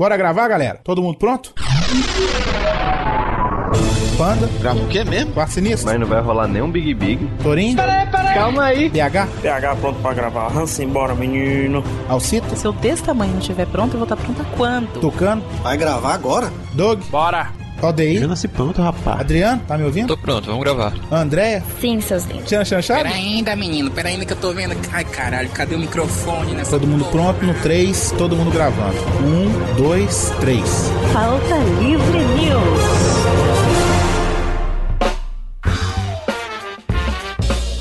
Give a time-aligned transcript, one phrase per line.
[0.00, 0.80] Bora gravar, galera?
[0.82, 1.52] Todo mundo pronto?
[4.16, 5.34] Panda, Grava o quê mesmo?
[5.34, 7.30] Quarto Sinistro, Mas não vai rolar nenhum Big Big.
[7.42, 7.76] Torinho,
[8.32, 8.88] Calma aí.
[8.88, 10.56] PH, PH pronto pra gravar.
[10.56, 11.84] Hansen, bora, menino.
[12.08, 15.00] Alcito, Se eu desse tamanho não estiver pronto, eu vou estar pronta quando?
[15.02, 16.50] Tucano, Vai gravar agora?
[16.72, 17.59] Doug, Bora.
[17.82, 19.20] Odeir, nasci pronto, rapaz.
[19.20, 20.08] Adriano, tá me ouvindo?
[20.08, 20.92] Tô pronto, vamos gravar.
[21.10, 22.44] Andréia, Sim, seus lindos.
[22.46, 23.02] Tiana Chanchado?
[23.04, 24.76] Pera ainda, menino, pera ainda que eu tô vendo.
[24.92, 27.32] Ai, caralho, cadê o microfone nessa Todo mundo porra?
[27.32, 28.96] pronto no 3, todo mundo gravando.
[29.76, 30.62] 1, 2, 3.
[31.12, 33.90] Falta Livre News.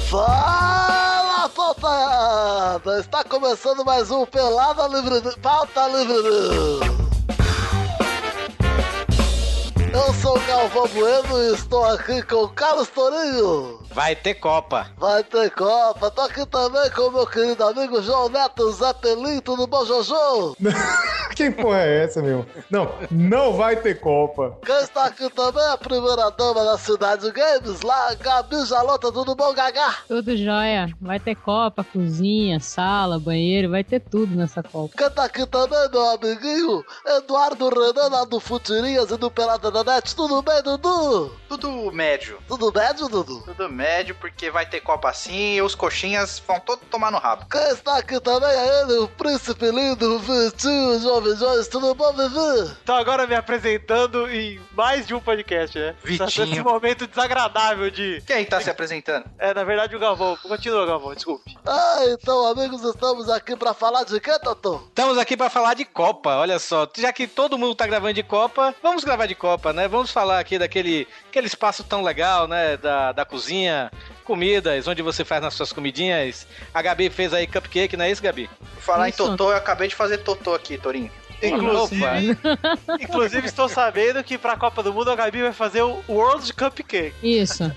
[0.10, 3.00] Fala, pautada!
[3.00, 5.22] Está começando mais um Pelada Livre...
[5.42, 6.99] Pauta Livre News.
[9.92, 13.80] Eu sou o Galvão Bueno e estou aqui com o Carlos Torinho.
[13.92, 14.88] Vai ter Copa.
[14.98, 16.12] Vai ter Copa.
[16.12, 19.40] Tô aqui também com o meu querido amigo João Neto Zeppelin.
[19.40, 20.56] Tudo bom, Jojo?
[21.36, 22.46] Quem porra é essa, meu?
[22.70, 24.58] Não, não vai ter Copa.
[24.66, 29.12] Quem está aqui também é a primeira dama da Cidade Games, lá, Gabi Jalota.
[29.12, 29.96] Tudo bom, Gagá?
[30.08, 30.90] Tudo jóia.
[31.02, 34.94] Vai ter copa, cozinha, sala, banheiro, vai ter tudo nessa copa.
[34.98, 39.84] Quem tá aqui também, meu amiguinho, Eduardo Renan, lá do Futirinhas e do Pelada da
[39.84, 40.16] Net.
[40.16, 41.32] Tudo bem, Dudu?
[41.48, 42.38] Tudo médio.
[42.48, 43.42] Tudo médio, Dudu?
[43.46, 43.79] Tudo médio,
[44.20, 47.46] porque vai ter Copa assim e os coxinhas vão todos tomar no rabo.
[47.50, 51.68] Quem está aqui também é ele, o príncipe lindo, o Vitinho Jovem Jones.
[51.68, 52.76] Tudo bom, Vivi?
[52.86, 55.96] Tô agora me apresentando em mais de um podcast, né?
[56.04, 56.28] Vitinho.
[56.28, 58.22] Esse momento desagradável de.
[58.26, 59.26] Quem tá se apresentando?
[59.38, 60.38] É, na verdade, o Galvão.
[60.38, 61.58] Continua, Galvão, desculpe.
[61.66, 64.82] Ah, então, amigos, estamos aqui pra falar de quê, Totô?
[64.88, 66.88] Estamos aqui pra falar de Copa, olha só.
[66.98, 69.88] Já que todo mundo tá gravando de Copa, vamos gravar de Copa, né?
[69.88, 72.78] Vamos falar aqui daquele aquele espaço tão legal, né?
[72.78, 73.69] Da, da cozinha,
[74.24, 76.46] comidas, onde você faz nas suas comidinhas.
[76.74, 78.50] A Gabi fez aí cupcake, não é isso, Gabi?
[78.80, 79.24] Falar Isso.
[79.24, 81.12] em Totô, eu acabei de fazer Totô aqui, Torinho.
[81.42, 82.38] Inclusive,
[83.00, 87.14] inclusive estou sabendo que pra Copa do Mundo a Gabi vai fazer o World Cupcake.
[87.24, 87.72] Isso.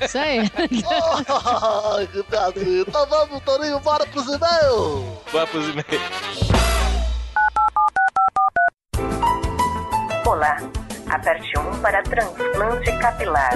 [0.00, 0.38] Isso aí.
[0.38, 2.84] Ai, que piadinha.
[2.88, 5.04] Então vamos, Torinho, bora pros e-mails.
[5.30, 6.52] Bora pros e-mails.
[10.26, 10.81] Olá.
[11.12, 13.50] Aperte 1 para transplante capilar.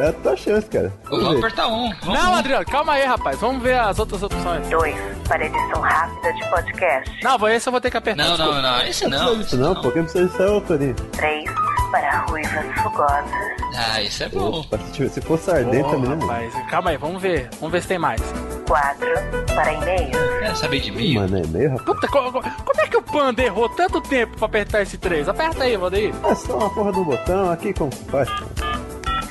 [0.00, 0.92] É a tua chance, cara.
[1.10, 1.92] Vamos apertar um.
[2.00, 3.38] Vamos Não, Adriano, calma aí, rapaz.
[3.40, 4.68] Vamos ver as outras opções.
[4.68, 4.94] 2
[5.26, 7.24] para edição rápida de podcast.
[7.24, 8.22] Não, esse eu vou ter que apertar.
[8.24, 8.62] Não, desculpa.
[8.62, 8.82] não, não.
[8.86, 9.18] Esse Não não.
[9.18, 9.90] precisa disso não, pô.
[9.90, 10.94] Quem precisa disso é o Torinho.
[10.94, 11.50] 3
[11.90, 13.30] para ruivas fugosas.
[13.76, 14.60] Ah, isso é bom.
[14.60, 16.24] Opa, se ardente Ô, também, né?
[16.24, 17.48] rapaz, calma aí, vamos ver.
[17.58, 18.20] Vamos ver se tem mais.
[18.66, 19.06] 4
[19.54, 20.16] para e-mails.
[20.40, 21.14] Quer saber de mim?
[21.14, 21.84] Mano, é meio, rapaz.
[21.86, 25.28] Puta, co- co- como é que o Panda errou tanto tempo pra apertar esse 3?
[25.28, 26.14] Aperta aí, Valdeir.
[26.24, 28.28] É só uma porra do botão aqui, como se faz?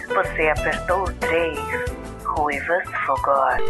[0.08, 1.60] Você apertou o 3.
[2.26, 3.62] Ruivas fogosas.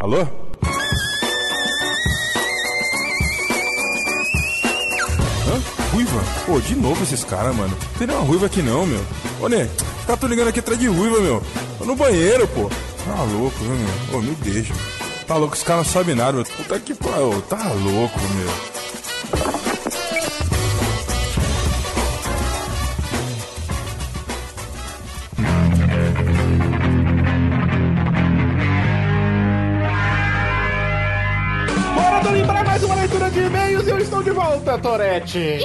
[0.00, 0.26] Alô?
[5.48, 5.92] Hã?
[5.92, 6.20] Ruiva?
[6.46, 7.70] Pô, de novo esses caras, mano.
[7.92, 9.00] Não tem nenhuma ruiva aqui não, meu.
[9.40, 11.42] Ô, Né, os caras tão ligando aqui atrás de ruiva, meu.
[11.78, 12.70] Tô no banheiro, pô.
[13.08, 14.18] Tá louco, viu, meu?
[14.18, 14.74] Ô, me deixa.
[15.26, 16.44] Tá louco, esse cara não sabe nada, meu.
[16.44, 17.40] Puta que pariu.
[17.48, 18.50] Tá louco, meu.
[31.94, 35.60] Bora do lembrar mais uma leitura de e-mails e eu estou de volta, Torete.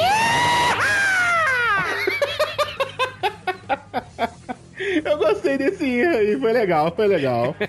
[5.06, 5.18] Eu
[5.54, 7.56] gostei desse aí, foi legal, foi legal.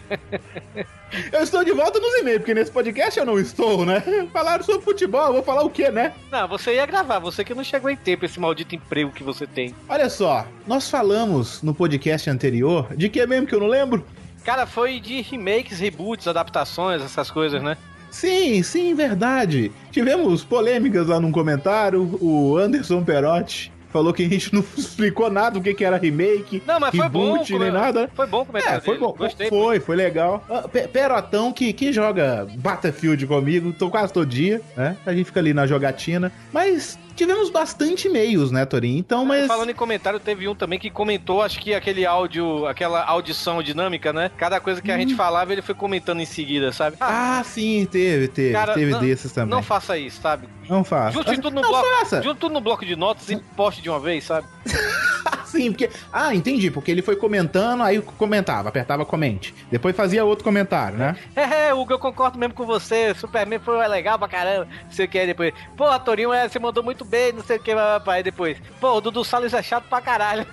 [1.33, 4.03] Eu estou de volta nos e-mails, porque nesse podcast eu não estou, né?
[4.33, 6.13] Falaram sobre futebol, eu vou falar o quê, né?
[6.29, 9.47] Não, você ia gravar, você que não chegou em tempo esse maldito emprego que você
[9.47, 9.73] tem.
[9.89, 14.05] Olha só, nós falamos no podcast anterior de que é mesmo que eu não lembro?
[14.45, 17.77] Cara, foi de remakes, reboots, adaptações, essas coisas, né?
[18.11, 19.71] Sim, sim, verdade.
[19.93, 22.19] Tivemos polêmicas lá num comentário.
[22.21, 26.61] O Anderson Perotti falou que a gente não explicou nada do que, que era remake,
[26.67, 27.33] Não, mas foi bom.
[27.33, 28.11] reboot, nem como- nada.
[28.13, 28.75] Foi bom comentar.
[28.75, 29.15] É, foi bom.
[29.17, 29.49] Gostei.
[29.49, 30.45] Foi, foi legal.
[30.73, 34.97] Pe- Perotão que, que joga Battlefield comigo, tô quase todo dia, né?
[35.07, 36.33] A gente fica ali na jogatina.
[36.53, 38.99] Mas tivemos bastante e-mails, né, Torinho?
[38.99, 39.47] Então, mas.
[39.47, 44.13] Falando em comentário, teve um também que comentou, acho que aquele áudio, aquela audição dinâmica,
[44.13, 44.31] né?
[44.37, 46.97] Cada coisa que a gente falava, ele foi comentando em seguida, sabe?
[47.01, 48.53] Ah, sim, teve, teve.
[48.53, 49.51] Cara, teve não- desses também.
[49.51, 50.49] Não faça isso, sabe?
[50.69, 51.13] Não faça.
[51.13, 51.87] Junte tudo no não bloco.
[51.99, 52.23] faça.
[52.23, 54.47] Junte tudo no bloco de notas e poste de uma vez, sabe?
[55.47, 55.89] Sim, porque.
[56.13, 56.69] Ah, entendi.
[56.71, 59.55] Porque ele foi comentando, aí comentava, apertava comente.
[59.71, 61.17] Depois fazia outro comentário, né?
[61.37, 63.15] É, é, Hugo, eu concordo mesmo com você.
[63.15, 64.67] Superman foi legal pra caramba.
[64.85, 65.55] Não sei o que aí depois.
[65.77, 68.23] Pô, Torinho, é, você mandou muito bem, não sei o que, papai.
[68.23, 70.47] Depois, pô, o Dudu Salles é chato pra caralho.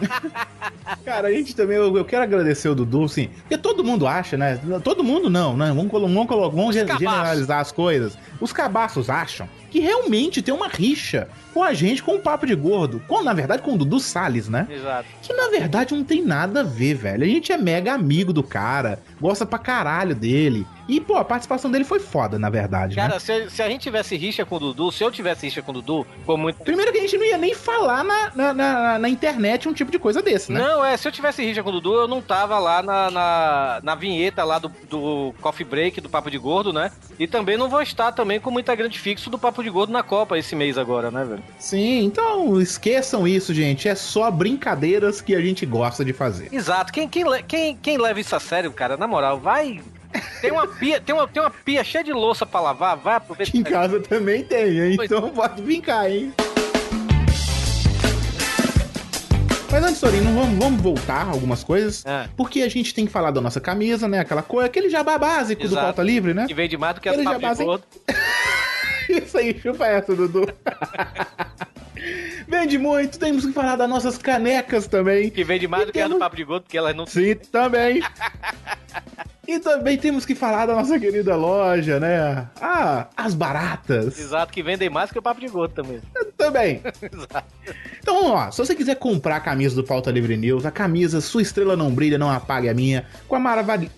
[1.04, 4.36] Cara, a gente também, eu, eu quero agradecer o Dudu, sim, porque todo mundo acha,
[4.36, 4.60] né?
[4.82, 5.68] Todo mundo não, né?
[5.68, 8.16] Vamos, vamos, vamos generalizar as coisas.
[8.40, 12.54] Os cabaços acham que realmente tem uma rixa com a gente, com o Papo de
[12.54, 13.00] Gordo.
[13.08, 14.66] Com, na verdade, com o Dudu Salles, né?
[14.70, 15.08] Exato.
[15.22, 17.24] Que na verdade não tem nada a ver, velho.
[17.24, 20.66] A gente é mega amigo do cara, gosta pra caralho dele.
[20.92, 23.02] E, pô, a participação dele foi foda, na verdade, né?
[23.02, 25.70] Cara, se, se a gente tivesse rixa com o Dudu, se eu tivesse rixa com
[25.70, 26.62] o Dudu, foi muito.
[26.62, 29.90] Primeiro que a gente não ia nem falar na, na, na, na internet um tipo
[29.90, 30.60] de coisa desse, né?
[30.60, 33.80] Não, é, se eu tivesse rixa com o Dudu, eu não tava lá na, na,
[33.82, 36.92] na vinheta lá do, do Coffee Break, do Papo de Gordo, né?
[37.18, 40.36] E também não vou estar também como integrante fixo do Papo de Gordo na Copa
[40.36, 41.42] esse mês agora, né, velho?
[41.58, 43.88] Sim, então esqueçam isso, gente.
[43.88, 46.50] É só brincadeiras que a gente gosta de fazer.
[46.52, 46.92] Exato.
[46.92, 49.80] Quem, quem, quem, quem leva isso a sério, cara, na moral, vai.
[50.40, 53.50] Tem uma pia, tem uma, tem uma pia cheia de louça pra lavar, vai aproveitar.
[53.50, 54.98] Aqui em casa também tem, hein?
[55.02, 56.32] Então pode cá, hein?
[59.70, 62.04] Mas antes, Torinho, não vamos, vamos voltar algumas coisas.
[62.04, 62.28] É.
[62.36, 64.18] Porque a gente tem que falar da nossa camisa, né?
[64.18, 65.82] Aquela coisa, aquele jabá básico do Exato.
[65.86, 66.46] pauta livre, né?
[66.46, 67.84] Que vende mais do que as Ele já Papo de base- Gordo.
[69.08, 70.46] Isso aí, chupa essa, Dudu.
[72.48, 75.30] Vende muito, temos que falar das nossas canecas também.
[75.30, 77.06] Que vende mais E do que as do temos- Papo de Gordo, porque elas não.
[77.06, 78.02] Sim, também.
[79.46, 82.48] e também temos que falar da nossa querida loja, né?
[82.60, 84.18] Ah, as baratas.
[84.18, 86.00] Exato, que vendem mais que o Papo de Gordo também.
[86.36, 86.82] Também.
[87.00, 87.54] Exato.
[88.00, 91.20] Então vamos lá, se você quiser comprar a camisa do Pauta Livre News, a camisa
[91.20, 93.88] Sua Estrela Não Brilha, Não Apague a Minha, com a maravilha.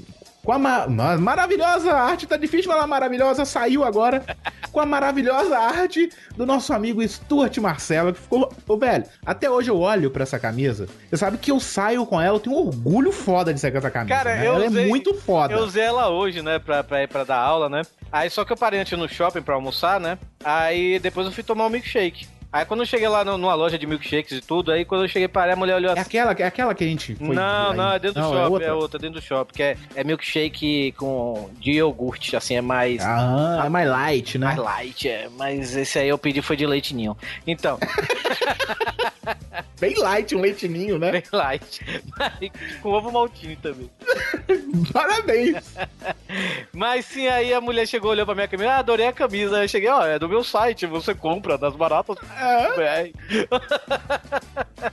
[0.45, 4.23] Com a ma- ma- maravilhosa arte, tá difícil falar maravilhosa, saiu agora.
[4.71, 8.53] Com a maravilhosa arte do nosso amigo Stuart Marcelo, que ficou.
[8.69, 10.87] Ô, velho, até hoje eu olho pra essa camisa.
[11.09, 13.79] Você sabe que eu saio com ela, eu tenho um orgulho foda de sair com
[13.79, 14.15] essa camisa.
[14.17, 14.47] Cara, né?
[14.47, 15.55] eu ela usei- é muito foda.
[15.55, 17.83] Eu usei ela hoje, né, pra, pra ir pra dar aula, né?
[18.13, 20.19] Aí só que eu parei antes no shopping pra almoçar, né?
[20.45, 22.27] Aí depois eu fui tomar um milkshake.
[22.55, 25.09] Aí quando eu cheguei lá no- numa loja de milkshakes e tudo, aí quando eu
[25.09, 26.03] cheguei parei, a mulher olhou É assim.
[26.03, 27.35] aquela, é aquela que a gente foi.
[27.35, 27.77] não, aí.
[27.77, 28.75] não, é dentro do Não, shopping, é outra?
[28.77, 28.99] outra.
[29.01, 33.03] dentro do shopping, que é, é milkshake com de iogurte, assim, é mais.
[33.05, 34.47] Ah, é mais light, né?
[34.47, 35.29] Mais light, é.
[35.37, 37.17] Mas esse aí eu pedi foi de leite ninho.
[37.45, 37.77] Então,
[39.81, 41.13] Bem light, um leitinho, né?
[41.13, 41.81] bem light.
[42.81, 43.91] Com ovo maltinho também.
[44.93, 45.75] Parabéns.
[46.73, 49.57] Mas sim, aí a mulher chegou, olhou pra minha camisa, ah, adorei a camisa.
[49.57, 52.17] Aí eu cheguei, ó, é do meu site, você compra das baratas.
[52.39, 53.11] É.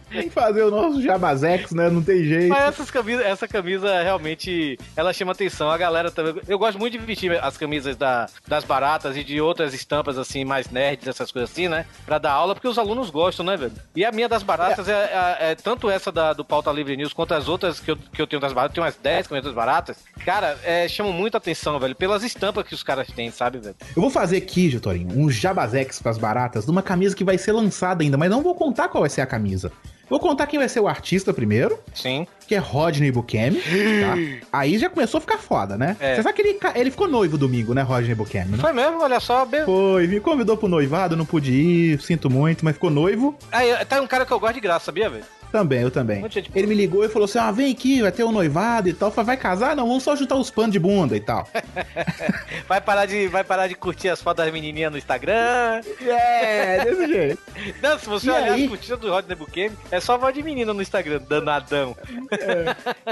[0.09, 1.89] Tem que fazer o nosso jabazex, né?
[1.89, 2.49] Não tem jeito.
[2.49, 5.69] Mas essas camisas, essa camisa realmente, ela chama atenção.
[5.69, 6.41] A galera também.
[6.47, 10.43] Eu gosto muito de vestir as camisas da, das baratas e de outras estampas assim,
[10.43, 11.85] mais nerds, essas coisas assim, né?
[12.05, 13.73] Pra dar aula, porque os alunos gostam, né, velho?
[13.95, 14.91] E a minha das baratas é,
[15.39, 18.21] é- é tanto essa da, do Pauta Livre News quanto as outras que eu, que
[18.21, 18.73] eu tenho das baratas.
[18.75, 19.97] Tenho umas 10 camisas baratas.
[20.25, 23.75] Cara, é, chamam muita atenção, velho, pelas estampas que os caras têm, sabe, velho?
[23.95, 27.51] Eu vou fazer aqui, Getorinho, um jabazex pras baratas de uma camisa que vai ser
[27.51, 29.71] lançada ainda, mas não vou contar qual vai ser a camisa.
[30.11, 32.27] Vou contar quem vai ser o artista primeiro, Sim.
[32.45, 34.47] que é Rodney Bukemi, tá?
[34.59, 35.95] Aí já começou a ficar foda, né?
[36.01, 36.15] É.
[36.15, 38.57] Você sabe que ele, ele ficou noivo domingo, né, Rodney Bukemi, né?
[38.57, 39.45] Foi mesmo, olha só.
[39.45, 39.63] Be...
[39.63, 43.37] Foi, me convidou pro noivado, não pude ir, sinto muito, mas ficou noivo.
[43.53, 45.23] Aí, tá um cara que eu gosto de graça, sabia, velho?
[45.51, 46.23] Também, eu também.
[46.55, 49.09] Ele me ligou e falou assim: ah, vem aqui, vai ter um noivado e tal.
[49.09, 49.75] Eu falei, vai casar?
[49.75, 51.47] Não, vamos só juntar os panos de bunda e tal.
[52.67, 55.81] Vai parar de, vai parar de curtir as fotos das menininhas no Instagram.
[56.05, 57.39] É, desse jeito.
[57.83, 58.63] Não, se você E olhar aí?
[58.63, 61.95] as curtidas do Rodney Bukemi, é só voz de menina no Instagram, danadão.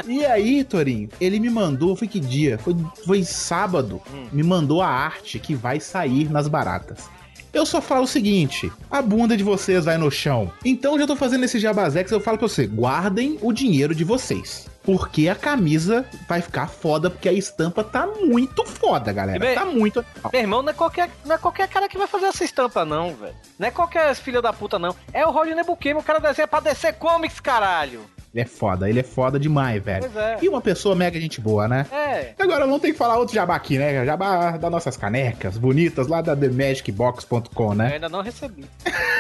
[0.07, 2.57] E aí, Torinho, ele me mandou, foi que dia?
[2.57, 2.75] Foi,
[3.05, 4.01] foi sábado.
[4.31, 7.09] Me mandou a arte que vai sair nas baratas.
[7.53, 10.51] Eu só falo o seguinte: a bunda de vocês vai no chão.
[10.63, 14.67] Então já tô fazendo esse jabazex, eu falo pra você: guardem o dinheiro de vocês.
[14.83, 19.53] Porque a camisa vai ficar foda, porque a estampa tá muito foda, galera.
[19.53, 20.03] Tá muito.
[20.31, 23.13] Meu irmão, não é, qualquer, não é qualquer cara que vai fazer essa estampa, não,
[23.13, 23.35] velho.
[23.59, 24.95] Não é qualquer filho da puta, não.
[25.13, 28.01] É o Rodney Bukemi, o cara desenha pra descer comics, caralho.
[28.33, 30.01] Ele é foda, ele é foda demais, velho.
[30.03, 30.37] Pois é.
[30.41, 31.85] E uma pessoa mega gente boa, né?
[31.91, 32.33] É.
[32.37, 34.05] Agora vamos ter que falar outro jabá aqui, né?
[34.05, 37.93] Jabá das nossas canecas bonitas lá da TheMagicBox.com, Eu né?
[37.95, 38.65] ainda não recebi.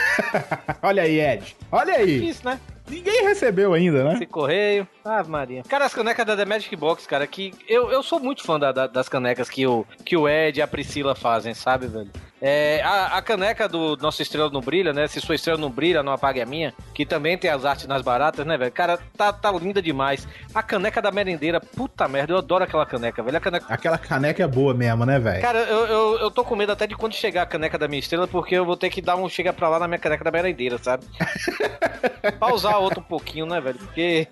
[0.83, 1.55] Olha aí, Ed.
[1.71, 2.29] Olha aí.
[2.29, 2.59] Isso, né?
[2.89, 4.13] Ninguém recebeu ainda, né?
[4.15, 4.87] Esse correio.
[5.05, 5.63] Ave Maria.
[5.67, 8.71] Cara, as canecas da The Magic Box, cara, que eu, eu sou muito fã da-
[8.71, 12.09] da- das canecas que o, que o Ed e a Priscila fazem, sabe, velho?
[12.41, 15.07] É, a, a caneca do Nossa Estrela Não Brilha, né?
[15.07, 16.73] Se sua estrela não brilha, não apague a minha.
[16.93, 18.71] Que também tem as artes nas baratas, né, velho?
[18.71, 20.25] Cara, tá, tá linda demais.
[20.55, 23.35] A caneca da merendeira, puta merda, eu adoro aquela caneca, velho.
[23.35, 23.65] A caneca...
[23.67, 25.41] Aquela caneca é boa mesmo, né, velho?
[25.41, 27.99] Cara, eu, eu, eu tô com medo até de quando chegar a caneca da minha
[27.99, 30.31] estrela, porque eu vou ter que dar um chega pra lá na minha caneca da
[30.31, 31.03] merendeira, sabe?
[32.39, 33.77] Pausar a outra um pouquinho, né, velho?
[33.77, 34.27] Porque.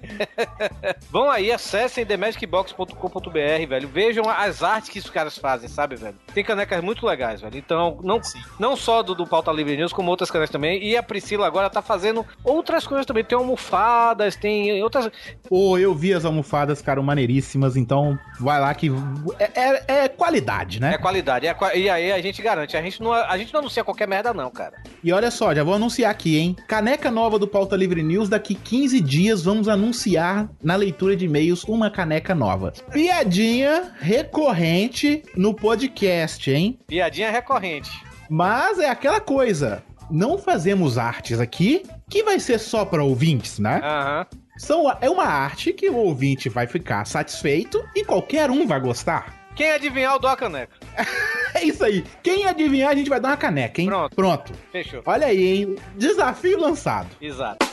[1.11, 3.87] Vão aí, acessem themagicbox.com.br, velho.
[3.87, 6.15] Vejam as artes que os caras fazem, sabe, velho?
[6.33, 7.57] Tem canecas muito legais, velho.
[7.57, 8.21] Então, Não, não,
[8.59, 10.83] não só do, do Pauta Livre News, como outras canais também.
[10.83, 13.23] E a Priscila agora tá fazendo outras coisas também.
[13.23, 15.09] Tem almofadas, tem outras.
[15.47, 18.91] Pô, eu vi as almofadas, cara, maneiríssimas, então vai lá que
[19.39, 20.93] é, é- é qualidade, né?
[20.93, 21.47] É qualidade.
[21.47, 22.75] É e aí a gente garante.
[22.75, 24.73] A gente, não, a gente não anuncia qualquer merda, não, cara.
[25.03, 26.55] E olha só, já vou anunciar aqui, hein?
[26.67, 31.63] Caneca nova do Pauta Livre News, daqui 15 dias vamos anunciar na leitura de e-mails
[31.63, 32.71] uma caneca nova.
[32.91, 36.77] Piadinha recorrente no podcast, hein?
[36.85, 37.89] Piadinha recorrente.
[38.29, 43.81] Mas é aquela coisa, não fazemos artes aqui que vai ser só para ouvintes, né?
[43.83, 44.27] Aham.
[44.55, 49.33] São, é uma arte que o ouvinte vai ficar satisfeito e qualquer um vai gostar.
[49.55, 50.73] Quem adivinhar o Doa Caneca?
[51.55, 52.03] É isso aí.
[52.21, 53.87] Quem adivinhar, a gente vai dar uma caneca, hein?
[53.87, 54.15] Pronto.
[54.15, 54.53] Pronto.
[54.71, 55.01] Fechou.
[55.03, 55.75] Olha aí, hein?
[55.95, 57.07] Desafio lançado.
[57.19, 57.65] Exato.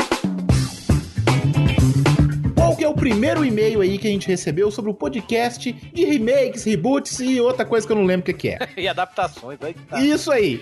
[3.04, 7.62] Primeiro e-mail aí que a gente recebeu sobre o podcast de remakes, reboots e outra
[7.62, 8.58] coisa que eu não lembro o que, é?
[8.78, 9.58] e adaptações.
[9.62, 10.00] Aí tá.
[10.00, 10.58] Isso aí.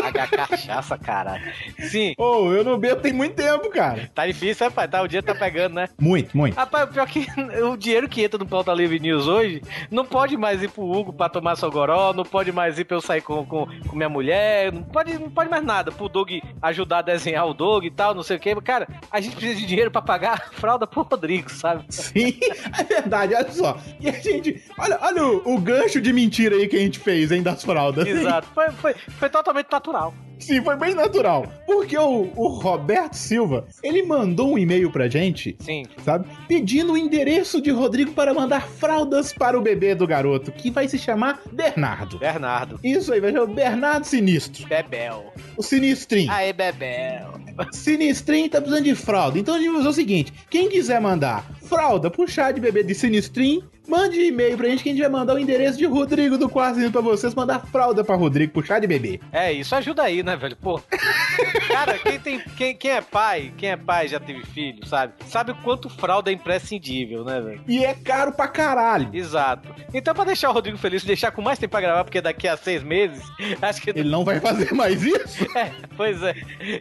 [0.00, 1.44] Pagar cachaça, caralho.
[1.90, 2.14] Sim.
[2.16, 4.10] Ô, eu não bebo tem muito tempo, cara.
[4.14, 4.90] Tá difícil, rapaz.
[4.90, 5.90] Tá, o dia tá pegando, né?
[6.00, 6.54] Muito, muito.
[6.54, 7.26] Rapaz, o pior que
[7.62, 9.60] o dinheiro que entra no Pauta Livre News hoje
[9.90, 12.96] não pode mais ir pro Hugo pra tomar seu goró, não pode mais ir pra
[12.96, 15.92] eu sair com, com, com minha mulher, não pode, não pode mais nada.
[15.92, 16.30] Pro Doug
[16.62, 18.54] ajudar a desenhar o Doug e tal, não sei o que.
[18.62, 21.73] Cara, a gente precisa de dinheiro pra pagar a fralda pro Rodrigo, sabe?
[21.88, 22.38] Sim,
[22.78, 23.78] é verdade, olha só.
[24.00, 24.62] E a gente.
[24.78, 28.06] Olha, olha o, o gancho de mentira aí que a gente fez, hein, das fraldas.
[28.06, 28.48] Exato.
[28.54, 30.14] Foi, foi, foi totalmente natural.
[30.38, 31.46] Sim, foi bem natural.
[31.66, 35.84] Porque o, o Roberto Silva, ele mandou um e-mail pra gente, Sim.
[36.04, 36.28] sabe?
[36.48, 40.88] Pedindo o endereço de Rodrigo para mandar fraldas para o bebê do garoto, que vai
[40.88, 42.18] se chamar Bernardo.
[42.18, 42.78] Bernardo.
[42.82, 44.66] Isso aí, vai chamar Bernardo Sinistro.
[44.66, 45.32] Bebel.
[45.56, 46.30] O Sinistrinho.
[46.30, 47.40] Aê, Bebel.
[47.72, 49.38] Sinistrinho tá precisando de fralda.
[49.38, 52.94] Então a gente vai fazer o seguinte: quem quiser mandar fralda chá de bebê de
[52.94, 56.48] Sinistrinho, mande e-mail pra gente que a gente vai mandar o endereço de Rodrigo do
[56.48, 59.20] Quarzinho pra vocês mandar fralda pra Rodrigo chá de bebê.
[59.32, 60.56] É, isso ajuda aí, né, velho?
[60.56, 60.80] Pô.
[61.68, 65.12] Cara, quem, tem, quem, quem é pai, quem é pai já teve filho, sabe?
[65.26, 67.62] Sabe o quanto fralda é imprescindível, né, velho?
[67.66, 69.10] E é caro pra caralho.
[69.12, 69.68] Exato.
[69.92, 72.56] Então, pra deixar o Rodrigo feliz, deixar com mais tempo pra gravar, porque daqui a
[72.56, 73.22] seis meses,
[73.60, 73.90] acho que.
[73.90, 75.44] Ele não vai fazer mais isso?
[75.54, 76.34] É, pois é.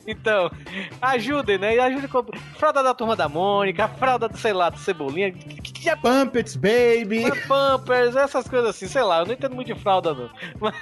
[0.08, 0.50] Então,
[1.00, 1.76] ajudem, né?
[1.76, 2.26] E ajudem com
[2.58, 6.56] fralda da turma da Mônica, fralda, do, sei lá, do Cebolinha, que, que, já Pumpets,
[6.56, 7.24] baby.
[7.48, 10.30] Pampers, essas coisas assim, sei lá, eu não entendo muito de fralda, não.
[10.60, 10.76] Mas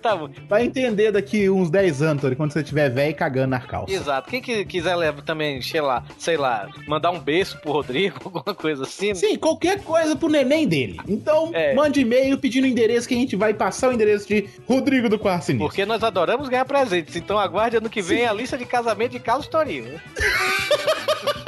[0.00, 0.28] tá bom.
[0.48, 3.94] Vai entender daqui uns 10 anos, Tony, quando você tiver velho e cagando nas calças.
[3.94, 4.30] Exato.
[4.30, 8.54] Quem que quiser levar também, sei lá, sei lá, mandar um beijo pro Rodrigo, alguma
[8.54, 9.14] coisa assim.
[9.14, 10.98] Sim, qualquer coisa pro neném dele.
[11.08, 11.74] Então, É.
[11.74, 15.18] mande e-mail pedindo o endereço que a gente vai passar o endereço de Rodrigo do
[15.18, 15.68] Quarto Sinistro.
[15.68, 17.16] Porque nós adoramos ganhar presentes.
[17.16, 20.00] Então aguarde ano que vem a lista de casamento de Carlos Torinho.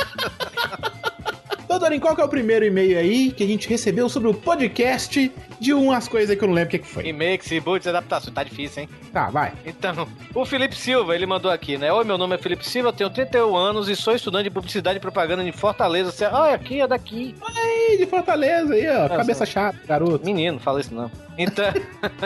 [1.80, 5.32] Dorin, qual que é o primeiro e-mail aí que a gente recebeu sobre o podcast
[5.60, 7.04] de umas coisas que eu não lembro o que, que foi?
[7.04, 8.34] Remakes, reboots, adaptações.
[8.34, 8.88] Tá difícil, hein?
[9.12, 9.52] Tá, vai.
[9.66, 11.92] Então, o Felipe Silva, ele mandou aqui, né?
[11.92, 15.00] Oi, meu nome é Felipe Silva, tenho 31 anos e sou estudante de publicidade e
[15.00, 16.10] propaganda em Fortaleza.
[16.10, 16.24] Você...
[16.24, 17.34] Ah, aqui é daqui.
[17.42, 19.02] Aí, de Fortaleza aí, ó.
[19.02, 19.16] Nossa.
[19.16, 20.24] Cabeça chata, garoto.
[20.24, 21.10] Menino, fala isso não.
[21.36, 21.64] Então,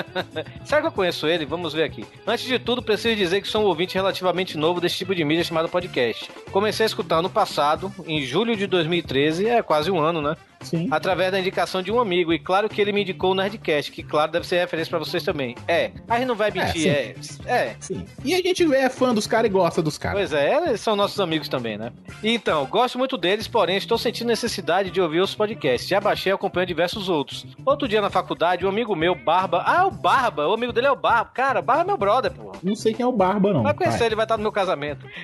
[0.65, 1.45] será que eu conheço ele?
[1.45, 2.05] Vamos ver aqui.
[2.27, 5.45] Antes de tudo, preciso dizer que sou um ouvinte relativamente novo desse tipo de mídia
[5.45, 6.31] chamado podcast.
[6.53, 10.37] Comecei a escutar ano passado, em julho de 2013, é quase um ano, né?
[10.65, 10.89] Sim.
[10.91, 14.03] Através da indicação de um amigo, e claro que ele me indicou o Nerdcast, que
[14.03, 15.55] claro deve ser referência pra vocês também.
[15.69, 17.15] É, a gente não vai mentir, é.
[17.47, 18.05] É, Sim.
[18.25, 20.19] E a gente é fã dos caras e gosta dos caras.
[20.19, 21.93] Pois é, eles são nossos amigos também, né?
[22.23, 25.89] Então, gosto muito deles, porém estou sentindo necessidade de ouvir os podcasts.
[25.89, 27.47] Já baixei e acompanho diversos outros.
[27.65, 29.63] Outro dia na faculdade, um amigo meu, Barba.
[29.67, 30.49] Ah, o Barba!
[30.49, 31.31] O amigo dele é o Barba.
[31.35, 32.53] Cara, Barba é meu brother, pô.
[32.63, 33.63] Não sei quem é o Barba, não.
[33.63, 34.09] Vai conhecer, Vai.
[34.09, 35.07] ele vai estar no meu casamento.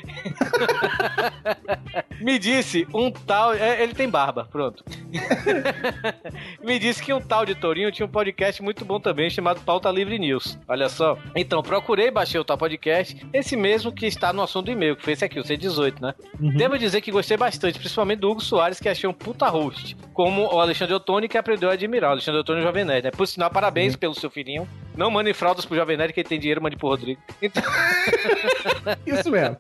[2.21, 3.55] Me disse um tal.
[3.55, 4.85] é, ele tem barba, pronto.
[6.63, 9.91] Me disse que um tal de Torinho tinha um podcast muito bom também, chamado Pauta
[9.91, 10.59] Livre News.
[10.69, 11.19] Olha só.
[11.35, 15.03] Então, procurei, baixei o tal podcast, esse mesmo que está no assunto do e-mail, que
[15.03, 16.15] foi esse aqui, o C18, né?
[16.57, 19.97] Devo dizer que gostei bastante, principalmente do Hugo Soares, que achei um puta host.
[20.13, 22.11] Como o Alexandre Ottoni, que aprendeu a admirar.
[22.11, 23.11] O Alexandre Ottoni é Jovem Nerd, né?
[23.11, 24.69] Por sinal, parabéns pelo seu filhinho.
[25.01, 27.19] Não mande fraldas pro Jovem Nerd, que ele tem dinheiro, mande pro Rodrigo.
[27.41, 27.63] Então,
[29.07, 29.57] Isso mesmo.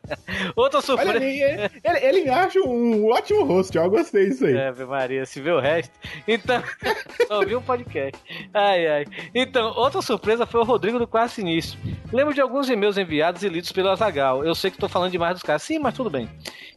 [0.55, 1.17] outra Olha, surpresa.
[1.17, 4.55] ele, ele, ele me acha um ótimo host, eu gostei disso aí.
[4.55, 5.99] É, Maria, se vê o resto.
[6.29, 6.63] Então,
[7.27, 8.21] só ouvi um podcast.
[8.53, 9.05] Ai, ai.
[9.35, 11.81] Então, outra surpresa foi o Rodrigo do Quase Sinistro.
[12.13, 14.45] Lembro de alguns e-mails enviados e lidos pelo Azagal.
[14.45, 15.63] Eu sei que tô falando demais dos caras.
[15.63, 16.29] Sim, mas tudo bem.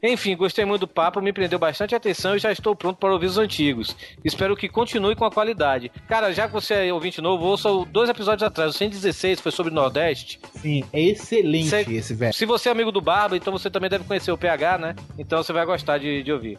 [0.02, 3.28] Enfim, gostei muito do papo, me prendeu bastante atenção e já estou pronto para ouvir
[3.28, 3.96] os antigos.
[4.24, 5.90] Espero que continue com a qualidade.
[6.10, 8.74] Cara, já que você é ouvinte novo, ouça dois episódios atrás.
[8.74, 10.40] O 116 foi sobre o Nordeste.
[10.56, 12.34] Sim, é excelente Cê- esse, velho.
[12.34, 14.96] Se você é amigo do Barba, então você também deve conhecer o PH, né?
[15.18, 16.58] Então você vai gostar de, de ouvir.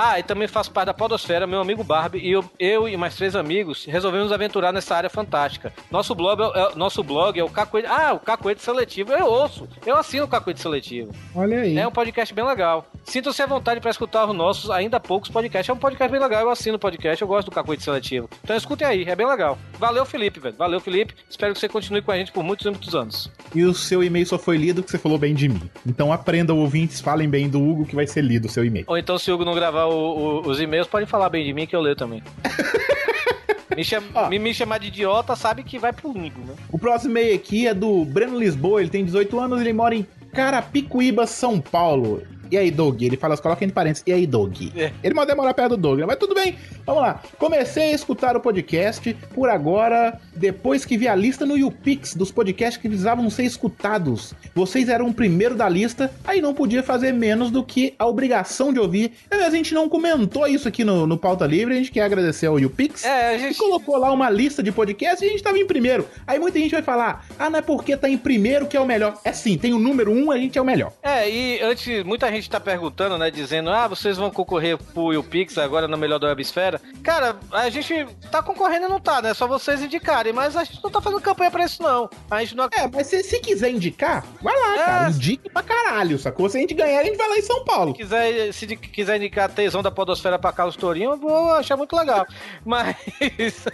[0.00, 3.16] Ah, e também faço parte da Podosfera, meu amigo Barbie e eu, eu e mais
[3.16, 5.72] três amigos resolvemos aventurar nessa área fantástica.
[5.90, 7.88] Nosso blog é, é- nosso blog é o Cacoete.
[7.88, 9.12] Ah, o Cacoete Seletivo.
[9.12, 9.68] Eu ouço.
[9.84, 11.10] Eu assino o Cacoete Seletivo.
[11.34, 11.76] Olha aí.
[11.76, 12.86] É um podcast bem legal.
[13.02, 15.68] Sintam-se à vontade para escutar os nossos ainda poucos podcasts.
[15.68, 16.42] É um podcast bem legal.
[16.42, 17.20] Eu assino o podcast.
[17.20, 18.30] Eu gosto do Cacoete Seletivo.
[18.44, 19.02] Então escutem aí.
[19.02, 19.58] É bem legal.
[19.80, 20.54] Valeu, Felipe, velho.
[20.56, 21.14] Valeu, Felipe.
[21.28, 23.28] Espero que você continue com a gente por muitos e muitos anos.
[23.52, 25.68] E o seu e-mail só foi lido porque você falou bem de mim.
[25.84, 28.84] Então aprendam, ouvintes, falem bem do Hugo que vai ser lido o seu e-mail.
[28.86, 31.52] Ou então, se o Hugo não gravar o- o- os e-mails, pode falar bem de
[31.52, 32.22] mim que eu leio também.
[33.76, 36.54] me, cham- me, me chamar de idiota, sabe que vai pro Hugo, né?
[36.70, 40.06] O próximo e-mail aqui é do Breno Lisboa, ele tem 18 anos, ele mora em
[40.32, 42.22] Carapicuíba, São Paulo.
[42.50, 43.02] E aí, Doug?
[43.02, 44.56] Ele fala, coloca entre parênteses, e aí, Doug?
[44.76, 44.92] É.
[45.02, 46.06] Ele manda morar perto do Doug, né?
[46.06, 46.56] mas tudo bem.
[46.86, 47.22] Vamos lá.
[47.38, 52.30] Comecei a escutar o podcast por agora, depois que vi a lista no YouPix dos
[52.30, 54.34] podcasts que precisavam ser escutados.
[54.54, 58.72] Vocês eram o primeiro da lista, aí não podia fazer menos do que a obrigação
[58.72, 59.12] de ouvir.
[59.30, 62.58] A gente não comentou isso aqui no, no Pauta Livre, a gente quer agradecer ao
[62.58, 63.04] YouPix.
[63.04, 63.54] É, a gente...
[63.54, 66.06] E colocou lá uma lista de podcasts e a gente tava em primeiro.
[66.26, 68.86] Aí muita gente vai falar, ah, não é porque tá em primeiro que é o
[68.86, 69.18] melhor.
[69.24, 70.92] É sim, tem o número um, a gente é o melhor.
[71.02, 75.56] É, e antes, muita gente tá perguntando, né, dizendo, ah, vocês vão concorrer pro YouPix
[75.56, 76.80] agora no melhor da Websfera.
[77.02, 79.32] Cara, a gente tá concorrendo e não tá, né?
[79.32, 82.10] Só vocês indicarem, mas a gente não tá fazendo campanha pra isso, não.
[82.30, 82.64] A gente não...
[82.72, 84.84] É, mas se, se quiser indicar, vai lá, É.
[84.84, 85.10] cara.
[85.10, 86.48] Indique pra caralho, sacou?
[86.50, 87.92] Se a gente ganhar, a gente vai lá em São Paulo.
[87.92, 91.76] Se quiser, se quiser indicar a tesão da podosfera pra Carlos Tourinho, eu vou achar
[91.76, 92.26] muito legal.
[92.64, 92.96] Mas.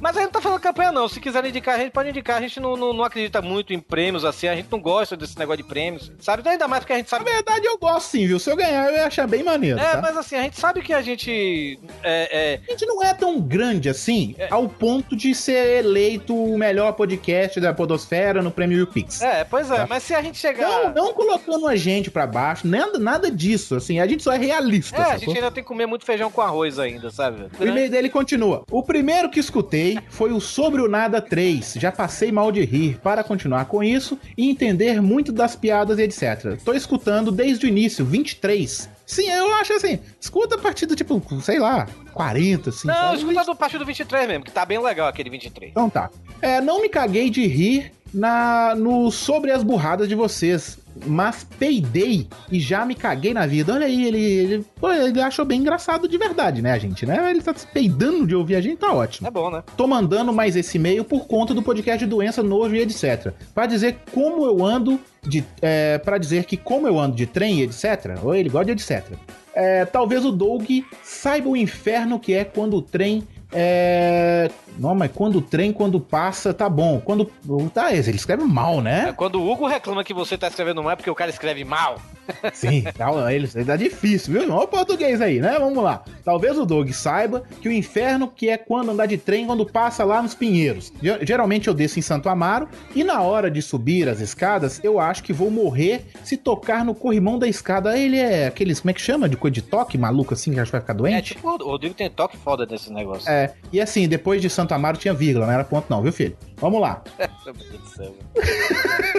[0.00, 1.08] Mas a gente não tá fazendo campanha, não.
[1.08, 2.38] Se quiser indicar, a gente pode indicar.
[2.38, 5.38] A gente não, não, não acredita muito em prêmios assim, a gente não gosta desse
[5.38, 6.10] negócio de prêmios.
[6.20, 6.46] Sabe?
[6.48, 7.24] Ainda mais porque a gente sabe.
[7.24, 8.38] Na verdade, eu gosto sim, viu?
[8.38, 9.78] Se eu ganhar, eu ia achar bem maneiro.
[9.78, 10.00] É, tá?
[10.00, 11.78] mas assim, a gente sabe que a gente.
[12.02, 16.58] É, é, A gente não é tão grande assim, ao ponto de ser eleito o
[16.58, 19.22] melhor podcast da Podosfera no prêmio YouPix.
[19.22, 20.68] é, pois é, mas se a gente chegar.
[20.68, 24.38] Não, não colocando a gente pra baixo, nada, nada disso, assim, a gente só é
[24.38, 24.96] realista.
[24.96, 27.46] É, a gente ainda tem que comer muito feijão com arroz ainda, sabe?
[27.58, 28.64] O e-mail dele continua.
[28.70, 31.74] O primeiro que escutei foi o Sobre o Nada 3.
[31.78, 36.02] Já passei mal de rir para continuar com isso e entender muito das piadas e
[36.02, 36.58] etc.
[36.64, 38.88] Tô escutando desde o início, 23.
[39.06, 42.88] Sim, eu acho assim, escuta a partir do tipo, sei lá, 40, assim.
[42.88, 45.70] Não, escuta do partido 23 mesmo, que tá bem legal aquele 23.
[45.70, 46.10] Então tá.
[46.40, 52.26] É, não me caguei de rir na no sobre as burradas de vocês, mas peidei
[52.50, 53.74] e já me caguei na vida.
[53.74, 57.30] Olha aí, ele ele, pô, ele achou bem engraçado de verdade, né, a gente, né?
[57.30, 59.28] Ele tá se peidando de ouvir a gente, tá ótimo.
[59.28, 59.62] É bom, né?
[59.76, 63.32] Tô mandando mais esse e-mail por conta do podcast de doença, nojo e etc.
[63.54, 65.44] Pra dizer como eu ando de.
[65.60, 68.18] É, para dizer que como eu ando de trem e etc.
[68.22, 69.16] Ou ele gosta de etc.
[69.54, 70.64] É, talvez o Doug
[71.02, 73.26] saiba o inferno que é quando o trem.
[73.52, 74.50] É.
[74.78, 77.00] Não, mas quando o trem, quando passa, tá bom.
[77.04, 77.30] Quando.
[77.72, 79.06] Tá, ele escreve mal, né?
[79.08, 81.64] É quando o Hugo reclama que você tá escrevendo mal é porque o cara escreve
[81.64, 81.96] mal.
[82.52, 84.42] Sim, tá, ele, ele tá difícil, viu?
[84.52, 85.56] Olha o português aí, né?
[85.58, 86.04] Vamos lá.
[86.24, 90.04] Talvez o Doug saiba que o inferno que é quando andar de trem quando passa
[90.04, 90.92] lá nos Pinheiros.
[91.02, 95.00] Ge- Geralmente eu desço em Santo Amaro e na hora de subir as escadas eu
[95.00, 97.98] acho que vou morrer se tocar no corrimão da escada.
[97.98, 99.28] Ele é aqueles, como é que chama?
[99.28, 101.34] De coisa de toque maluco assim que acho que vai ficar É doente?
[101.34, 103.28] tipo, o Rodrigo tem toque foda desse negócio.
[103.28, 106.36] É, e assim, depois de Santo Amaro tinha vírgula, não era ponto não, viu filho?
[106.58, 107.02] Vamos lá.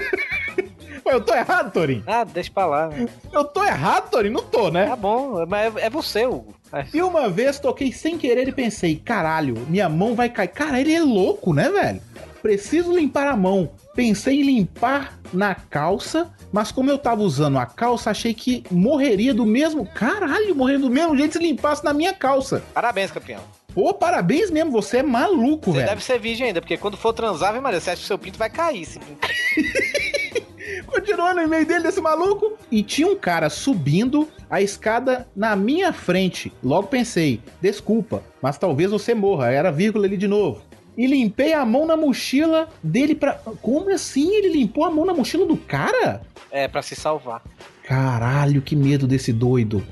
[1.06, 2.04] Eu tô errado, Torinho?
[2.08, 2.88] Ah, deixa pra lá.
[2.88, 3.08] né?
[3.32, 4.34] Eu tô errado, Torinho?
[4.36, 4.88] Não tô, né?
[4.88, 6.56] Tá bom, mas é, é você, Hugo.
[6.94, 10.48] E uma vez toquei sem querer e pensei, caralho, minha mão vai cair.
[10.48, 12.02] Cara, ele é louco, né, velho?
[12.42, 13.72] Preciso limpar a mão.
[13.96, 19.34] Pensei em limpar na calça, mas como eu tava usando a calça, achei que morreria
[19.34, 19.86] do mesmo.
[19.86, 22.64] Caralho, morreria do mesmo jeito se limpasse na minha calça.
[22.74, 23.42] Parabéns, campeão.
[23.74, 25.90] Pô, parabéns mesmo, você é maluco, Você velho.
[25.90, 28.50] deve ser virgem ainda, porque quando for transar, Maria, você acha que seu pinto vai
[28.50, 28.88] cair.
[28.88, 29.28] Pinto.
[30.88, 32.54] Continuando no e-mail dele desse maluco.
[32.72, 36.54] E tinha um cara subindo a escada na minha frente.
[36.64, 39.52] Logo pensei, desculpa, mas talvez você morra.
[39.52, 40.62] Era vírgula ali de novo.
[40.96, 43.34] E limpei a mão na mochila dele pra.
[43.62, 44.32] Como assim?
[44.36, 46.22] Ele limpou a mão na mochila do cara?
[46.52, 47.42] É, pra se salvar.
[47.84, 49.84] Caralho, que medo desse doido.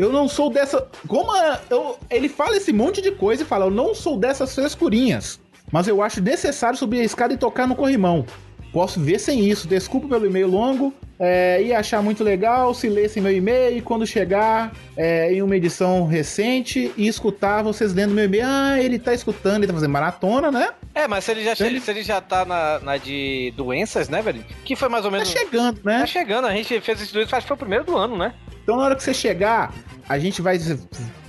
[0.00, 0.86] Eu não sou dessa.
[1.06, 1.98] Como a- eu...
[2.08, 5.38] ele fala esse monte de coisa e fala: Eu não sou dessas frescurinhas.
[5.70, 8.24] Mas eu acho necessário subir a escada e tocar no corrimão.
[8.72, 9.66] Posso ver sem isso.
[9.66, 10.94] Desculpa pelo e-mail longo.
[11.22, 15.54] É, ia achar muito legal se lessem meu e-mail e quando chegar é, em uma
[15.54, 18.44] edição recente e escutar vocês lendo meu e-mail.
[18.46, 20.70] Ah, ele tá escutando, ele tá fazendo maratona, né?
[20.94, 24.22] É, mas se ele já, che- se ele já tá na, na de doenças, né,
[24.22, 24.42] velho?
[24.64, 25.30] Que foi mais ou menos.
[25.30, 26.00] Tá chegando, né?
[26.00, 28.32] Tá chegando, a gente fez esse doenças, acho que foi o primeiro do ano, né?
[28.62, 29.74] Então na hora que você chegar,
[30.08, 30.58] a gente vai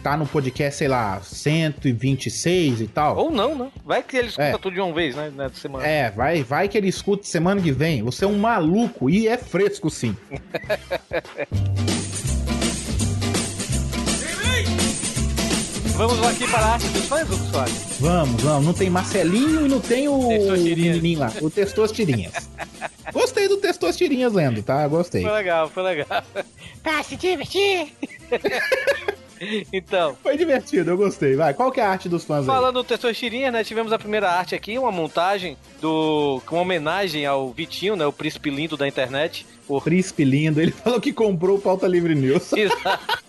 [0.01, 3.15] estar no podcast, sei lá, 126 e tal.
[3.17, 3.71] Ou não, né?
[3.85, 4.57] Vai que ele escuta É.
[4.57, 5.31] tudo de uma vez, né?
[5.33, 5.85] Na semana.
[5.85, 8.01] É, vai, vai que ele escuta semana que vem.
[8.03, 10.17] Você é um maluco e é fresco, sim.
[15.95, 17.73] Vamos aqui para a arte dos fãs, Hugo Soares.
[17.99, 18.65] Vamos, vamos.
[18.65, 20.17] Não tem Marcelinho e não tem o,
[20.51, 22.49] menininho lá, o Testostirinhas.
[23.13, 24.87] Gostei do Testostirinhas lendo, tá?
[24.87, 25.21] Gostei.
[25.21, 26.23] Foi legal, foi legal.
[26.81, 27.93] Pra se divertir.
[29.73, 31.35] então, Foi divertido, eu gostei.
[31.35, 32.45] Vai, qual que é a arte dos fãs aí?
[32.45, 33.63] falando do Testostirinha, né?
[33.63, 38.05] Tivemos a primeira arte aqui, uma montagem do com homenagem ao Vitinho, né?
[38.05, 39.45] O príncipe lindo da internet.
[39.67, 42.51] O príncipe lindo, ele falou que comprou o Pauta Livre News.
[42.53, 43.21] Exato.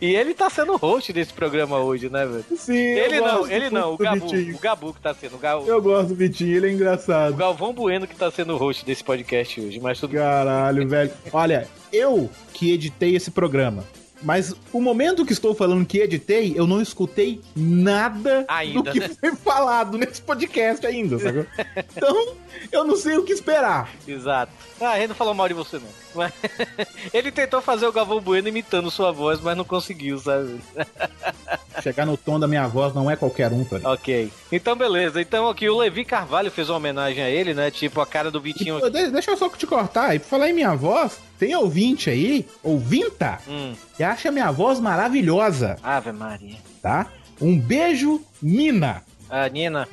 [0.00, 2.44] e ele tá sendo host desse programa hoje, né, velho?
[2.56, 4.28] Sim, Ele não, ele não, o Gabu.
[4.28, 4.56] Vitinho.
[4.56, 5.36] O Gabu que tá sendo.
[5.36, 7.36] O, Gal, Eu gosto do Vitinho, ele é o engraçado.
[7.36, 11.10] Galvão Bueno que tá sendo host desse podcast hoje, mas tudo Caralho, velho.
[11.32, 13.84] Olha, eu que editei esse programa.
[14.22, 19.00] Mas o momento que estou falando que editei, eu não escutei nada Ainda, do que
[19.00, 19.08] né?
[19.20, 21.46] foi falado nesse podcast ainda, sacou?
[21.96, 22.34] Então,
[22.72, 23.90] eu não sei o que esperar.
[24.06, 24.52] Exato.
[24.80, 25.88] Ah, ele não falou mal de você, não.
[26.14, 26.32] Mas-
[27.12, 30.60] ele tentou fazer o Galvão Bueno imitando sua voz, mas não conseguiu, sabe?
[31.82, 33.84] Chegar no tom da minha voz não é qualquer um, Tony.
[33.86, 34.32] ok.
[34.50, 35.20] Então, beleza.
[35.20, 37.70] Então, aqui o Levi Carvalho fez uma homenagem a ele, né?
[37.70, 38.80] Tipo, a cara do Vitinho.
[38.90, 40.14] De- Deixa eu só te cortar.
[40.14, 43.74] E pra falar em minha voz, tem ouvinte aí, ouvinta, Hum.
[43.96, 46.56] que acha minha voz maravilhosa, Ave Maria.
[46.82, 47.06] tá?
[47.40, 49.02] Um beijo, Nina.
[49.30, 49.86] Ah, Nina.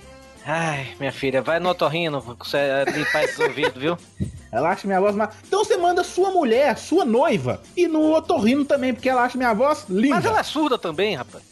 [0.47, 3.97] Ai, minha filha, vai no otorrino você limpar esses ouvidos, viu?
[4.51, 5.47] Ela acha minha voz maravilhosa.
[5.47, 9.53] Então você manda sua mulher, sua noiva, e no otorrino também, porque ela acha minha
[9.55, 10.15] voz linda.
[10.15, 11.43] Mas ela é surda também, rapaz.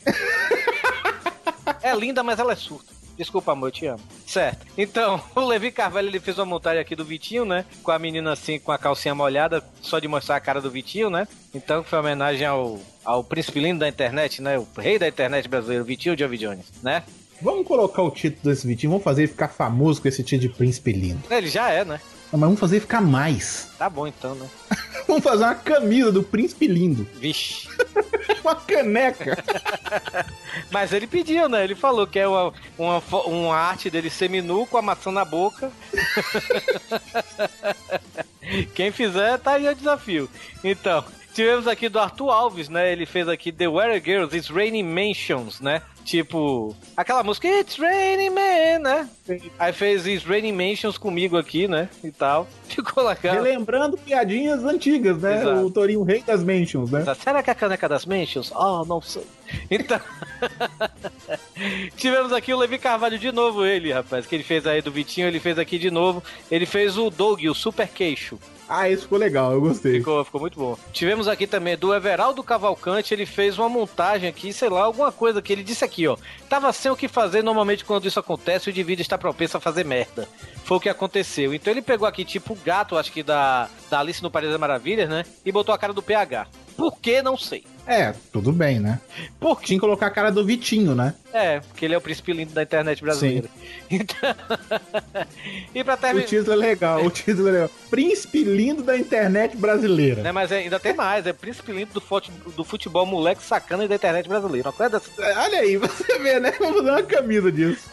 [1.82, 2.94] é linda, mas ela é surda.
[3.18, 4.00] Desculpa, amor, eu te amo.
[4.28, 4.66] Certo.
[4.78, 7.66] Então, o Levi Carvalho ele fez uma montagem aqui do Vitinho, né?
[7.82, 11.10] Com a menina assim, com a calcinha molhada, só de mostrar a cara do Vitinho,
[11.10, 11.28] né?
[11.54, 14.58] Então, foi uma homenagem ao, ao príncipe lindo da internet, né?
[14.58, 17.04] O rei da internet brasileiro, Vitinho Jovi Jones, né?
[17.44, 20.58] Vamos colocar o título desse Vitinho, vamos fazer ele ficar famoso com esse título de
[20.58, 21.22] príncipe lindo.
[21.30, 22.00] Ele já é, né?
[22.32, 23.70] Não, mas vamos fazer ele ficar mais.
[23.78, 24.48] Tá bom então, né?
[25.06, 27.06] Vamos fazer uma camisa do príncipe lindo.
[27.20, 27.68] Vixe.
[28.42, 29.38] uma caneca.
[30.72, 31.64] Mas ele pediu, né?
[31.64, 35.72] Ele falou que é uma, uma, uma arte dele seminu com a maçã na boca.
[38.74, 40.30] Quem fizer, tá aí o desafio.
[40.64, 42.92] Então, tivemos aqui do Arthur Alves, né?
[42.92, 45.82] Ele fez aqui The Weather Girls, It's Raining Mansions, né?
[46.06, 49.10] Tipo, aquela música It's Raining Man, né?
[49.58, 51.90] Aí fez It's Raining Mansions comigo aqui, né?
[52.04, 52.48] E tal.
[52.68, 53.36] Ficou legal.
[53.36, 55.42] Relembrando piadinhas antigas, né?
[55.42, 55.66] Exato.
[55.66, 57.06] O Torinho Rei das Mentions, né?
[57.16, 58.52] Será que é a caneca das Mansions?
[58.54, 59.26] Oh, não sei.
[59.72, 60.00] Então.
[61.96, 65.28] Tivemos aqui o Levi Carvalho de novo, ele, rapaz, que ele fez aí do Vitinho,
[65.28, 66.22] ele fez aqui de novo.
[66.52, 68.38] Ele fez o Doug, o Super Queixo.
[68.76, 70.00] Ah, isso ficou legal, eu gostei.
[70.00, 70.76] Ficou, ficou muito bom.
[70.92, 75.44] Tivemos aqui também do Everaldo Cavalcante, ele fez uma montagem aqui, sei lá, alguma coisa
[75.44, 76.18] que ele disse aqui, ó.
[76.50, 79.86] Tava sem o que fazer, normalmente quando isso acontece, o indivíduo está propenso a fazer
[79.86, 80.28] merda.
[80.64, 81.54] Foi o que aconteceu.
[81.54, 84.60] Então ele pegou aqui, tipo, o gato, acho que da, da Alice no País das
[84.60, 85.24] Maravilhas, né?
[85.46, 86.48] E botou a cara do PH.
[86.76, 87.22] Por que?
[87.22, 87.64] Não sei.
[87.86, 89.00] É, tudo bem, né?
[89.40, 91.14] Por Tinha que colocar a cara do Vitinho, né?
[91.34, 93.50] É, porque ele é o príncipe lindo da internet brasileira.
[93.92, 94.18] Então...
[95.76, 96.26] e pra O terminar.
[96.28, 97.70] título é legal, o título é legal.
[97.90, 100.22] Príncipe lindo da internet brasileira.
[100.22, 103.84] Né, mas é- ainda tem mais, é príncipe lindo do, fute- do futebol moleque sacana
[103.84, 104.70] e da internet brasileira.
[104.70, 105.02] Uma coisa.
[105.20, 106.54] É, Olha aí, você vê, né?
[106.58, 107.90] Vamos fazer uma camisa disso.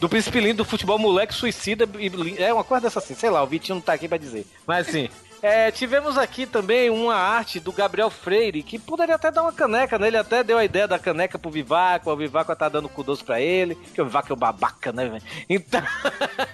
[0.00, 1.86] Do príncipe lindo do futebol moleque suicida.
[1.98, 4.46] e É uma coisa dessa assim, sei lá, o Vitinho não tá aqui pra dizer.
[4.66, 5.08] Mas assim.
[5.42, 9.98] É, tivemos aqui também uma arte do Gabriel Freire, que poderia até dar uma caneca,
[9.98, 10.08] né?
[10.08, 13.22] Ele até deu a ideia da caneca pro Vivaco, o Vivaco tá dando cu doce
[13.22, 15.22] pra ele, que o Vivaco é o babaca, né, velho?
[15.48, 15.82] Então.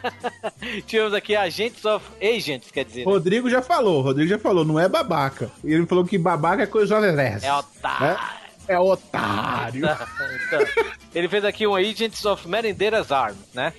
[0.87, 3.05] tivemos aqui Agents of Agents, quer dizer.
[3.05, 3.13] né?
[3.13, 5.51] Rodrigo já falou, Rodrigo já falou, não é babaca.
[5.65, 7.15] Ele falou que babaca é coisa jovem
[7.45, 8.19] É otário.
[8.69, 9.85] É otário.
[10.47, 10.61] Então,
[11.15, 13.73] ele fez aqui um Agents of Merendeiras Arm, né?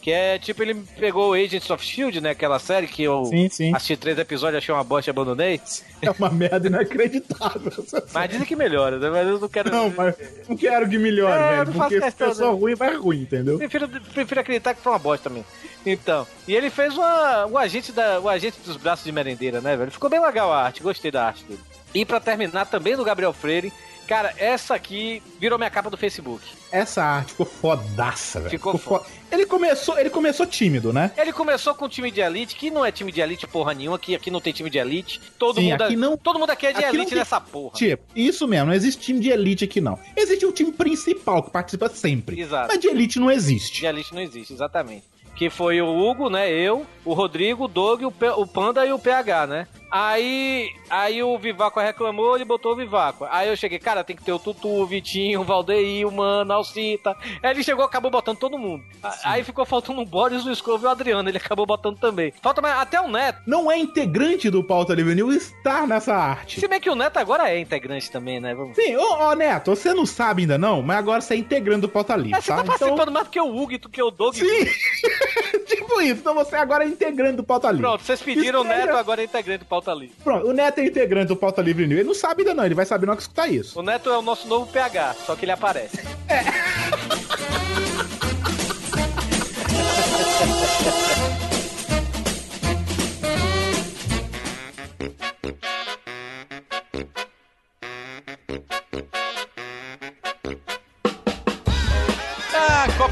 [0.00, 2.30] Que é tipo, ele pegou o Agents of Shield, né?
[2.30, 3.74] Aquela série que eu Sim, sim.
[3.74, 5.60] assisti três episódios, achei uma bosta e abandonei.
[6.00, 7.72] É uma merda inacreditável.
[8.14, 9.10] Mas dizem que melhora, né?
[9.10, 9.70] Mas eu não quero.
[9.70, 10.14] Não, mas
[10.48, 11.72] não quero que melhore, É, velho.
[11.72, 12.58] Porque se pessoa né?
[12.58, 13.58] ruim, vai ruim, entendeu?
[13.58, 15.44] Prefiro, prefiro acreditar que foi uma bosta também.
[15.84, 19.76] Então, e ele fez uma, o, agente da, o agente dos braços de merendeira, né,
[19.76, 19.90] velho?
[19.90, 21.60] Ficou bem legal a arte, gostei da arte dele.
[21.94, 23.72] E pra terminar, também do Gabriel Freire,
[24.08, 26.42] cara, essa aqui virou minha capa do Facebook.
[26.72, 28.50] Essa arte ficou fodaça, velho.
[28.50, 31.12] Ficou fo- Ele começou, ele começou tímido, né?
[31.16, 33.98] Ele começou com um time de elite, que não é time de elite porra nenhuma,
[33.98, 35.20] que aqui não tem time de elite.
[35.38, 37.74] Todo, Sim, mundo, aqui não- todo mundo aqui é de aqui elite tem- nessa porra.
[37.74, 39.98] Tipo, isso mesmo, não existe time de elite aqui, não.
[40.16, 42.40] Existe o time principal que participa sempre.
[42.40, 42.68] Exato.
[42.68, 43.80] Mas de elite não existe.
[43.80, 45.04] De elite não existe, exatamente.
[45.36, 46.50] Que foi o Hugo, né?
[46.50, 49.68] Eu, o Rodrigo, o Doug, o, P- o Panda e o PH, né?
[49.90, 53.26] Aí, aí o Vivaco reclamou, ele botou o Vivaco.
[53.30, 56.52] Aí eu cheguei, cara, tem que ter o Tutu, o Vitinho, o Valdeir, o Mano,
[56.52, 57.16] a Alcita.
[57.42, 58.84] Aí ele chegou, acabou botando todo mundo.
[59.02, 61.28] A- Aí ficou faltando o Boris, o Scove e o Adriano.
[61.28, 62.32] Ele acabou botando também.
[62.42, 63.40] Falta mais, até o Neto.
[63.46, 66.60] Não é integrante do Pauta Livre News estar nessa arte.
[66.60, 68.54] Se bem que o Neto agora é integrante também, né?
[68.54, 68.76] Vamos...
[68.76, 71.88] Sim, ô, ô, Neto, você não sabe ainda não, mas agora você é integrante do
[71.88, 72.56] Pauta Livre, É, você tá?
[72.58, 74.34] tá participando mais do que o Hugo, do que o Doug.
[74.34, 74.44] Sim.
[75.66, 77.82] tipo isso, então você agora é integrante do Pauta Livre.
[77.82, 80.14] Pronto, vocês pediram o aí Neto, é- agora é integrante do Pauta Livre.
[80.22, 82.00] Pronto, o Neto é integrante do Pauta Livre News.
[82.00, 83.78] Ele não sabe ainda não, ele vai saber na hora que escutar isso.
[83.78, 85.98] O Neto é o nosso novo PH, só que ele aparece.
[86.28, 87.27] Ah,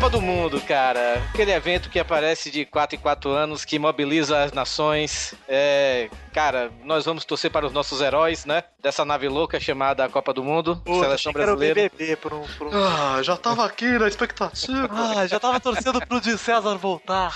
[0.07, 1.21] Copa do Mundo, cara.
[1.35, 5.35] Aquele evento que aparece de 4 em 4 anos, que mobiliza as nações.
[5.49, 8.62] É, cara, nós vamos torcer para os nossos heróis, né?
[8.81, 11.90] Dessa nave louca chamada Copa do Mundo, Pô, seleção era o brasileira.
[11.90, 12.45] BBB por um...
[12.57, 12.71] Por um...
[12.73, 14.88] Ah, já tava aqui na expectativa.
[14.92, 17.35] Ah, já tava torcendo pro de César voltar.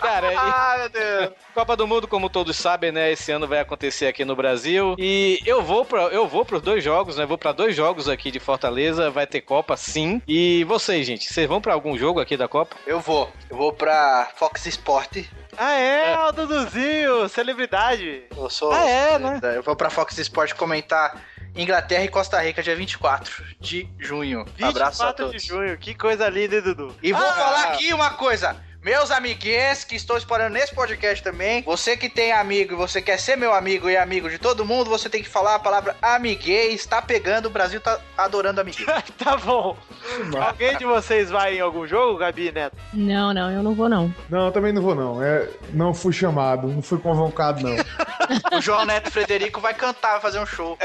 [0.00, 1.32] Cara, Ah, meu Deus.
[1.54, 3.12] Copa do Mundo, como todos sabem, né?
[3.12, 4.94] Esse ano vai acontecer aqui no Brasil.
[4.98, 7.24] E eu vou para eu vou pros dois jogos, né?
[7.26, 9.10] Vou para dois jogos aqui de Fortaleza.
[9.10, 10.20] Vai ter Copa, sim.
[10.26, 12.76] E vocês, gente, vocês vão para algum jogo aqui da Copa?
[12.86, 13.30] Eu vou.
[13.50, 15.24] Eu vou pra Fox Sport.
[15.56, 18.24] Ah, é, o Duduzinho, celebridade.
[18.36, 18.72] Eu sou.
[18.72, 19.40] Ah, é, né?
[19.54, 21.22] Eu vou pra Fox Sport comentar
[21.54, 24.44] Inglaterra e Costa Rica, dia 24 de junho.
[24.60, 25.42] Abraço a 24 todos.
[25.42, 26.96] de junho, que coisa linda, hein, Dudu?
[27.00, 27.32] E vou Ah.
[27.32, 28.56] falar aqui uma coisa.
[28.84, 33.18] Meus amiguinhos que estou espalhando nesse podcast também, você que tem amigo e você quer
[33.18, 36.84] ser meu amigo e amigo de todo mundo, você tem que falar a palavra amiguês,
[36.84, 38.86] tá pegando, o Brasil tá adorando amiguês.
[39.16, 39.74] tá bom.
[40.38, 42.76] Alguém de vocês vai em algum jogo, Gabi Neto?
[42.92, 44.14] Não, não, eu não vou não.
[44.28, 45.22] Não, eu também não vou, não.
[45.22, 47.76] É, não fui chamado, não fui convocado, não.
[48.58, 50.76] o João Neto Frederico vai cantar, vai fazer um show.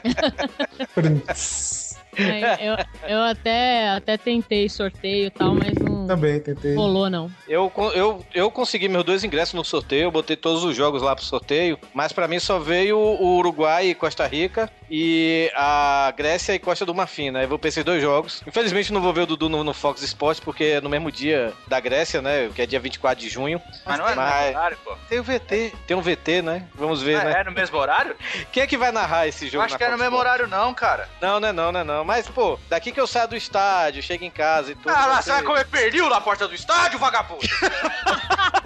[2.18, 2.76] É, eu,
[3.08, 6.76] eu até, até tentei sorteio e tal, mas não Também tentei.
[6.76, 7.30] rolou, não.
[7.48, 11.16] Eu, eu, eu consegui meus dois ingressos no sorteio, eu botei todos os jogos lá
[11.16, 16.54] pro sorteio, mas pra mim só veio o Uruguai e Costa Rica e a Grécia
[16.54, 17.44] e Costa do Marfim, né?
[17.44, 18.42] Eu vou esses dois jogos.
[18.48, 21.54] Infelizmente não vou ver o Dudu no, no Fox Sports, porque é no mesmo dia
[21.68, 22.50] da Grécia, né?
[22.56, 23.62] Que é dia 24 de junho.
[23.86, 24.96] Mas não é no mesmo horário, pô.
[25.08, 25.74] Tem o VT.
[25.86, 26.66] Tem um VT, né?
[26.74, 27.42] Vamos ver, Ah, né?
[27.42, 28.16] é no mesmo horário?
[28.52, 29.58] Quem é que vai narrar esse jogo?
[29.58, 30.42] Eu acho que é no Fox mesmo Sports?
[30.44, 31.10] horário não, cara.
[31.22, 32.04] Não, não é não, não é não.
[32.04, 34.90] Mas, pô, daqui que eu saio do estádio, chego em casa e tudo.
[34.90, 37.42] Ah lá, você vai comer pernil na porta do estádio, vagabundo?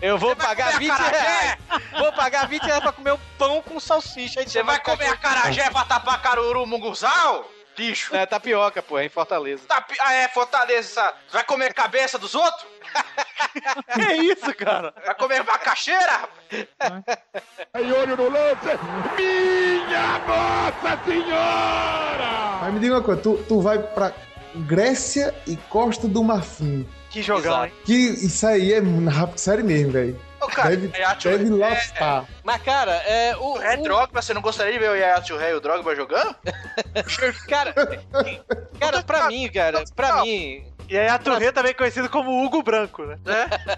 [0.00, 1.20] Eu vou pagar comer 20 acarajé?
[1.20, 1.58] reais.
[1.98, 4.42] Vou pagar 20 reais pra comer um pão com salsicha.
[4.42, 7.48] Você vai comer acarajé pra tapar caruru munguzal?
[7.80, 8.14] Lixo.
[8.14, 9.62] É tapioca, pô, é em Fortaleza.
[9.66, 9.96] Tapi...
[10.00, 11.14] Ah, é, Fortaleza.
[11.26, 12.66] Você vai comer cabeça dos outros?
[13.94, 14.92] que isso, cara?
[15.02, 16.28] Vai comer macaxeira?
[17.72, 18.66] Aí, olho no lance!
[19.16, 22.58] Minha Nossa Senhora!
[22.60, 24.12] Mas me diga uma coisa, tu, tu vai pra
[24.66, 26.86] Grécia e Costa do Marfim.
[27.10, 27.72] Que jogão, hein?
[27.84, 30.18] Que isso aí é rápido, sério mesmo, velho.
[30.52, 32.24] cara, Deve, é deve é- lascar.
[32.44, 33.60] Mas, cara, é o.
[33.60, 36.34] É Drogba, você não gostaria de ver o Yaya Touré e o Drogba jogando?
[37.48, 37.74] cara,
[38.78, 40.64] cara, pra mim, cara, pra mim.
[40.90, 43.16] E aí a Touré também conhecido como Hugo Branco, né?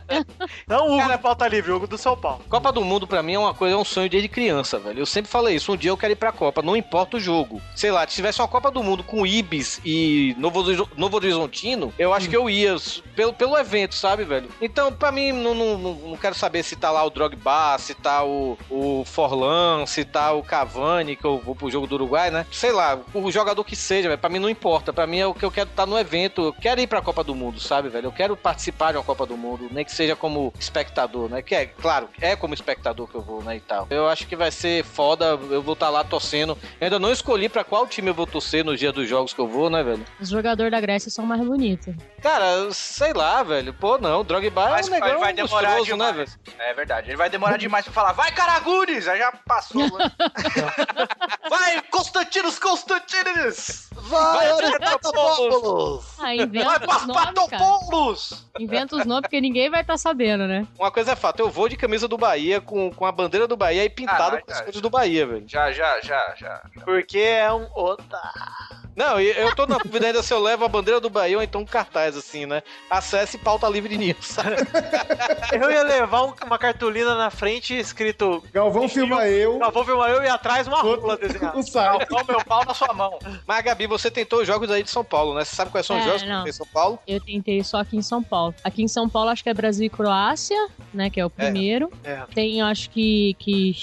[0.67, 2.43] Não o Hugo do Pauta Livre, o Hugo do São Paulo.
[2.49, 5.01] Copa do Mundo pra mim é uma coisa, é um sonho desde criança, velho.
[5.01, 7.61] Eu sempre falei isso, um dia eu quero ir pra Copa, não importa o jogo.
[7.77, 10.63] Sei lá, se tivesse uma Copa do Mundo com Ibis e Novo,
[10.97, 12.77] Novo Horizontino, eu acho que eu ia
[13.15, 14.49] pelo, pelo evento, sabe, velho?
[14.61, 17.95] Então, pra mim, não, não, não- não quero saber se tá lá o Drogba, se
[17.95, 22.31] tá o, o Forlan, se tá o Cavani, que eu vou pro jogo do Uruguai,
[22.31, 22.47] né?
[22.51, 24.93] Sei lá, o jogador que seja, velho, pra mim não importa.
[24.95, 26.43] Pra mim é o que eu quero estar no evento.
[26.47, 28.07] Eu quero ir pra Copa do Mundo, sabe, velho?
[28.07, 31.43] Eu quero participar de uma Copa do Mundo, nem que seja como espectador, né?
[31.43, 33.87] Que é, claro, é como espectador que eu vou, né, e tal.
[33.91, 36.57] Eu acho que vai ser foda, eu vou estar lá torcendo.
[36.81, 39.41] Eu ainda não escolhi pra qual time eu vou torcer no dia dos jogos que
[39.41, 40.05] eu vou, né, velho?
[40.21, 41.95] Os jogadores da Grécia são mais bonitos.
[42.21, 43.75] Cara, sei lá, velho.
[43.75, 46.27] Pô, não, o Drogba Mas é um ele vai demorar lustroso, né, velho?
[46.27, 46.39] demais.
[46.59, 49.09] É verdade, ele vai demorar demais pra falar, vai Caragunes!
[49.09, 49.83] Aí já passou.
[49.99, 50.13] né?
[51.49, 53.89] vai Constantinos Constantinos!
[54.03, 54.53] Vai,
[56.43, 57.33] inventa Vai os nomes, cara.
[57.33, 58.47] Paspatopoulos!
[58.59, 60.67] Inventa os nomes porque ninguém vai estar sabendo, né?
[60.79, 63.57] Uma coisa é fato, eu vou de camisa do Bahia com, com a bandeira do
[63.57, 65.45] Bahia e pintado Caralho, com as cores do Bahia, velho.
[65.47, 66.63] Já, já, já, já.
[66.85, 68.82] Porque é um otário.
[68.95, 71.63] Não, eu tô na dúvida ainda se eu levo a bandeira do Bahia ou então
[71.63, 72.63] um cartaz assim, né?
[72.91, 74.57] Acesse pauta livre news, sabe?
[75.53, 78.43] Eu ia levar um- uma cartolina na frente escrito.
[78.53, 79.59] Galvão filma eu.
[79.59, 81.57] Galvão filma eu e atrás uma rola desenhada.
[81.59, 82.07] O site.
[82.09, 83.19] Galvão, meu pau na sua mão.
[83.47, 85.45] Mas, Gabi, você tentou os jogos aí de São Paulo, né?
[85.45, 86.43] Você sabe quais são os É, jogos que não.
[86.43, 86.99] tem em São Paulo?
[87.07, 88.55] Eu tentei só aqui em São Paulo.
[88.65, 91.11] Aqui em São Paulo acho que é Brasil e Croácia, né?
[91.11, 91.91] Que é o primeiro.
[92.05, 92.23] É.
[92.35, 93.37] Tem, acho que.
[93.39, 93.75] que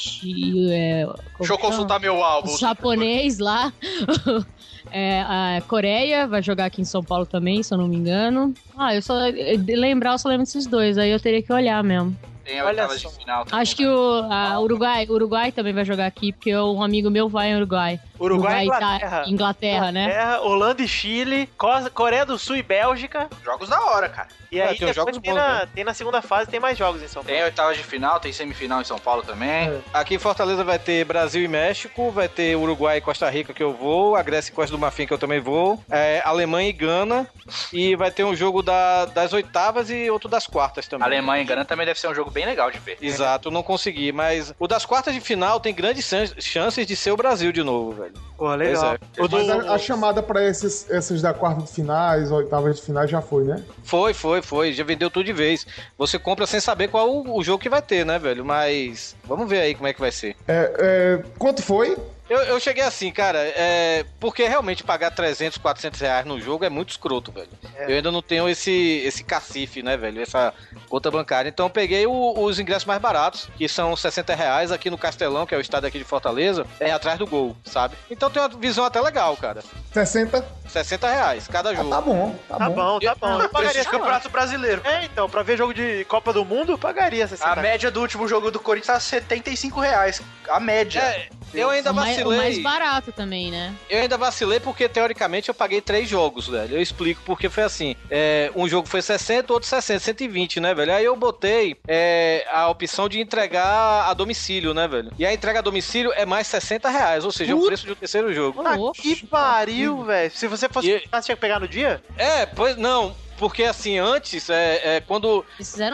[0.71, 1.05] é,
[1.37, 2.53] Deixa eu consultar meu álbum.
[2.53, 3.71] O japonês lá.
[4.91, 8.56] É, a Coreia vai jogar aqui em São Paulo também, se eu não me engano.
[8.78, 9.30] Ah, eu só.
[9.30, 12.15] De lembrar, eu só lembro desses dois, aí eu teria que olhar mesmo.
[12.43, 13.45] Tem a Olha de final.
[13.45, 13.62] também.
[13.62, 17.52] Acho que o a Uruguai, Uruguai também vai jogar aqui, porque um amigo meu vai
[17.52, 17.99] em Uruguai.
[18.19, 19.23] Uruguai e tá- Inglaterra.
[19.27, 20.03] Inglaterra, né?
[20.03, 23.29] Inglaterra, Holanda e Chile, Co- Coreia do Sul e Bélgica.
[23.43, 24.27] Jogos da hora, cara.
[24.51, 25.67] E É, aí tem uns depois jogos tem, bons, na, né?
[25.75, 27.36] tem na segunda fase, tem mais jogos em São Paulo.
[27.36, 29.79] Tem oitavas de final, tem semifinal em São Paulo também.
[29.93, 33.62] Aqui em Fortaleza vai ter Brasil e México, vai ter Uruguai e Costa Rica que
[33.62, 36.73] eu vou, a Grécia e Costa do Marfim que eu também vou, é, Alemanha e
[36.73, 37.27] Gana,
[37.71, 41.05] e vai ter um jogo da- das oitavas e outro das quartas também.
[41.05, 42.97] Alemanha e Gana também deve ser um jogo bem legal de ver.
[42.99, 47.12] Exato, não consegui, mas o das quartas de final tem grandes chan- chances de ser
[47.12, 48.08] o Brasil de novo, velho.
[48.37, 48.97] Pô, legal.
[49.17, 53.09] Do- Mas a, a chamada pra esses, esses da quarta de finais, oitavas de finais
[53.11, 53.61] já foi, né?
[53.83, 55.67] Foi, foi, foi, já vendeu tudo de vez.
[55.97, 58.45] Você compra sem saber qual o, o jogo que vai ter, né, velho?
[58.45, 60.37] Mas vamos ver aí como é que vai ser.
[60.47, 61.97] É, é, quanto foi?
[62.29, 66.69] Eu, eu cheguei assim, cara, é, porque realmente pagar 300, 400 reais no jogo é
[66.69, 67.49] muito escroto, velho.
[67.87, 70.53] Eu ainda não tenho esse, esse cacife, né, velho, essa
[70.87, 71.49] conta bancária.
[71.49, 75.45] Então eu peguei o- os ingressos mais baratos, que são 60 reais aqui no Castelão,
[75.45, 77.95] que é o estado aqui de Fortaleza, é atrás do gol, sabe?
[78.11, 79.63] Então tem uma visão até legal, cara.
[79.91, 80.45] 60?
[80.67, 81.89] 60 reais cada jogo.
[81.89, 82.75] Tá bom, tá, Tá bom.
[82.75, 83.41] bom, tá bom.
[83.41, 84.81] Eu pagaria essa Campeonato Brasileiro.
[84.85, 87.99] É, então, pra ver jogo de Copa do Mundo, eu pagaria 60 A média do
[87.99, 90.21] último jogo do Corinthians tá 75 reais.
[90.47, 90.99] A média.
[91.01, 92.38] É, eu ainda O o vacilei.
[92.38, 93.73] mais barato também, né?
[93.89, 96.75] Eu ainda vacilei porque, teoricamente, eu paguei três jogos, velho.
[96.77, 97.95] Eu explico porque foi assim.
[98.10, 100.93] é, um jogo foi 60, outro 60, 120, né, velho?
[100.93, 105.12] Aí eu botei é, a opção de entregar a domicílio, né, velho?
[105.17, 107.91] E a entrega a domicílio é mais 60 reais, ou seja, é o preço de
[107.91, 108.62] um terceiro jogo.
[108.65, 110.32] Ah, que pariu, velho.
[110.32, 112.01] Se você fosse E- você tinha que pegar no dia?
[112.17, 113.15] É, pois não.
[113.39, 115.45] Porque assim, antes, é, é quando.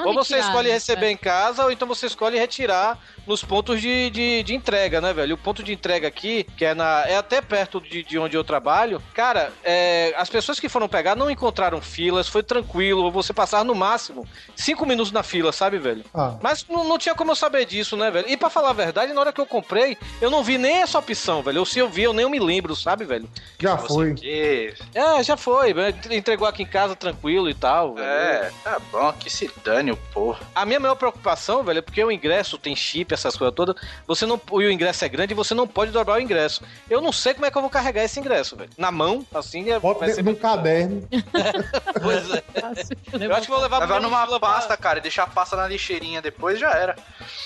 [0.04, 0.74] Ou você escolhe né?
[0.74, 5.14] receber em casa, ou então você escolhe retirar nos pontos de, de, de entrega, né,
[5.14, 5.36] velho?
[5.36, 7.04] O ponto de entrega aqui, que é na.
[7.08, 11.16] É até perto de, de onde eu trabalho, cara, é, as pessoas que foram pegar
[11.16, 16.04] não encontraram filas, foi tranquilo, você passar no máximo cinco minutos na fila, sabe, velho?
[16.16, 16.38] Ah.
[16.42, 18.28] Mas não, não tinha como eu saber disso, né, velho?
[18.28, 20.98] E pra falar a verdade, na hora que eu comprei, eu não vi nem essa
[20.98, 21.60] opção, velho.
[21.60, 23.30] Ou se eu vi, eu nem me lembro, sabe, velho?
[23.60, 24.16] Já foi.
[24.16, 24.74] Que...
[24.96, 25.94] É, já foi, né?
[26.10, 28.08] entregou aqui em casa tranquilo e tal, velho.
[28.08, 30.39] É, tá bom, que se dane o porra.
[30.56, 33.76] A minha maior preocupação, velho, é porque o ingresso tem chip, essas coisas todas.
[34.08, 34.39] Você não.
[34.54, 36.63] E o ingresso é grande e você não pode dobrar o ingresso.
[36.89, 38.69] Eu não sei como é que eu vou carregar esse ingresso, velho.
[38.78, 40.28] Na mão, assim, é, Bota vai ser.
[40.28, 41.08] um caderno.
[42.02, 42.43] Pois é.
[43.26, 45.67] Eu acho que vou levar Levar numa pra- pasta, cara, e deixar a pasta na
[45.67, 46.95] lixeirinha depois já era.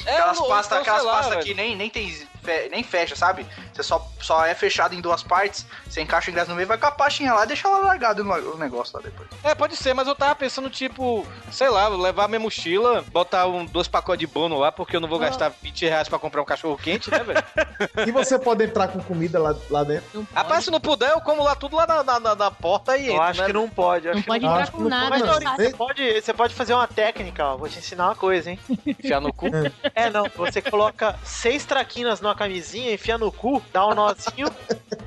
[0.05, 1.43] É, aquelas pastas, então, velho.
[1.43, 2.27] que nem, nem tem.
[2.71, 3.45] Nem fecha, sabe?
[3.73, 6.77] Você só, só é fechado em duas partes, você encaixa o ingresso no meio, vai
[6.77, 9.29] com a pastinha lá e deixa ela largado no o negócio lá depois.
[9.43, 13.65] É, pode ser, mas eu tava pensando, tipo, sei lá, levar minha mochila, botar um,
[13.65, 16.45] dois pacotes de bono lá, porque eu não vou gastar 20 reais pra comprar um
[16.45, 17.43] cachorro quente, né, velho?
[18.07, 20.27] E você pode entrar com comida lá, lá dentro?
[20.33, 23.07] Rapaz, se não puder, eu como lá tudo lá na, na, na- na porta e
[23.07, 23.47] Eu entro, acho né?
[23.47, 24.07] que não pode.
[24.07, 25.09] eu Não acho que pode não entrar com não nada.
[25.09, 25.55] Mas, pode, não.
[25.55, 27.57] Você pode, você pode fazer uma técnica, ó.
[27.57, 28.59] Vou te ensinar uma coisa, hein?
[28.85, 29.47] Enfiar no cu.
[29.95, 30.25] É, não.
[30.37, 34.47] Você coloca seis traquinas numa camisinha, enfia no cu, dá um nozinho.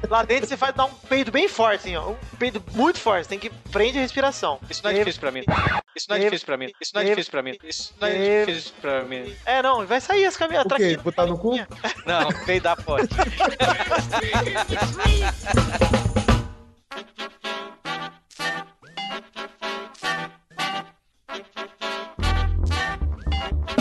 [0.08, 2.10] lá dentro você vai dar um peido bem forte, assim, ó.
[2.10, 3.28] Um peido muito forte.
[3.28, 4.58] Tem que prender a respiração.
[4.70, 5.44] Isso não é difícil pra mim.
[5.94, 6.72] Isso não é difícil pra mim.
[6.80, 7.58] Isso não é difícil pra mim.
[7.62, 9.36] Isso não é difícil pra mim.
[9.44, 9.86] É, não.
[9.86, 10.64] Vai sair as camisas.
[10.64, 10.96] O quê?
[10.96, 11.56] Botar no cu?
[12.06, 13.08] Não, peidar pode.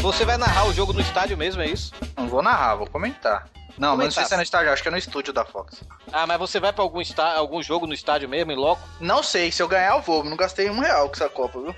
[0.01, 1.93] Você vai narrar o jogo no estádio mesmo, é isso?
[2.17, 3.47] Não vou narrar, vou comentar.
[3.77, 5.81] Não, mas não sei se é no estádio, acho que é no estúdio da Fox.
[6.12, 7.34] Ah, mas você vai pra algum, está...
[7.36, 8.81] algum jogo no estádio mesmo, em loco?
[8.99, 11.75] Não sei, se eu ganhar eu vou, não gastei um real com essa Copa, viu?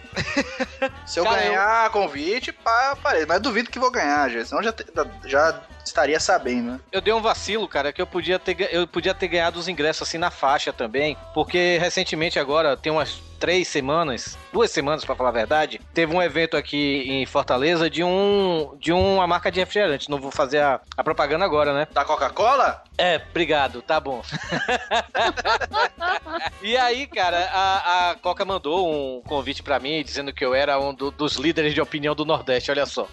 [1.05, 3.25] se eu Cara, ganhar convite, pá, parei.
[3.25, 4.85] Mas duvido que vou ganhar, gente, senão já, te-
[5.25, 6.79] já estaria sabendo, né?
[6.91, 10.07] Eu dei um vacilo, cara, que eu podia ter, eu podia ter ganhado os ingressos
[10.07, 15.29] assim na faixa também, porque recentemente agora, tem umas três semanas, duas semanas pra falar
[15.29, 20.09] a verdade, teve um evento aqui em Fortaleza de um de uma marca de refrigerante.
[20.09, 21.87] Não vou fazer a, a propaganda agora, né?
[21.91, 22.83] Da Coca-Cola?
[22.97, 24.21] É, obrigado, tá bom.
[26.61, 30.79] E aí, cara, a, a Coca mandou um convite pra mim, dizendo que eu era
[30.79, 33.07] um do- dos líderes de opinião do Nordeste, olha só.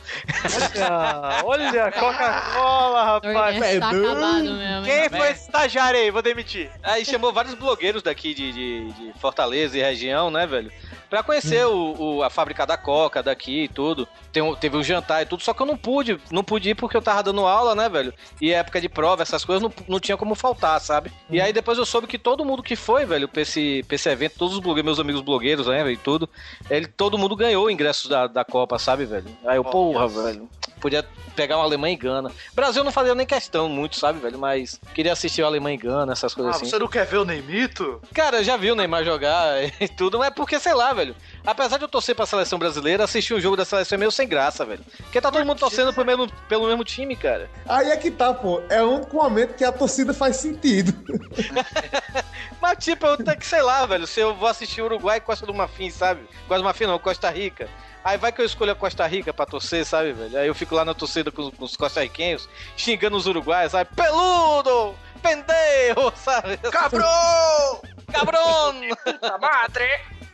[1.44, 3.78] Olha, olha, Coca-Cola, rapaz.
[3.80, 4.84] Tá acabado mesmo.
[4.84, 6.10] Quem foi esse estagiário aí?
[6.10, 6.70] Vou demitir.
[6.82, 10.70] Aí chamou vários blogueiros daqui de, de- de Fortaleza e região, né, velho?
[11.10, 14.06] Pra conhecer o, o- a fábrica da Coca daqui e tudo.
[14.32, 16.96] Tem teve um jantar e tudo, só que eu não pude, não pude ir porque
[16.96, 18.14] eu tava dando aula, né, velho?
[18.40, 21.10] E época de prova, essas coisas não, não tinha como faltar, sabe?
[21.28, 24.08] E aí depois eu soube que todo mundo que foi, velho, pra esse, pra esse
[24.08, 26.30] evento, todos os blogueiros, meus amigos blogueiros, né, velho, e tudo,
[26.70, 29.26] ele, todo mundo ganhou ingressos da, da Copa, sabe, velho?
[29.44, 30.48] Aí eu, porra, velho,
[30.80, 31.04] podia
[31.36, 32.32] pegar uma Alemanha e Gana.
[32.54, 34.38] Brasil não fazia nem questão muito, sabe, velho?
[34.38, 36.66] Mas queria assistir o Alemanha e Gana, essas coisas Ah, assim.
[36.66, 38.00] você não quer ver o Neymito?
[38.12, 41.14] Cara, eu já vi o Neymar jogar e tudo, mas é porque, sei lá, velho.
[41.46, 44.28] Apesar de eu torcer pra seleção brasileira, assistir um jogo da seleção é meio sem
[44.28, 44.84] graça, velho.
[44.98, 47.50] Porque tá todo mundo torcendo pro mesmo, pelo mesmo time, cara.
[47.66, 48.62] Aí é que tá, pô.
[48.68, 50.92] É o único momento que a torcida faz sentido.
[52.60, 55.46] Mas, tipo, eu tenho que, sei lá, velho, se eu vou assistir Uruguai e Costa
[55.46, 56.20] do Marfim, sabe?
[56.46, 57.68] Costa do Marfim não, Costa Rica.
[58.04, 60.38] Aí vai que eu escolho a Costa Rica pra torcer, sabe, velho?
[60.38, 63.90] Aí eu fico lá na torcida com, os- com os costarriquenhos, xingando os uruguaios, sabe?
[63.94, 64.94] Peludo!
[65.22, 66.56] Pendejo, sabe?
[66.58, 67.82] Cabrão!
[68.12, 68.74] Cabrão!
[69.04, 69.88] Puta madre!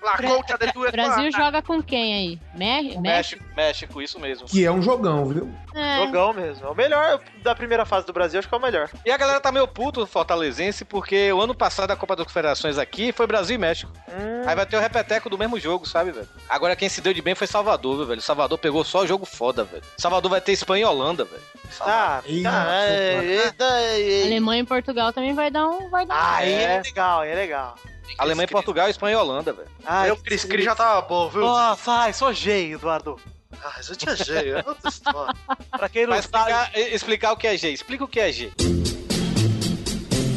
[0.07, 2.41] La concha de tu O Brasil joga com quem aí?
[2.55, 3.01] Me México?
[3.01, 4.47] México, México, isso mesmo.
[4.47, 5.53] Que é um jogão, viu?
[5.75, 6.05] É.
[6.05, 6.65] Jogão mesmo.
[6.65, 8.89] É o melhor da primeira fase do Brasil, acho que é o melhor.
[9.05, 12.79] E a galera tá meio puto, fortalezense, porque o ano passado a Copa das Confederações
[12.79, 13.91] aqui foi Brasil e México.
[14.47, 16.29] Aí vai ter o repeteco do mesmo jogo, sabe, velho?
[16.49, 18.23] Agora quem se deu de bem foi Salvador, viu, velho?
[18.23, 19.83] Salvador pegou só jogo foda, velho.
[19.99, 21.43] Salvador vai ter Espanha e Holanda, velho.
[21.81, 25.91] Ah, tá, é, é, é, Alemanha e Portugal também vai dar um.
[25.91, 26.59] Vai dar Aí um...
[26.59, 27.75] é legal, aí é legal.
[28.19, 29.69] Alemanha e Portugal, Espanha e Holanda, velho.
[29.85, 31.41] Ah, Meu Cris Cris já tava bom, viu?
[31.43, 33.21] Nossa, ai, sou gay, Eduardo.
[33.63, 35.35] Ah, já tinha jeito, é outra história.
[35.71, 37.71] Pra quem não sabe, explicar, explicar o que é G.
[37.71, 38.53] Explica o que é G.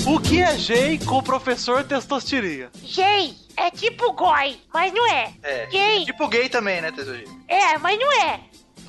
[0.07, 2.69] o que é gay com o professor Testostirinha?
[2.81, 5.33] Gay é tipo goi, mas não é.
[5.43, 5.65] É.
[5.67, 7.43] Gay Tipo gay também, né, Tesourinho?
[7.47, 8.39] é, mas não é.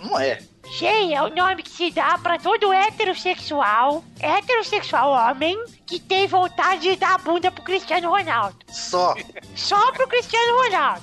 [0.02, 0.38] Não é.
[0.78, 6.82] Gay é o nome que se dá pra todo heterossexual, heterossexual homem, que tem vontade
[6.82, 8.56] de dar a bunda pro Cristiano Ronaldo.
[8.68, 9.14] Só.
[9.56, 11.02] Só pro Cristiano Ronaldo.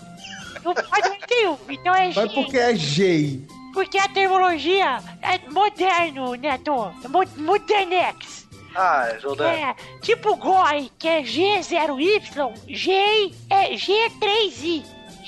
[0.63, 1.57] Não pode nenhum.
[1.69, 3.45] Então é Mas porque é gay.
[3.73, 6.91] Porque a terminologia é moderno, Neto.
[7.03, 8.47] É mo- modernex.
[8.75, 9.47] Ah, Jordão.
[9.47, 14.83] É, tipo GOI, que é G0Y, G é G3I.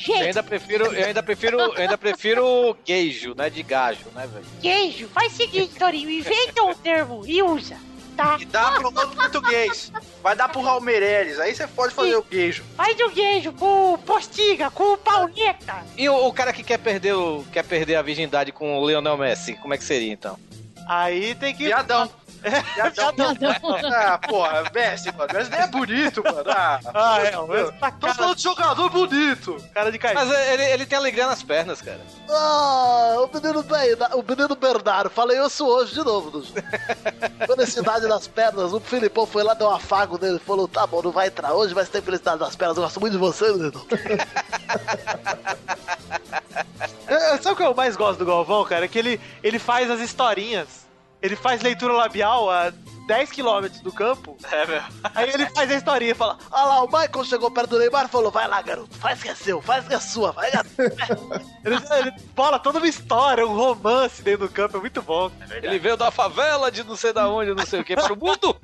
[0.07, 3.49] Eu G, ainda prefiro, eu ainda prefiro, eu ainda prefiro queijo, né?
[3.49, 4.45] De gajo, né, velho?
[4.61, 5.09] queijo.
[5.09, 7.77] Faz o seguinte, Torinho, inventa um termo e usa,
[8.15, 8.37] tá?
[8.39, 9.91] E dá pro outro português.
[10.23, 11.39] Vai dar pro Raul Meirelles.
[11.39, 12.63] Aí você pode fazer o queijo.
[12.77, 15.83] Faz o queijo com postiga, com pauleta.
[15.97, 19.17] E o, o cara que quer perder, o, quer perder a virgindade com o Lionel
[19.17, 20.37] Messi, como é que seria então?
[20.87, 21.65] Aí tem que.
[21.65, 22.09] Viadão.
[22.41, 23.13] Viadão.
[23.93, 25.33] Ah, porra, Messi, mano.
[25.33, 26.43] Messi nem é bonito, mano.
[26.47, 29.57] Ah, Ah, é, o Messi tá Tô cara, falando de jogador bonito.
[29.73, 30.13] cara de cair.
[30.15, 31.99] Mas ele, ele tem alegria nas pernas, cara.
[32.29, 36.31] Ah, o menino bem, o menino Bernardo, falei isso hoje de novo.
[36.31, 36.43] Do...
[37.45, 41.01] Felicidade das pernas, o Filipão foi lá, deu um afago nele e falou: tá bom,
[41.01, 43.85] não vai entrar hoje, mas tem felicidade das pernas, eu gosto muito de você, menino.
[47.07, 48.85] É, Sabe o que eu mais gosto do Galvão, cara?
[48.85, 50.87] É que ele, ele faz as historinhas.
[51.21, 52.71] Ele faz leitura labial a
[53.09, 54.37] 10 km do campo.
[54.51, 54.81] É, meu.
[55.15, 58.05] Aí ele faz a historinha e fala: Olha lá, o Michael chegou perto do Neymar
[58.05, 60.69] e falou: vai lá, garoto, faz que é seu, faz que é sua, vai, garoto.
[61.65, 65.29] Ele, ele bola toda uma história, um romance dentro do campo, é muito bom.
[65.61, 68.17] Ele veio da favela de não sei da onde, não sei o que, para o
[68.17, 68.55] mundo.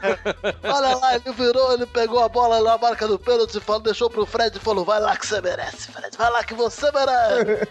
[0.64, 4.24] Olha lá, ele virou, ele pegou a bola na marca do pênalti, falou, deixou pro
[4.24, 7.68] Fred e falou: vai lá que você merece, Fred, vai lá que você merece.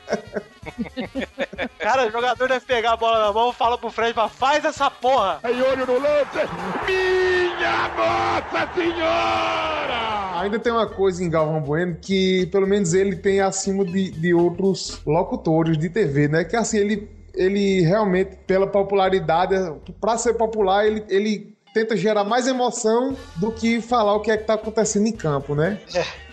[1.80, 4.89] Cara, o jogador deve pegar a bola na mão, fala pro Fred, fala, faz essa
[4.89, 5.39] porra.
[5.43, 6.49] Aí olho no lance.
[6.86, 10.41] Minha Nossa Senhora!
[10.41, 14.34] Ainda tem uma coisa em Galvão Bueno que, pelo menos, ele tem acima de, de
[14.34, 16.43] outros locutores de TV, né?
[16.43, 19.55] Que assim, ele, ele realmente, pela popularidade,
[19.99, 24.38] pra ser popular, ele, ele tenta gerar mais emoção do que falar o que é
[24.38, 25.80] que tá acontecendo em campo, né?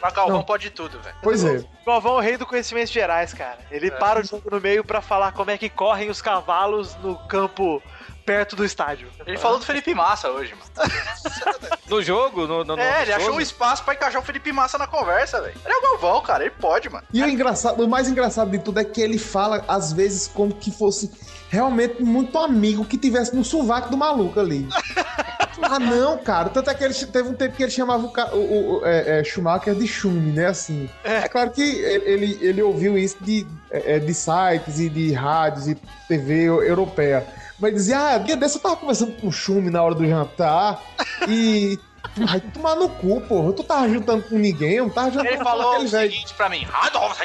[0.01, 0.43] Mas Galvão Não.
[0.43, 1.15] pode tudo, velho.
[1.23, 1.59] Pois é.
[1.59, 3.59] O Galvão é o rei do conhecimentos gerais, cara.
[3.71, 7.17] Ele para o jogo no meio pra falar como é que correm os cavalos no
[7.29, 7.83] campo
[8.25, 9.09] perto do estádio.
[9.27, 10.71] Ele falou do Felipe Massa hoje, mano.
[11.87, 14.79] No jogo, no, no, no É, ele achou um espaço pra encaixar o Felipe Massa
[14.79, 15.55] na conversa, velho.
[15.63, 16.43] Ele é o Galvão, cara.
[16.45, 17.07] Ele pode, mano.
[17.13, 20.55] E o engraçado, o mais engraçado de tudo é que ele fala, às vezes, como
[20.55, 21.13] que fosse
[21.49, 24.67] realmente muito amigo que tivesse no sovaco do maluco ali.
[25.63, 26.49] ah, não, cara.
[26.49, 29.25] Tanto é que ele teve um tempo que ele chamava o, o- o- é, é,
[29.25, 30.47] Schumacher de Schumi, né?
[30.47, 30.89] Assim.
[31.05, 35.69] É, claro que ele, ele ouviu isso de, é, é, de sites e de rádios
[35.69, 35.77] e
[36.09, 37.27] TV europeia.
[37.59, 40.81] Mas dizia, ah, dia desse eu tava conversando com o Schumi na hora do jantar
[41.29, 41.79] e.
[42.17, 43.53] Vai tomar no cu, porra.
[43.53, 46.11] Tu tava juntando com ninguém, eu não tava juntando Ele com falou o velho.
[46.13, 47.21] seguinte pra mim: Adolf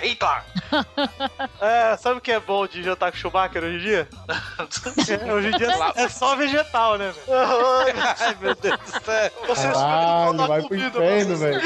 [0.00, 0.42] Hitler.
[1.60, 4.08] É, sabe o que é bom de jantar com Schumacher hoje em dia?
[5.28, 7.38] É, hoje em dia é só vegetal, né, velho?
[8.20, 9.72] Ai, meu Deus do céu.
[9.72, 11.60] Caralho, vai pro inferno, velho.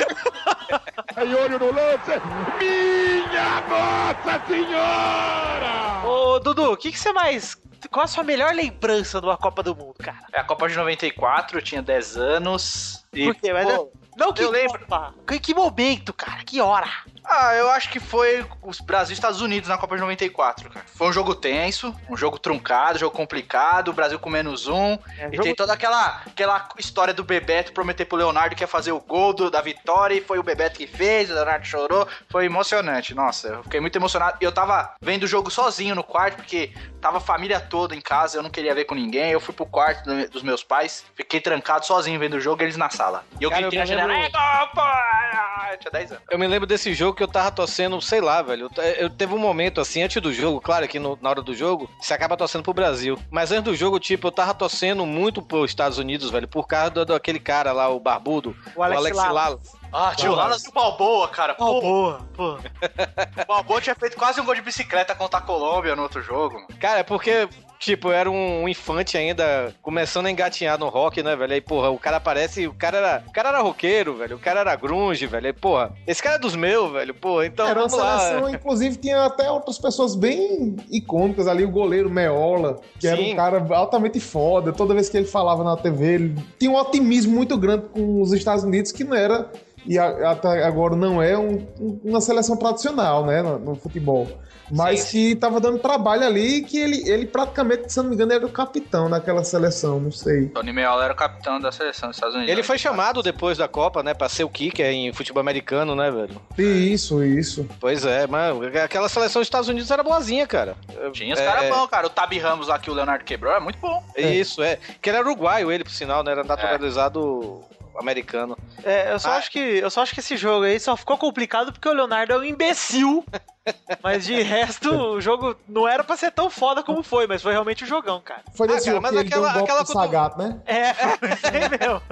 [1.17, 2.11] Aí olho no lance.
[2.59, 6.07] Minha Nossa Senhora!
[6.07, 7.57] Ô, Dudu, o que, que você mais.
[7.91, 10.27] Qual a sua melhor lembrança de uma Copa do Mundo, cara?
[10.33, 13.05] É a Copa de 94, eu tinha 10 anos.
[13.13, 13.53] E, Por quê?
[13.53, 14.79] Mas pô, eu- não que eu lembro.
[14.81, 15.15] Copa.
[15.27, 16.45] Que, que momento, cara?
[16.45, 16.89] Que hora?
[17.25, 20.85] Ah, eu acho que foi os Brasil e Estados Unidos na Copa de 94, cara.
[20.87, 24.99] Foi um jogo tenso, um jogo truncado, jogo complicado, o Brasil com menos um.
[25.19, 28.69] É, e jogo- tem toda aquela, aquela história do Bebeto prometer pro Leonardo que ia
[28.69, 32.07] fazer o gol do- da vitória e foi o Bebeto que fez, o Leonardo chorou.
[32.29, 34.37] Foi emocionante, nossa, eu fiquei muito emocionado.
[34.41, 38.01] E eu tava vendo o jogo sozinho no quarto, porque tava a família toda em
[38.01, 39.31] casa, eu não queria ver com ninguém.
[39.31, 42.65] Eu fui pro quarto do- dos meus pais, fiquei trancado sozinho vendo o jogo e
[42.65, 43.25] eles na sala.
[43.41, 44.81] E eu Cara, gritei eu na me janela, lembro- é gol, pô!
[44.81, 46.25] Ah, Eu tinha 10 anos.
[46.31, 48.71] Eu me lembro desse jogo que eu tava torcendo, sei lá, velho.
[48.77, 51.55] Eu, eu teve um momento assim, antes do jogo, claro que no- na hora do
[51.55, 53.19] jogo, você acaba torcendo pro Brasil.
[53.31, 56.91] Mas antes do jogo, tipo, eu tava torcendo muito pros Estados Unidos, velho, por causa
[56.91, 59.33] do, daquele cara lá, o barbudo, O Alex Lala.
[59.33, 59.59] Lala.
[59.95, 60.35] Ah, tio.
[60.35, 61.53] Lalas do Balboa, cara.
[61.55, 62.53] Pô, Boa, pô.
[62.55, 66.55] o Balboa tinha feito quase um gol de bicicleta contra a Colômbia no outro jogo.
[66.55, 66.69] mano.
[66.81, 67.47] Cara, é porque,
[67.83, 71.53] tipo, eu era um, infante ainda, começando a engatinhar no rock, né, velho?
[71.53, 72.67] Aí, porra, o cara parece.
[72.67, 73.25] O cara era.
[73.27, 74.37] O cara era roqueiro, velho.
[74.37, 75.47] O cara era grunge, velho.
[75.47, 77.13] Aí, porra, esse cara é dos meus, velho.
[77.13, 78.19] Porra, então Era uma vamos lá.
[78.19, 83.33] seleção, inclusive, tinha até outras pessoas bem icônicas ali, o goleiro Meola, que era Sim.
[83.33, 84.73] um cara altamente foda.
[84.73, 88.33] Toda vez que ele falava na TV, ele tinha um otimismo muito grande com os
[88.33, 89.51] Estados Unidos, que não era,
[89.85, 94.29] e até agora não é, um- um- uma seleção tradicional, né, no, no futebol.
[94.75, 98.45] Mas que tava dando trabalho ali, que ele, ele praticamente, se não me engano, era
[98.47, 100.49] o capitão daquela seleção, não sei.
[100.49, 102.53] Tony Meola era o capitão da seleção dos Estados Unidos.
[102.53, 106.11] Ele foi chamado depois da Copa, né, pra ser o kicker em futebol americano, né,
[106.11, 106.41] velho?
[106.59, 107.69] Isso, isso.
[107.81, 110.77] Pois é, mas aquela seleção dos Estados Unidos era boazinha, cara.
[111.13, 111.71] Tinha os É, caras é.
[111.71, 112.07] bons, cara.
[112.07, 114.03] O Tabi Ramos lá que o Leonardo quebrou é muito bom.
[114.17, 114.79] Isso, é.
[115.01, 116.33] Que ele era uruguaio, ele, por sinal, né?
[116.33, 117.63] Era naturalizado
[117.99, 118.57] americano.
[118.83, 119.37] É, eu só, Ah.
[119.37, 122.33] acho que, eu só acho que esse jogo aí só ficou complicado porque o Leonardo
[122.33, 123.25] é um imbecil.
[124.03, 127.53] Mas de resto, o jogo não era pra ser tão foda como foi, mas foi
[127.53, 128.43] realmente um jogão, cara.
[128.55, 130.07] Foi Ah, nesse cara, jogo mas que ele deu um aquela- golpe aquela pro cotu-
[130.07, 130.61] Sagat, né?
[130.67, 130.93] É,
[131.79, 132.03] mesmo.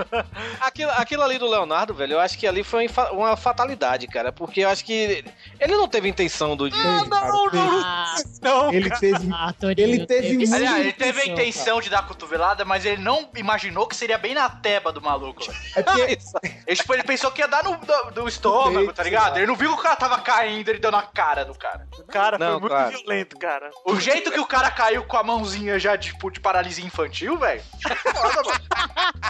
[0.61, 4.30] Aquilo, aquilo ali do Leonardo, velho, eu acho que ali foi uma fatalidade, cara.
[4.32, 5.24] Porque eu acho que
[5.59, 6.70] ele não teve intenção do.
[6.70, 7.59] Teve, cara, teve.
[7.84, 12.07] Ah, Não, Ele teve, ah, ele teve muito Aliás, ele teve a intenção, de dar
[12.07, 15.42] cotovelada, mas ele não imaginou que seria bem na teba do maluco.
[15.74, 16.01] É porque
[16.66, 19.36] Ele, tipo, ele pensou que ia dar no do, do estômago, tá ligado?
[19.38, 21.86] Ele não viu que o cara tava caindo, ele deu na cara do cara.
[22.09, 22.91] Cara, Não, foi muito claro.
[22.91, 23.70] violento, cara.
[23.84, 27.62] O jeito que o cara caiu com a mãozinha já, tipo, de paralisia infantil, velho.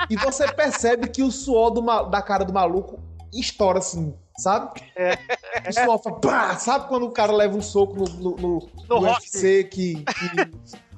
[0.08, 2.98] E você percebe que o suor do da cara do maluco
[3.32, 4.80] estoura assim, sabe?
[4.96, 5.16] É.
[5.68, 9.00] O suor fala, pá, sabe quando o cara leva um soco no, no, no, No
[9.00, 9.10] no.
[9.12, 10.50] UFC que, que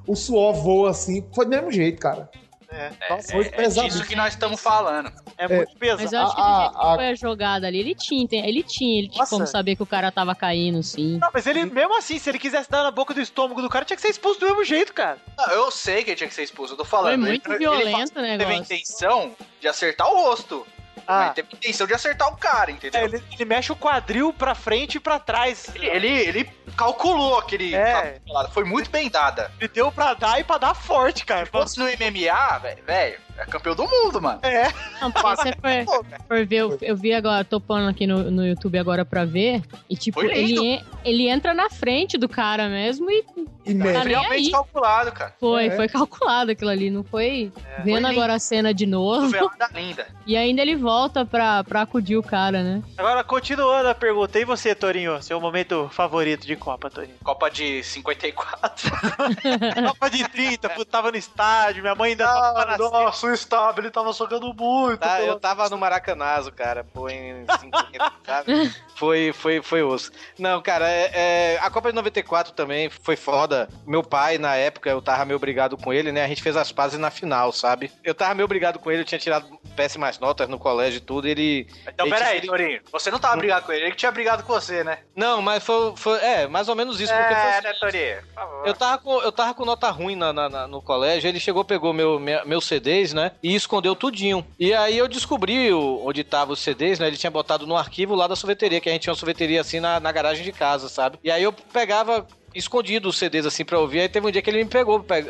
[0.07, 1.27] o suor voa assim?
[1.35, 2.31] Foi do mesmo jeito, cara.
[2.71, 3.87] É, Nossa, foi É pesado.
[3.87, 5.13] disso que nós estamos falando.
[5.39, 6.03] É muito pesado.
[6.03, 8.27] Mas eu acho que A- do jeito a- que foi a jogada ali, ele tinha,
[8.33, 11.19] ele tinha, ele tinha como saber que o cara tava caindo, sim.
[11.19, 13.85] Não, mas ele, mesmo assim, se ele quisesse dar na boca do estômago do cara,
[13.85, 15.19] tinha que ser expulso do mesmo jeito, cara.
[15.37, 17.05] Não, eu sei que ele tinha que ser expulso, eu tô falando.
[17.05, 18.63] Foi Ele- muito ele, violento o Ele teve a negócio.
[18.75, 20.67] intenção de acertar o rosto.
[21.05, 21.25] Ah.
[21.25, 23.01] Ele teve a intenção de acertar o cara, entendeu?
[23.01, 25.69] É, ele, ele mexe o quadril pra frente e pra trás.
[25.75, 27.75] Ele, ele, ele calculou aquele.
[27.75, 28.21] É.
[28.53, 29.51] Foi muito bem dada.
[29.59, 31.45] Ele deu pra dar e pra dar forte, cara.
[31.47, 34.41] Se fosse no MMA, velho, velho, é campeão do mundo, mano.
[34.43, 34.69] É.
[35.01, 35.53] Não, porque você
[35.87, 39.25] for, for ver, eu, eu vi agora, tô pondo aqui no, no YouTube agora pra
[39.25, 43.25] ver, e tipo, Foi ele, ele entra na frente do cara mesmo e
[43.65, 44.51] E Tá Realmente aí.
[44.51, 45.35] calculado, cara.
[45.41, 45.77] foi, É.
[45.77, 47.53] foi calculado aquilo ali, não foi
[47.85, 49.33] vendo Foi agora a cena de novo,
[49.75, 50.07] linda.
[50.27, 52.83] e ainda ele volta pra, pra acudir o cara, né?
[52.99, 55.21] Agora, continuando a pergunta, e você, Torinho?
[55.23, 57.15] Seu momento favorito de Copa, Torinho?
[57.25, 58.91] Copa de 54.
[59.89, 62.91] Copa de 30, pô, tava no estádio, minha mãe ainda Ah, tava nascendo.
[62.91, 65.01] nossa, o estável, ele tava jogando muito.
[65.01, 68.73] Tá, pelo- eu tava no Maracanazo, cara, pô, em 50, sabe?
[68.97, 70.13] Foi, foi, foi osso.
[70.39, 73.69] Não, cara, é, é, a Copa de 94 também foi foda.
[73.87, 76.25] Meu pai, na época, eu tava meio brigado com ele, né?
[76.25, 77.91] A gente fez as pazes na final, sabe?
[78.05, 81.27] Eu tava meio brigado com ele, eu tinha tirado péssimas notas no colégio e tudo,
[81.27, 81.67] e ele...
[81.89, 82.81] Então, ele peraí, tinha- Torinho.
[82.93, 84.99] Você não tava brigado com ele, ele que tinha brigado com você, né?
[85.17, 86.19] Não, mas foi, foi...
[86.21, 88.17] É, mais ou menos isso, porque foi É, né, Torinho?
[88.23, 88.67] Por favor.
[88.69, 91.65] Eu tava com, eu tava com nota ruim na, na- na- no colégio, ele chegou,
[91.65, 93.33] pegou meu, minha- meus CDs, né?
[93.43, 94.45] E escondeu tudinho.
[94.59, 97.07] E aí eu descobri o- onde tava os CDs, né?
[97.07, 99.81] Ele tinha botado no arquivo lá da sorveteria, que a gente tinha uma sorveteria assim
[99.81, 101.19] na, na garagem de casa, sabe?
[101.23, 104.01] E aí eu pegava escondido os CDs assim pra ouvir.
[104.01, 105.25] Aí teve um dia que ele me pegou pe- é,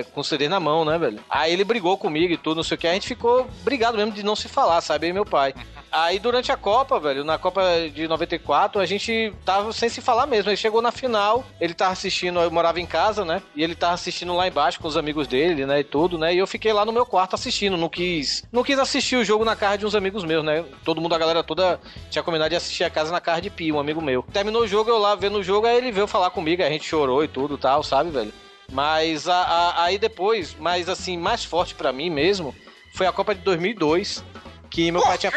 [0.00, 1.20] é, com o CD na mão, né, velho?
[1.28, 2.86] Aí ele brigou comigo e tudo, não sei o que.
[2.88, 5.06] A gente ficou brigado mesmo de não se falar, sabe?
[5.08, 5.54] E meu pai.
[5.92, 7.62] Aí durante a Copa, velho, na Copa
[7.92, 10.48] de 94, a gente tava sem se falar mesmo.
[10.48, 13.42] Ele chegou na final, ele tava assistindo, eu morava em casa, né?
[13.54, 15.80] E ele tava assistindo lá embaixo com os amigos dele, né?
[15.80, 16.34] E tudo, né?
[16.34, 17.76] E eu fiquei lá no meu quarto assistindo.
[17.76, 20.64] Não quis, não quis assistir o jogo na casa de uns amigos meus, né?
[20.82, 21.78] Todo mundo, a galera toda
[22.10, 24.22] tinha combinado de assistir a casa na casa de Pio, um amigo meu.
[24.32, 26.86] Terminou o jogo, eu lá vendo o jogo, aí ele veio falar comigo, a gente
[26.86, 28.32] chorou e tudo tal, sabe, velho?
[28.72, 32.54] Mas a- a- aí depois, mas assim, mais forte pra mim mesmo,
[32.94, 34.24] foi a Copa de 2002,
[34.70, 35.30] que meu pai tinha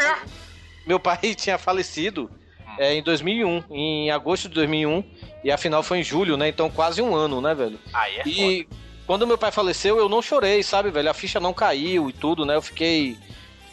[0.86, 2.30] meu pai tinha falecido
[2.78, 5.02] é, em 2001, em agosto de 2001,
[5.42, 6.48] e a final foi em julho, né?
[6.48, 7.78] Então quase um ano, né, velho?
[7.92, 8.68] Aí é E
[9.06, 11.10] quando meu pai faleceu, eu não chorei, sabe, velho?
[11.10, 12.56] A ficha não caiu e tudo, né?
[12.56, 13.16] Eu fiquei.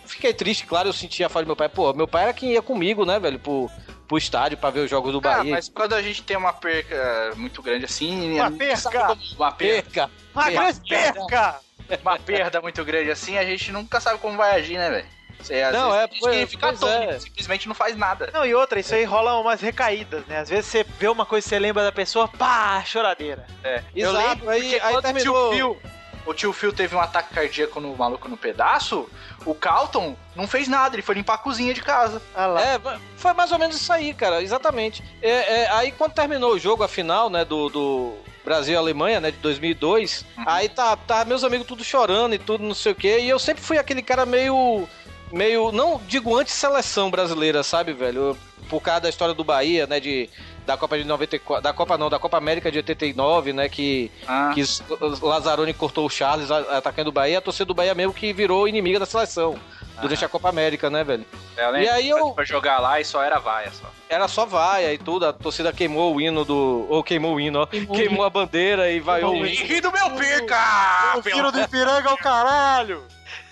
[0.06, 1.70] Fiquei triste, claro, eu senti a falta do meu pai.
[1.70, 3.72] Pô, meu pai era quem ia comigo, né, velho, pro,
[4.08, 5.52] pro estádio pra ver os jogos do Ah, Bahia.
[5.52, 8.34] mas quando a gente tem uma perca muito grande assim.
[8.34, 9.18] Uma perca!
[9.38, 10.12] Uma perca!
[10.36, 11.60] Uma grande perca!
[12.02, 15.08] Uma perda muito grande assim, a gente nunca sabe como vai agir, né, velho?
[15.44, 17.20] Você, às Não, vezes, é, tem gente pois- que fica pois atônito, é.
[17.20, 18.30] simplesmente não faz nada.
[18.34, 20.40] Não, e outra, isso aí rola umas recaídas, né?
[20.40, 23.46] Às vezes você vê uma coisa, você lembra da pessoa, pá, choradeira.
[23.64, 25.82] É, eu Exato, lembro aí- porque aí quando terminou- o tio Phil,
[26.26, 29.10] o tio Phil teve um ataque cardíaco no maluco no pedaço,
[29.46, 32.22] o Calton não fez nada, ele foi limpar a cozinha de casa.
[32.36, 35.04] É, foi mais ou menos isso aí, cara, exatamente.
[35.22, 35.30] É,
[35.64, 38.14] é, aí quando terminou o jogo, a final, né, do, do
[38.46, 42.64] Brasil e Alemanha, né, de 2002, aí tá, tá meus amigos tudo chorando e tudo,
[42.64, 44.88] não sei o quê, e eu sempre fui aquele cara meio,
[45.34, 48.38] meio, não digo anti-seleção brasileira, sabe, velho?
[48.70, 50.30] Por causa da história do Bahia, né, de
[50.66, 54.10] da Copa de 94, da Copa não, da Copa América de 89, né, que
[54.54, 54.82] que s-
[55.22, 58.98] Lazzaroni cortou o Charles atacando o Bahia, a torcida do Bahia mesmo que virou inimiga
[59.00, 59.60] da seleção
[60.02, 61.26] durante a Copa América, né, velho?
[61.58, 63.92] Lembro, E aí eu Pra jogar lá e só era vaia só.
[64.10, 66.88] era só vaia e tudo, a torcida queimou o hino do.
[66.90, 67.66] Ou queimou o hino, ó.
[67.66, 69.82] Queimou, a bandeira e vaiou o hino.
[69.82, 71.18] do meu pica!
[71.18, 73.04] O filho do Ipiranga é o caralho!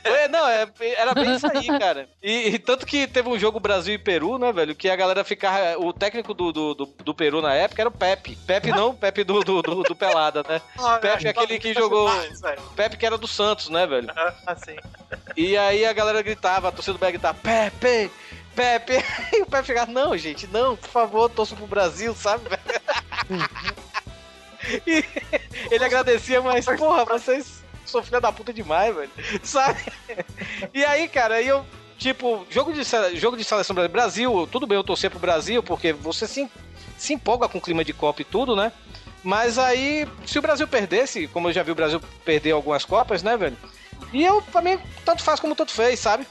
[0.04, 2.08] É, não, é, era bem isso aí, cara.
[2.22, 4.76] E, e tanto que teve um jogo Brasil e Peru, né, velho?
[4.76, 5.80] Que a galera ficava.
[5.80, 8.36] O técnico do, do, do, do Peru na época era o Pepe.
[8.47, 10.62] Pepe não, Pepe do, do, do, do Pelada, né?
[10.99, 12.10] Pepe é aquele que jogou.
[12.76, 14.12] Pepe que era do Santos, né, velho?
[14.45, 14.76] Assim.
[15.36, 18.12] E aí a galera gritava, a torcida do Bahia gritava, Pepe!
[18.56, 19.04] Pepe!
[19.34, 22.62] E o Pepe ficava, não, gente, não, por favor, torço pro Brasil, sabe, velho?
[24.86, 25.04] E
[25.72, 27.61] ele agradecia, mas, porra, vocês
[27.91, 29.11] são filha da puta demais, velho.
[29.43, 29.79] Sabe?
[30.73, 31.65] E aí, cara, aí eu,
[31.97, 32.81] tipo, jogo de,
[33.17, 36.49] jogo de seleção Brasil, Brasil, tudo bem eu torcer pro Brasil, porque você se,
[36.97, 38.71] se empolga com o clima de Copa e tudo, né?
[39.23, 43.21] Mas aí, se o Brasil perdesse, como eu já vi o Brasil perder algumas Copas,
[43.21, 43.57] né, velho?
[44.11, 46.25] E eu, pra mim, tanto faz como tanto fez, sabe?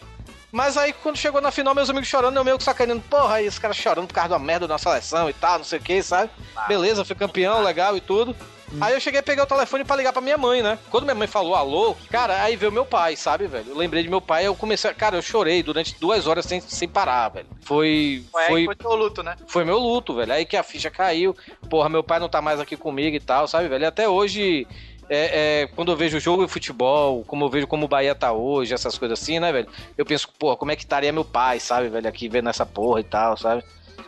[0.52, 3.46] Mas aí, quando chegou na final, meus amigos chorando, eu meio que sacaneando, porra, aí
[3.46, 6.02] os caras chorando por causa da merda da seleção e tal, não sei o que,
[6.02, 6.30] sabe?
[6.66, 8.34] Beleza, fui campeão, legal e tudo.
[8.80, 10.78] Aí eu cheguei, peguei o telefone pra ligar pra minha mãe, né?
[10.90, 13.70] Quando minha mãe falou alô, cara, aí veio meu pai, sabe, velho?
[13.70, 14.92] Eu lembrei de meu pai, eu comecei.
[14.94, 17.46] Cara, eu chorei durante duas horas sem, sem parar, velho.
[17.62, 18.24] Foi.
[18.30, 19.36] Foi, foi teu luto, né?
[19.46, 20.32] foi meu luto, velho.
[20.32, 21.36] Aí que a ficha caiu.
[21.68, 23.82] Porra, meu pai não tá mais aqui comigo e tal, sabe, velho?
[23.82, 24.66] E até hoje,
[25.08, 28.32] é, é, quando eu vejo jogo de futebol, como eu vejo como o Bahia tá
[28.32, 29.68] hoje, essas coisas assim, né, velho?
[29.98, 32.08] Eu penso, porra, como é que estaria meu pai, sabe, velho?
[32.08, 33.64] Aqui vendo essa porra e tal, sabe?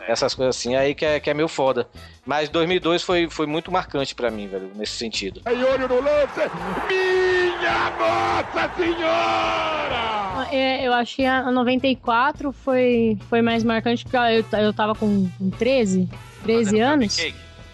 [0.07, 1.87] Essas coisas assim, aí que é, que é meio foda.
[2.25, 5.41] Mas 2002 foi, foi muito marcante pra mim, velho, nesse sentido.
[5.45, 6.39] Aí olho no lance.
[6.87, 10.47] Minha Nossa Senhora!
[10.51, 15.29] É, eu acho que a 94 foi, foi mais marcante porque eu, eu tava com
[15.37, 16.09] com 13,
[16.43, 17.17] 13 anos.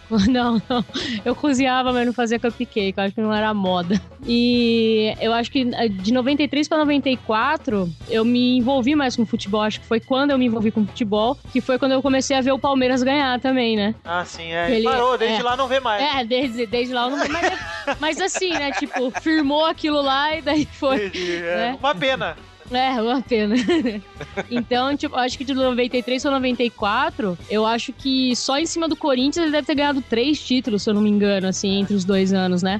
[0.29, 0.83] Não, não.
[1.23, 2.93] Eu cozinhava, mas não fazia cupcake.
[2.97, 3.99] Eu acho que não era moda.
[4.25, 9.61] E eu acho que eh, de 93 pra 94, eu me envolvi mais com futebol.
[9.61, 12.41] Acho que foi quando eu me envolvi com futebol, que foi quando eu comecei a
[12.41, 13.93] ver o Palmeiras ganhar também, né?
[14.03, 14.71] Ah, sim, é.
[14.71, 15.43] Ele- Parou, desde é.
[15.43, 16.01] lá não vê mais.
[16.01, 17.59] É, desde, desde lá eu não vi mais.
[17.99, 18.71] Mas assim, né?
[18.71, 21.07] Tipo, firmou aquilo lá e daí foi.
[21.07, 21.55] Entendi, é.
[21.55, 21.77] né?
[21.79, 22.35] Uma pena.
[22.71, 23.55] É, uma pena.
[24.49, 28.95] então, tipo, acho que de 93 pra 94, eu acho que só em cima do
[28.95, 32.05] Corinthians ele deve ter ganhado três títulos, se eu não me engano, assim, entre os
[32.05, 32.79] dois anos, né?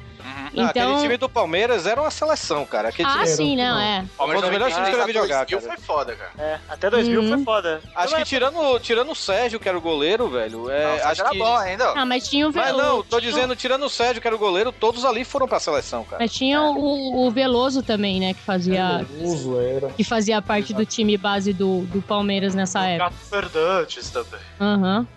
[0.53, 0.83] Não, Então.
[0.89, 2.89] aquele time do Palmeiras era uma seleção, cara.
[2.89, 4.05] Aquele Ah, time sim, não, é.
[4.17, 5.61] Foi um dos melhores times que eu já vi jogar, cara.
[5.61, 6.31] foi foda, cara.
[6.37, 7.81] É, até 2000 foi foda.
[7.95, 10.69] Acho que tirando, tirando o Sérgio, que era o goleiro, velho.
[10.69, 11.37] É, Não, acho era que...
[11.37, 11.89] bom ainda.
[11.95, 14.39] Ah, mas tinha o Mas Ve- não, tô dizendo, tirando o Sérgio, que era o
[14.39, 16.21] goleiro, todos ali foram pra seleção, cara.
[16.21, 18.33] Mas tinha o, o Veloso também, né?
[18.33, 19.89] Que fazia, Uso era.
[19.89, 23.11] que fazia parte do time base do, do Palmeiras nessa época.
[23.29, 24.39] Fernandes também.
[24.59, 25.07] Aham.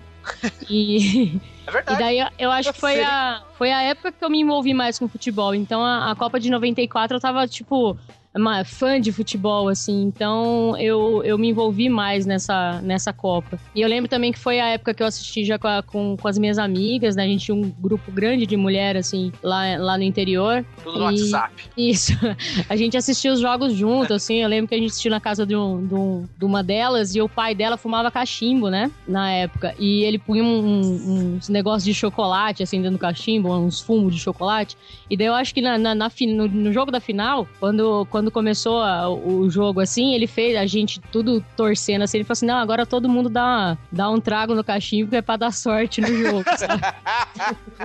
[0.68, 1.40] E.
[1.70, 1.96] verdade.
[1.96, 3.04] E daí eu- eu acho que foi sei.
[3.04, 5.54] a, foi a época que eu me envolvi mais com futebol.
[5.54, 7.96] Então a, a Copa de 94 eu tava, tipo,
[8.34, 10.02] uma fã de futebol, assim.
[10.02, 13.58] Então eu, eu me envolvi mais nessa, nessa Copa.
[13.74, 16.16] E eu lembro também que foi a época que eu assisti já com, a- com,
[16.16, 17.24] com as minhas amigas, né?
[17.24, 20.64] A gente tinha um grupo grande de mulher, assim, lá, lá no interior.
[20.82, 21.54] Tudo no E- WhatsApp.
[21.76, 22.12] Isso.
[22.68, 24.36] A gente assistia os jogos junto, assim.
[24.42, 27.14] Eu lembro que a gente assistiu na casa de, um, de, um- de uma delas
[27.14, 28.90] e o pai dela fumava cachimbo, né?
[29.06, 29.74] Na época.
[29.78, 34.14] E ele punha um- um- uns negócios de chocolate, assim, dentro do cachimbo, uns fumos
[34.14, 34.76] de chocolate.
[35.10, 38.21] E daí eu acho que na, na- na no, no jogo da final, quando, quando
[38.30, 42.18] começou a- o jogo, assim, ele fez a gente tudo torcendo, assim.
[42.18, 45.22] Ele falou assim: não, agora todo mundo dá, dá um trago no cachimbo que é
[45.22, 46.82] pra dar sorte no jogo, sabe?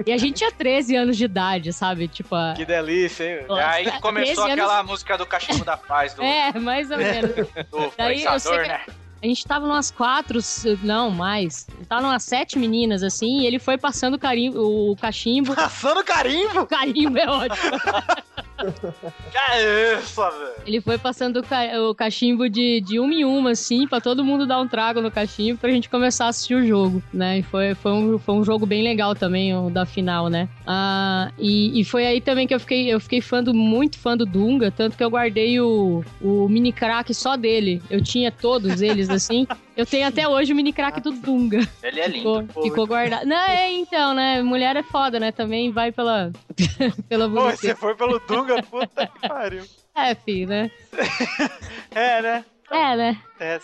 [0.05, 2.07] E a gente tinha 13 anos de idade, sabe?
[2.07, 2.53] Tipo, a...
[2.55, 3.45] Que delícia, hein?
[3.47, 6.97] Nossa, Aí 13 começou anos- aquela música do Cachimbo da Paz, do, É, mais ou
[6.97, 7.31] menos.
[7.71, 8.81] do Daí pensador, né?
[9.21, 10.39] a gente tava umas quatro,
[10.83, 11.65] não, mais.
[11.89, 15.55] Tava umas sete meninas, assim, e ele foi passando o, carimbo, o cachimbo.
[15.55, 16.65] Passando carimbo?
[16.67, 17.71] Carimbo é ótimo.
[19.32, 20.51] Que isso, velho.
[20.66, 24.24] Ele foi passando o, ca- o cachimbo de, de uma em uma, assim, pra todo
[24.24, 27.39] mundo dar um trago no cachimbo pra gente começar a assistir o jogo, né?
[27.39, 30.49] E foi, foi, um, foi um jogo bem legal também, o da final, né?
[30.66, 34.16] Ah, e, e foi aí também que eu fiquei, eu fiquei fã do, muito fã
[34.18, 37.82] do Dunga, tanto que eu guardei o, o mini crack só dele.
[37.89, 39.47] Eu tinha todos eles, assim.
[39.76, 41.68] Eu tenho até hoje o mini crack do Dunga.
[41.84, 42.53] Ele é Ficou, lindo.
[42.64, 43.26] ficou guardado.
[43.28, 44.41] Não, é, então, né?
[44.41, 45.32] Mulher é foda, né?
[45.32, 46.32] Também vai pela,
[47.08, 49.63] pela Pô, você foi pelo Dunga, puta que pariu.
[49.97, 50.69] É, filho, né?
[51.89, 52.45] É, né?
[52.69, 53.17] É, né?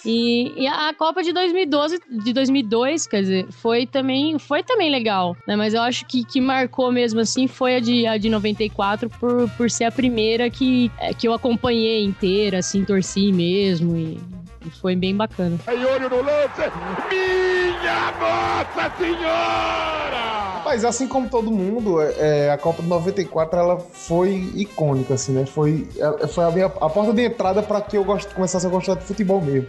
[0.06, 5.36] E, e a Copa de 2012, de 2002, quer dizer, foi também, foi também legal,
[5.48, 5.56] né?
[5.56, 9.50] Mas eu acho que que marcou mesmo assim foi a de, a de 94 por,
[9.52, 14.18] por ser a primeira que, é, que eu acompanhei inteira, assim, torci mesmo e,
[14.66, 15.58] e foi bem bacana.
[15.68, 16.62] Aí olho no lance.
[17.10, 20.62] Minha Nossa Senhora!
[20.66, 25.46] Mas assim como todo mundo, é, a Copa de 94 ela foi icônica, assim, né?
[25.46, 28.70] Foi, é, foi a, minha, a porta de entrada para que eu gost, começasse a
[28.70, 29.68] gostar de futebol mesmo.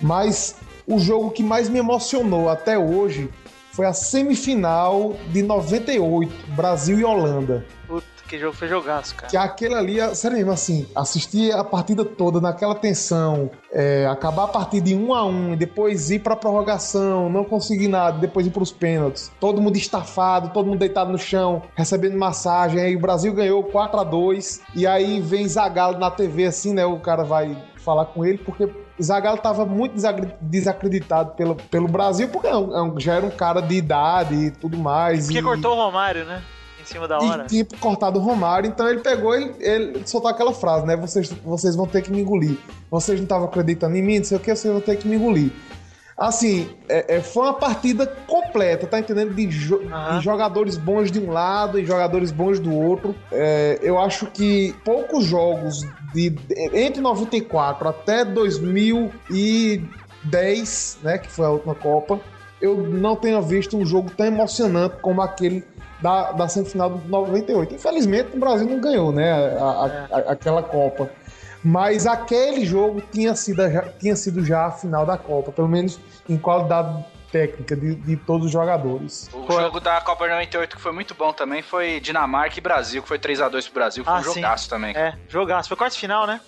[0.00, 3.30] Mas o jogo que mais me emocionou até hoje
[3.72, 7.64] foi a semifinal de 98, Brasil e Holanda.
[7.88, 9.28] Puta, que jogo foi jogaço, cara.
[9.28, 14.48] Que aquele ali, sério mesmo, assim, assistir a partida toda naquela tensão, é, acabar a
[14.48, 18.72] partida de um a um, depois ir pra prorrogação, não conseguir nada, depois ir pros
[18.72, 23.62] pênaltis, todo mundo estafado, todo mundo deitado no chão, recebendo massagem, aí o Brasil ganhou
[23.62, 28.06] 4 a 2 e aí vem Zagallo na TV assim, né, o cara vai falar
[28.06, 28.68] com ele, porque
[29.00, 29.94] Zagallo tava muito
[30.40, 34.78] desacreditado pelo, pelo Brasil, porque é é já era um cara de idade e tudo
[34.78, 35.26] mais.
[35.26, 35.42] Porque e...
[35.42, 36.42] cortou o Romário, né?
[36.84, 37.44] Em cima da hora.
[37.46, 40.94] E tinha cortado o Romário, então ele pegou, ele, ele soltou aquela frase, né?
[40.96, 42.58] Vocês, vocês vão ter que me engolir.
[42.90, 45.16] Vocês não estavam acreditando em mim, não sei o que, vocês vão ter que me
[45.16, 45.50] engolir.
[46.16, 49.34] Assim, é- é, foi uma partida completa, tá entendendo?
[49.34, 53.16] De, jo- de jogadores bons de um lado e jogadores bons do outro.
[53.32, 55.80] É, eu acho que poucos jogos
[56.12, 61.18] de, de- entre 94 até 2010, né?
[61.18, 62.20] Que foi a última Copa,
[62.60, 65.64] eu não tenho visto um jogo tão emocionante como aquele
[66.04, 67.74] da, da semifinal de 98.
[67.76, 69.32] Infelizmente, o Brasil não ganhou, né?
[69.58, 71.08] a- a- a- aquela Copa.
[71.64, 75.98] Mas aquele jogo tinha sido, já, tinha sido já a final da Copa, pelo menos
[76.28, 77.02] em qualidade
[77.32, 79.30] técnica de, de todos os jogadores.
[79.32, 83.08] O jogo da Copa 98 que foi muito bom também foi Dinamarca e Brasil, que
[83.08, 84.04] foi 3x2 pro Brasil.
[84.04, 84.34] Foi Ah, um sim.
[84.34, 84.94] jogaço também.
[84.94, 85.68] É, jogaço.
[85.70, 86.38] Foi quarto final, né?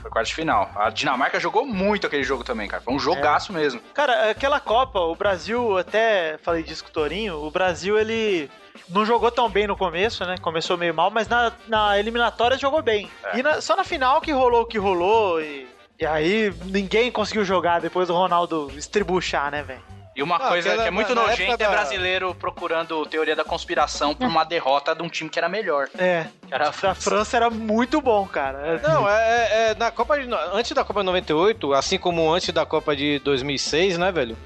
[0.00, 0.70] Foi quarto de final.
[0.76, 2.82] A Dinamarca jogou muito aquele jogo também, cara.
[2.82, 3.80] Foi um jogaço mesmo.
[3.94, 8.50] Cara, aquela Copa, o Brasil, até falei disso com o Torinho, o Brasil, ele
[8.88, 10.36] não jogou tão bem no começo, né?
[10.40, 13.10] Começou meio mal, mas na, na eliminatória jogou bem.
[13.24, 13.38] É.
[13.38, 15.66] E na- só na final que rolou o que rolou e...
[16.00, 19.82] E aí, ninguém conseguiu jogar depois do Ronaldo estribuchar, né, velho?
[20.18, 23.36] E uma Ah, coisa aquela- que é muito na nojenta é da- brasileiro procurando teoria
[23.36, 25.88] da conspiração por uma derrota de um time que era melhor.
[25.96, 26.26] É.
[26.50, 28.80] Era A França era muito bom, cara.
[28.82, 32.52] Não, é, é- é na Copa de, antes da Copa de 98, assim como antes
[32.52, 34.36] da Copa de 2006, né, velho?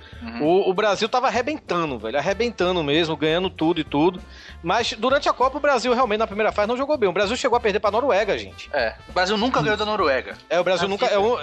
[0.40, 4.20] O, o Brasil tava arrebentando, velho, arrebentando mesmo, ganhando tudo e tudo.
[4.62, 7.08] Mas durante a Copa o Brasil realmente na primeira fase não jogou bem.
[7.08, 8.70] O Brasil chegou a perder pra Noruega, gente.
[8.72, 10.36] É, o Brasil nunca ganhou da Noruega.
[10.48, 11.36] É, o Brasil Na nunca é, um-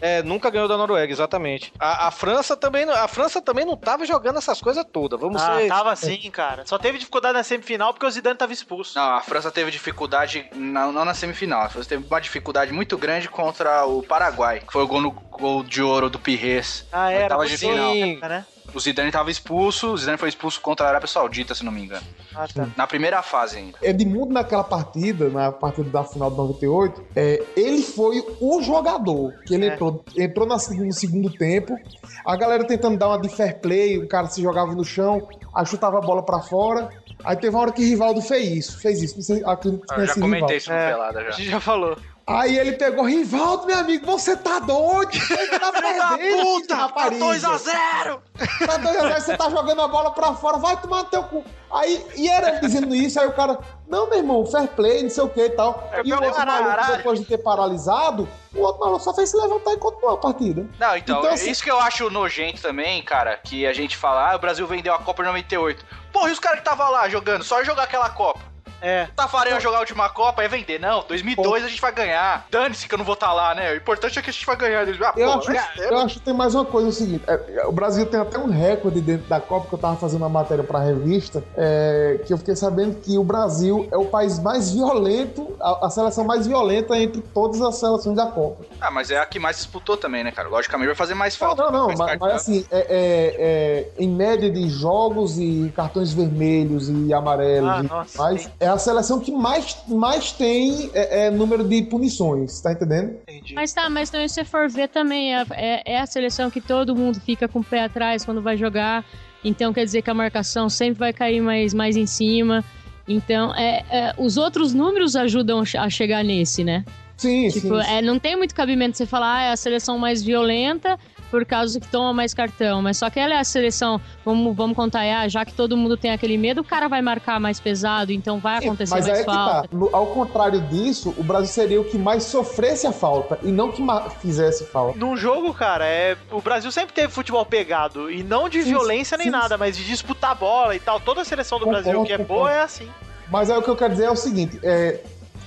[0.00, 1.72] é, nunca ganhou da Noruega, exatamente.
[1.78, 5.18] A, a França também, não- a França também não tava jogando essas coisas todas.
[5.20, 6.66] Vamos Ah, ser tava sim, cara.
[6.66, 8.98] Só teve dificuldade na semifinal porque o Zidane tava expulso.
[8.98, 12.96] Não, a França teve dificuldade, na- não na semifinal, a França teve uma dificuldade muito
[12.98, 16.86] grande contra o Paraguai, que foi o gol, no, gol de ouro do Pires.
[16.92, 17.28] Ah, era.
[17.28, 17.94] Tava de sim, final.
[18.28, 18.46] Né?
[18.74, 21.82] O Zidane tava expulso, o Zidane foi expulso contra a Arábia Saudita, se não me
[21.84, 22.04] engano.
[22.34, 22.68] Ah, tá.
[22.76, 23.78] Na primeira fase ainda.
[23.82, 29.54] Edmundo naquela partida, na partida da final de 98, é, ele foi o jogador que
[29.54, 29.74] ele É.
[29.74, 31.78] entrou, entrou na no segundo tempo,
[32.24, 35.66] a galera tentando dar uma de fair play, o cara se jogava no chão, aí
[35.66, 36.88] chutava a bola pra fora,
[37.22, 40.04] aí teve uma hora que Rivaldo fez isso, fez isso, não sei, acredito que Ah,
[40.06, 40.54] já comentei Rivaldo.
[40.56, 41.30] isso no É, Pelada A já.
[41.32, 41.96] gente já falou.
[42.26, 45.12] Aí ele pegou, Rivaldo, meu amigo, você tá doido?
[45.12, 47.20] Você tá perdendo, puta, rapariga.
[47.20, 48.20] tá 2x0!
[48.66, 51.44] Tá doido, agora você tá jogando a bola pra fora, vai tomar no teu cu.
[51.70, 55.10] Aí, e era ele dizendo isso, aí o cara, não, meu irmão, fair play, não
[55.10, 55.86] sei o que e tal.
[55.92, 56.96] É e o outro maluco, caralho.
[56.96, 60.66] depois de ter paralisado, o outro maluco só fez se levantar e continuar a partida.
[60.80, 63.98] Não, então, Então, é assim- isso que eu acho nojento também, cara, que a gente
[63.98, 65.84] fala, ah, o Brasil vendeu a Copa em 98.
[66.10, 68.53] Porra, e os caras que tava lá jogando, só jogar aquela Copa?
[68.80, 69.04] É.
[69.04, 70.78] O Tafarel jogar a última Copa é vender.
[70.78, 72.46] Não, 2002 a gente vai ganhar.
[72.50, 73.72] Dane-se que eu não vou estar lá, né?
[73.72, 74.86] O importante é que a gente vai ganhar.
[74.86, 77.24] Ah, Eu pô, acho, é, eu acho que tem mais uma coisa, é o seguinte,
[77.26, 80.28] é, o Brasil tem até um recorde dentro da Copa, que eu tava fazendo uma
[80.28, 84.72] matéria pra revista, é, que eu fiquei sabendo que o Brasil é o país mais
[84.72, 88.64] violento, a, a seleção mais violenta entre todas as seleções da Copa.
[88.80, 90.48] Ah, mas é a que mais disputou também, né, cara?
[90.48, 91.62] Logicamente vai fazer mais falta.
[91.64, 96.88] Não, não, mas, mas assim, é, é- é, em média de jogos e cartões vermelhos
[96.88, 98.50] e amarelos Ah, e nossa, mais.
[98.64, 103.16] É a seleção que mais, mais tem é, é, número de punições, tá entendendo?
[103.28, 103.54] Entendi.
[103.54, 106.60] Mas tá, mas também se você for ver também, é, é- é a seleção que
[106.60, 109.04] todo mundo fica com o pé atrás quando vai jogar.
[109.44, 112.64] Então quer dizer que a marcação sempre vai cair mais, mais em cima.
[113.06, 116.84] Então, é, é, os outros números ajudam a che- a chegar nesse, né?
[117.18, 117.88] Sim, Tipo, sim.
[117.90, 120.98] é, não tem muito cabimento você falar, ah, é a seleção mais violenta
[121.34, 122.80] por causa que toma mais cartão.
[122.80, 125.96] Mas só que ela é a seleção, vamos, vamos contar, ah, já que todo mundo
[125.96, 129.20] tem aquele medo, o cara vai marcar mais pesado, então vai acontecer Mas aí mais
[129.22, 129.68] é que falta.
[129.68, 129.76] tá.
[129.76, 133.72] No- ao contrário disso, o Brasil seria o que mais sofresse a falta e não
[133.72, 133.82] que
[134.20, 134.96] fizesse falta.
[134.96, 138.08] Num jogo, cara, é, o Brasil sempre teve futebol pegado.
[138.10, 141.00] E não de Sim, violência nem sim, nada, mas de disputar bola e tal.
[141.00, 142.40] Toda a seleção do Concordo, Brasil que é concordo.
[142.42, 142.88] boa é assim.
[143.28, 145.00] Mas aí o que eu quero dizer é o seguinte: é,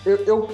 [0.05, 0.49] eu, eu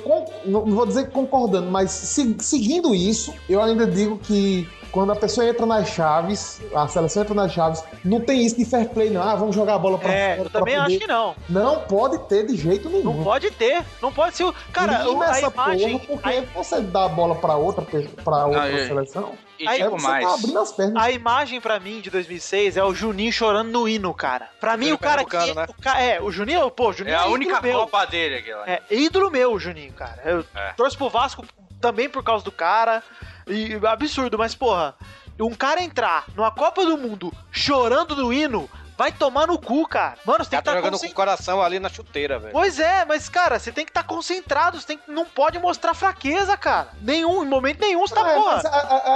[0.45, 5.15] não vou dizer que concordando, mas se- seguindo isso, eu ainda digo que quando a
[5.15, 9.09] pessoa entra nas chaves, a seleção entra nas chaves, não tem isso de fair play,
[9.09, 9.21] não.
[9.21, 11.35] Ah, vamos jogar a bola pra É, fora eu também poder- acho que não.
[11.49, 13.11] Não pode ter de jeito nenhum.
[13.15, 13.83] Não pode ter.
[14.01, 14.43] Não pode ser.
[14.45, 15.99] o- Cara, Limpa o- a essa imagem.
[15.99, 17.83] porra, porque você dá a bola pra outra,
[18.23, 19.31] pra outra e- seleção.
[19.59, 20.25] E Aí digo você mais.
[20.27, 21.03] tá abrindo as pernas.
[21.03, 24.49] A imagem pra mim de 2006 é o Juninho chorando no hino, cara.
[24.59, 25.53] Pra mim, Juninho o cara que.
[25.53, 25.65] Né?
[25.69, 27.79] o ca- é, o Juninho, pô, o Juninho É a ídolo única meu.
[27.79, 28.69] Copa dele, aquela.
[28.69, 30.21] É, ídolo meu, o Juninho, cara.
[30.25, 30.73] Eu É.
[30.75, 31.45] torço pro Vasco
[31.79, 33.01] também por causa do cara.
[33.47, 34.95] E absurdo, mas porra,
[35.39, 40.15] um cara entrar numa Copa do Mundo chorando no hino, vai tomar no cu, cara.
[40.25, 42.53] Mano, você tem Tá que estar jogando com o coração ali na chuteira, velho.
[42.53, 45.93] Pois é, mas cara, você tem que estar concentrado, você tem que- não pode mostrar
[45.93, 46.89] fraqueza, cara.
[47.01, 48.61] Nenhum, em momento nenhum você tá, É, porra.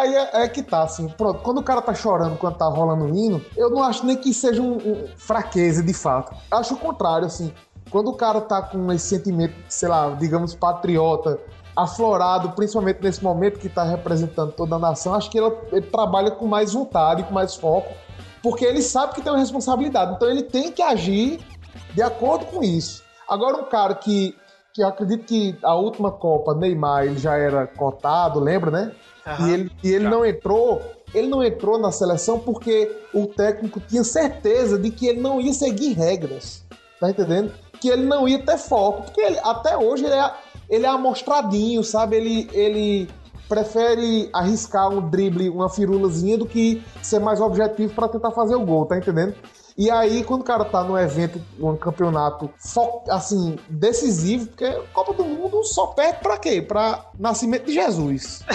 [0.01, 1.41] aí é, é que tá, assim, pronto.
[1.41, 4.33] Quando o cara tá chorando quando tá rolando o hino, eu não acho nem que
[4.33, 6.35] seja um, um fraqueza de fato.
[6.51, 7.53] Acho o contrário, assim.
[7.89, 11.39] Quando o cara tá com esse sentimento, sei lá, digamos, patriota,
[11.77, 16.31] aflorado, principalmente nesse momento que tá representando toda a nação, acho que ele, ele trabalha
[16.31, 17.93] com mais vontade, com mais foco,
[18.41, 20.15] porque ele sabe que tem uma responsabilidade.
[20.15, 21.39] Então ele tem que agir
[21.93, 23.03] de acordo com isso.
[23.29, 24.35] Agora, um cara que,
[24.73, 28.91] que eu acredito que a última Copa, Neymar, ele já era cotado, lembra, né?
[29.25, 29.47] Aham.
[29.47, 30.81] E ele, e ele não entrou,
[31.13, 35.53] ele não entrou na seleção porque o técnico tinha certeza de que ele não ia
[35.53, 36.65] seguir regras.
[36.99, 37.51] Tá entendendo?
[37.81, 39.03] Que ele não ia ter foco.
[39.03, 40.31] Porque ele- até hoje ele é,
[40.69, 42.15] ele é amostradinho, sabe?
[42.17, 43.09] Ele, ele
[43.47, 48.65] prefere arriscar um drible, uma firulazinha, do que ser mais objetivo para tentar fazer o
[48.65, 49.35] gol, tá entendendo?
[49.77, 55.13] E aí, quando o cara tá num evento, num campeonato fo- assim, decisivo, porque Copa
[55.13, 56.63] do Mundo só perde pra quê?
[56.63, 58.43] Pra nascimento de Jesus.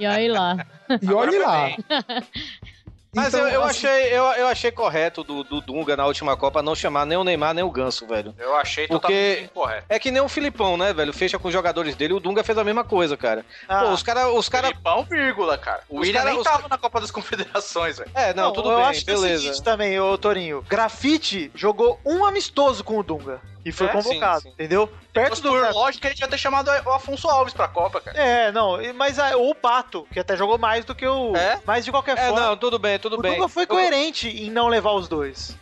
[0.00, 0.66] E olha lá.
[1.00, 1.68] E olhe lá.
[3.14, 6.36] Mas Então, eu, eu assim- achei, eu, eu achei correto do, do Dunga na última
[6.36, 8.34] Copa não chamar nem o Neymar nem o Ganso, velho.
[8.38, 9.86] Eu achei Porque- totalmente incorreto.
[9.88, 11.12] É que nem o Filipão, né, velho?
[11.12, 13.44] Fecha com os jogadores dele, o Dunga fez a mesma coisa, cara.
[13.68, 13.84] Ah.
[13.84, 14.26] Pô, os caras.
[14.34, 14.68] Os cara...
[14.68, 15.82] Filipão, vírgula, cara.
[15.88, 18.10] O Os William cara- nem os tava na Copa das Confederações, velho.
[18.14, 19.42] É, não, tudo eu bem, acho que é o beleza.
[19.42, 20.62] seguinte também, ô Torinho.
[20.68, 23.40] Grafite jogou um amistoso com o Dunga.
[23.64, 24.54] E foi É, convocado, sim, sim.
[24.54, 24.92] entendeu?
[25.12, 25.48] Perto do.
[25.50, 28.18] Por lógica, a gente ia ter chamado o Afonso Alves pra Copa, cara.
[28.18, 31.34] É, não, mas a- o Pato, que até jogou mais do que o.
[31.36, 31.60] É?
[31.64, 32.40] Mas de qualquer É, forma.
[32.40, 33.32] não, tudo bem, tudo o bem.
[33.34, 35.56] Dunga foi Eu- coerente em não levar os dois.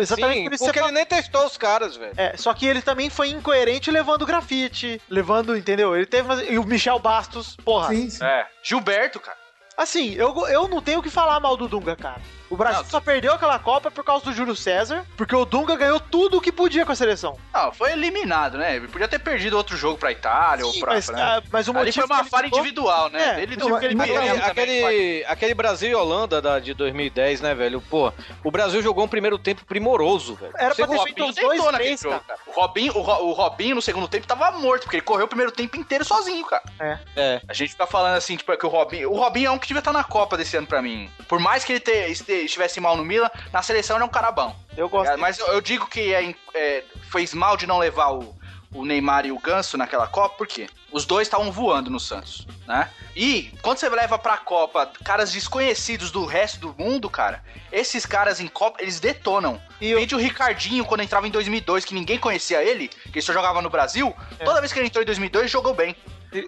[0.00, 2.14] Exatamente Sim, por isso porque você ele nem testou os caras, velho.
[2.16, 5.94] É, só que ele também foi incoerente levando grafite, levando, entendeu?
[5.94, 6.50] Ele teve.
[6.50, 7.88] E o Michel Bastos, porra.
[7.88, 8.24] Sim, sim.
[8.24, 8.46] É.
[8.62, 9.36] Gilberto, cara.
[9.76, 12.22] Assim, eu, eu não tenho o que falar mal do Dunga, cara.
[12.48, 15.98] O Brasil só perdeu aquela Copa por causa do Júlio César, porque o Dunga ganhou
[15.98, 17.36] tudo o que podia com a seleção.
[17.52, 18.76] Não, foi eliminado, né?
[18.76, 21.22] Ele podia ter perdido outro jogo pra Itália ou pra mas, França.
[21.38, 23.40] ah, mas o Ali motivo foi uma falha individual, né?
[23.40, 24.44] É, ele ele mas- perdeu Aquele, também.
[24.84, 27.80] aquele, aquele Brasil e Holanda da, de 2010, né, velho?
[27.80, 28.12] Pô,
[28.44, 30.52] o Brasil jogou um primeiro tempo primoroso, velho.
[30.56, 32.38] Era pra ter feito uns dois, três, jogo, cara.
[32.46, 35.50] O Robinho, o, o Robinho no segundo tempo tava morto, porque ele correu o primeiro
[35.52, 36.62] tempo inteiro sozinho, cara.
[36.80, 36.98] É.
[37.16, 37.40] É.
[37.48, 39.10] A gente fica falando assim, tipo, que o Robinho.
[39.10, 41.10] O Robinho é um que devia estar na Copa desse ano pra mim.
[41.28, 44.10] Por mais que ele te- este- estivesse mal no Milan, na seleção ele é um
[44.10, 44.54] cara bom.
[44.76, 45.10] Eu gosto.
[45.10, 48.34] É, mas eu, eu digo que é, é, fez mal de não levar o,
[48.72, 50.68] o Neymar e o Ganso naquela Copa, por quê?
[50.92, 52.90] Os dois estavam voando no Santos, né?
[53.14, 58.40] E quando você leva pra Copa caras desconhecidos do resto do mundo, cara, esses caras
[58.40, 59.60] em Copa, eles detonam.
[59.80, 63.32] E o o Ricardinho, quando entrava em 2002, que ninguém conhecia ele, que ele só
[63.32, 64.14] jogava no Brasil,
[64.44, 65.96] toda vez que ele entrou em 2002, ele jogou bem.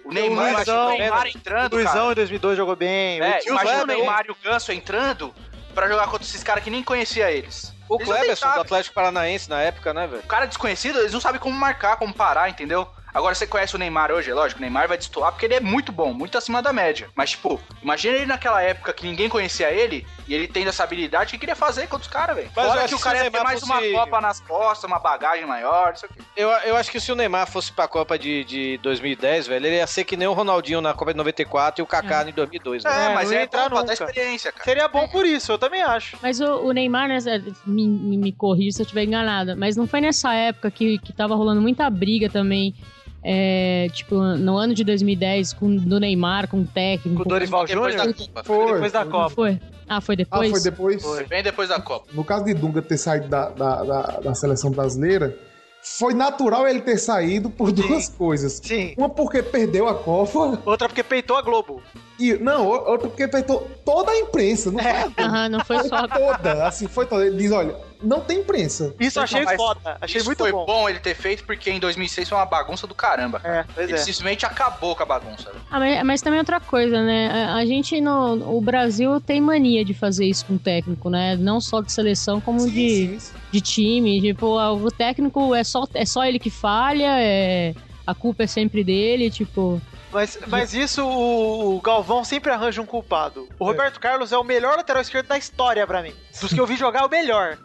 [0.05, 2.13] O Neymar, o Luizão, o Neymar entrando, o Luizão cara.
[2.13, 3.21] em 2002 jogou bem.
[3.21, 5.35] É, o imagina o Neymar e o Ganso entrando
[5.79, 7.73] pra jogar contra esses caras que nem conhecia eles.
[7.89, 8.57] O Eles deitaram.
[8.57, 10.23] do Atlético Paranaense na época, né, velho?
[10.23, 12.87] O cara desconhecido, eles não sabem como marcar, como parar, entendeu?
[13.19, 15.61] Agora você conhece o Neymar hoje, é lógico, o Neymar vai destoar porque ele é
[15.61, 17.09] muito bom, muito acima da média.
[17.17, 21.25] Mas, tipo, imagina ele naquela época que ninguém conhecia ele e ele tendo essa habilidade,
[21.25, 22.49] o que ele queria fazer contra os caras, velho?
[22.55, 25.45] Mas Fora que o cara ia ter mais uma fosse- Copa nas costas, uma bagagem
[25.47, 26.21] maior, não sei o quê.
[26.37, 29.77] Eu, eu acho que se o Neymar fosse pra Copa de, de 2010, velho, ele
[29.77, 32.85] ia ser que nem o Ronaldinho na Copa de 94 e o Kaká em 2002,
[32.85, 33.15] É, né?
[33.15, 33.93] mas não ia é entrar nunca.
[33.93, 34.65] experiência, cara.
[34.65, 36.17] Seria bom por isso, eu também acho.
[36.23, 37.19] Mas o, o Neymar, né,
[37.67, 41.13] me, me, me corrija se eu estiver enganada, mas não foi nessa época que, que
[41.13, 42.75] tava rolando muita briga também,
[43.23, 47.23] é, tipo, no ano de 2010, com, do Neymar, com o técnico.
[47.23, 48.15] Com o Dorival Depois Júnior?
[48.15, 48.45] da Copa.
[48.45, 48.73] Foi.
[48.73, 49.31] Depois da Copa.
[49.35, 49.61] Foi?
[49.89, 50.51] Ah, foi Ah, depois?
[50.51, 51.03] foi depois?
[51.03, 52.07] Foi bem depois da Copa.
[52.13, 55.37] No caso de Dunga ter saído da, da, da, da seleção brasileira,
[55.83, 58.61] foi natural ele ter saído por duas coisas.
[58.63, 58.93] Sim.
[58.99, 60.61] Uma porque perdeu a Copa.
[60.67, 61.83] Outra porque peitou a Globo.
[62.19, 64.71] E, não, outra porque peitou toda a imprensa.
[64.71, 66.07] Não foi Aham, não foi só.
[66.07, 66.67] toda.
[66.67, 67.25] Assim, foi toda.
[67.27, 68.95] Ele diz: olha, não tem imprensa.
[68.99, 69.99] Isso eu achei Mas foda.
[70.01, 70.65] Achei Isso muito foi bom.
[70.65, 70.89] bom.
[70.89, 73.41] ele ter feito porque em 2006 foi uma bagunça do caramba.
[73.45, 74.01] É, pois Ele é.
[74.01, 75.51] simplesmente acabou com a bagunça.
[75.51, 75.65] velho.
[75.71, 77.29] Ah, mas, mas também outra coisa, né?
[77.29, 81.37] A, a gente no o Brasil tem mania de fazer isso com o técnico, né?
[81.37, 83.19] Não só de seleção, como de,
[83.51, 84.21] de time.
[84.21, 87.75] Tipo, ah, o técnico é só, é só ele que falha, é,
[88.07, 89.81] a culpa é sempre dele, tipo.
[90.11, 93.47] Mas, mas isso o, Galvão sempre arranja um culpado.
[93.59, 96.15] O Roberto Carlos é o melhor lateral esquerdo da história pra mim.
[96.41, 97.59] Dos que eu vi jogar, é o melhor.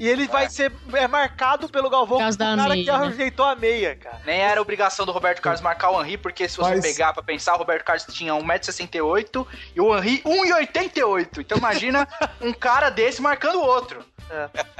[0.00, 3.06] E ele vai ser é marcado pelo Galvão Por cara meia, que né?
[3.08, 4.18] ajeitou a meia, cara.
[4.24, 7.22] Nem era obrigação do Roberto Carlos marcar o Henry, porque se você Mas- pegar pra
[7.22, 9.46] pensar, o Roberto Carlos tinha 1,68m
[9.76, 11.40] e o Henry 1,88m.
[11.40, 12.08] Então imagina
[12.40, 14.02] um cara desse marcando o outro.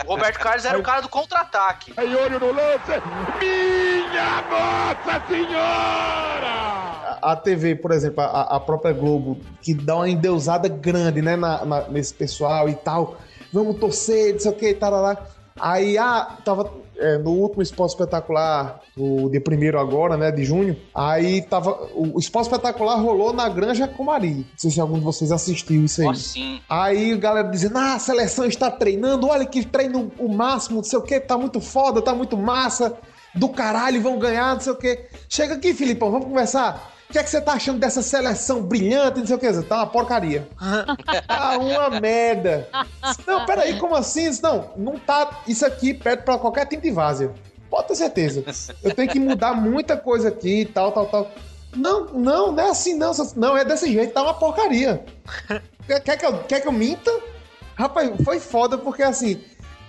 [0.07, 1.93] O Roberto Carlos era o cara do contra-ataque.
[1.97, 3.03] Aí olho no lance.
[3.41, 7.19] Minha Nossa Senhora!
[7.21, 11.37] A, a TV, por exemplo, a, a própria Globo, que dá uma endeusada grande, né,
[11.37, 13.19] na, na- nesse pessoal e tal.
[13.53, 15.27] Vamos torcer, não sei o que, tarará.
[15.59, 16.71] Aí, ah, tava
[17.01, 20.77] é, no último Esporte Espetacular, o de primeiro agora, né, de junho.
[20.95, 21.71] Aí tava.
[21.95, 24.35] O, o Esporte Espetacular rolou na Granja Comari.
[24.35, 26.09] Não sei se algum de vocês assistiu isso aí.
[26.09, 26.61] Ó, sim.
[26.69, 30.85] Aí a galera dizendo, ah, a seleção está treinando, olha que treino o máximo, não
[30.85, 32.97] sei o que, tá muito foda, tá muito massa,
[33.35, 35.07] do caralho, vão ganhar, não sei o que.
[35.29, 36.93] Chega aqui, Filipão, vamos conversar.
[37.11, 39.63] O que é que você tá achando dessa seleção brilhante, não sei o que?
[39.65, 40.49] Tá uma porcaria.
[41.27, 42.69] tá uma merda.
[43.27, 44.31] Não, peraí, como assim?
[44.41, 45.43] Não, não tá.
[45.45, 47.35] Isso aqui pede pra qualquer time de várzea.
[47.69, 48.45] Pode ter certeza.
[48.81, 51.33] Eu tenho que mudar muita coisa aqui, tal, tal, tal.
[51.75, 53.11] Não, não, não é assim, não.
[53.35, 55.05] Não, é desse jeito, tá uma porcaria.
[56.05, 57.11] Quer que, eu, quer que eu minta?
[57.75, 59.43] Rapaz, foi foda porque assim,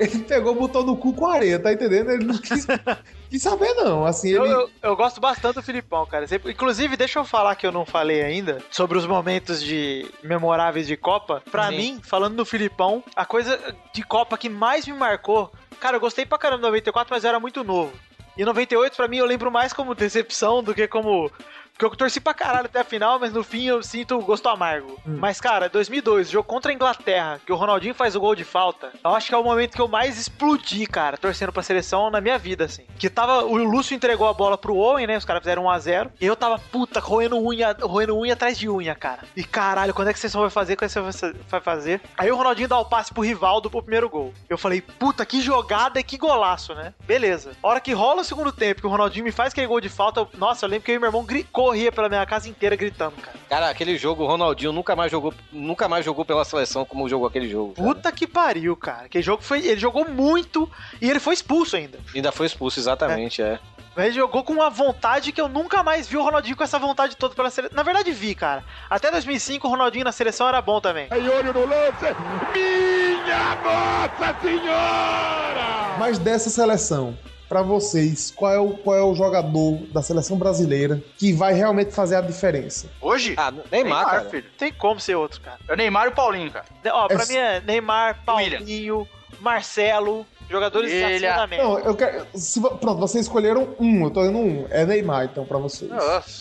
[0.04, 2.12] ele pegou, botou no cu com areia, tá entendendo?
[2.12, 2.66] Ele não quis,
[3.30, 4.06] quis saber, não.
[4.06, 4.54] Assim, Eu, ele.
[4.54, 6.26] eu, eu gosto bastante do Filipão, cara.
[6.46, 10.98] Inclusive, deixa eu falar que eu não falei ainda sobre os momentos de memoráveis de
[10.98, 11.42] Copa.
[11.52, 11.78] Pra Sim.
[11.78, 13.60] mim, falando do Filipão, a coisa
[13.94, 15.52] de Copa que mais me marcou.
[15.80, 17.92] Cara, eu gostei pra caramba do 94, mas eu era muito novo.
[18.38, 21.30] E 98, pra mim, eu lembro mais como decepção do que como.
[21.82, 25.00] Porque eu torci pra caralho até a final, mas no fim eu sinto gosto amargo.
[25.04, 28.92] Mas, cara, 2002, jogo contra a Inglaterra, que o Ronaldinho faz o gol de falta,
[29.04, 32.22] eu acho que é o momento que eu mais explodi, cara, torcendo pra seleção na
[32.22, 32.84] minha vida, assim.
[33.00, 33.44] Que tava.
[33.46, 35.18] O Lúcio entregou a bola pro Owen, né?
[35.18, 36.12] Os caras fizeram 1x0.
[36.22, 39.24] E eu tava, puta, roendo unha, roendo unha atrás de unha, cara.
[39.36, 40.76] E caralho, quando é que a seleção vai fazer?
[40.76, 42.00] Quando é que seleção vai fazer?
[42.16, 44.34] Aí o Ronaldinho dá o passe pro Rivaldo pro primeiro gol.
[44.48, 46.94] Eu falei, puta, que jogada e que golaço, né?
[47.08, 47.54] Beleza.
[47.64, 49.90] A hora que rola o segundo tempo, que o Ronaldinho me faz aquele gol de
[49.90, 52.50] falta, eu- nossa, eu lembro que eu e meu irmão gri- corria pela minha casa
[52.50, 53.38] inteira gritando, cara.
[53.50, 57.28] Cara, aquele jogo, o Ronaldinho nunca mais jogou, nunca mais jogou pela seleção como jogou
[57.28, 57.74] aquele jogo.
[57.74, 57.88] cara.
[57.88, 59.06] Puta que pariu, cara.
[59.06, 59.66] Aquele jogo foi.
[59.66, 60.70] Ele jogou muito
[61.02, 61.98] e ele foi expulso ainda.
[62.14, 63.58] Ainda foi expulso, exatamente, é.
[63.96, 66.80] Mas ele jogou com uma vontade que eu nunca mais vi o Ronaldinho com essa
[66.80, 67.76] vontade toda pela seleção.
[67.76, 68.64] Na verdade, vi, cara.
[68.90, 71.08] Até 2005 o Ronaldinho na seleção era bom também.
[71.10, 72.06] Aí olho no lance.
[72.54, 75.98] Minha Nossa Senhora!
[76.00, 77.18] Mas dessa seleção,
[77.52, 81.92] pra vocês, qual é, o, qual é o jogador da seleção brasileira que vai realmente
[81.92, 82.90] fazer a diferença?
[83.02, 83.34] Hoje?
[83.36, 84.30] Ah, Neymar, cara.
[84.30, 84.46] filho.
[84.58, 85.60] Tem como ser outro, cara.
[85.68, 86.64] É o Neymar e o Paulinho, cara.
[86.94, 89.06] Ó, pra É- mim é Neymar, Paulinho,
[89.42, 91.46] Marcelo, jogadores Ele- média.
[91.58, 92.26] Não, eu quero.
[92.34, 94.66] Se, pronto, vocês escolheram um, eu tô dando um.
[94.70, 95.92] É Neymar, então, pra vocês.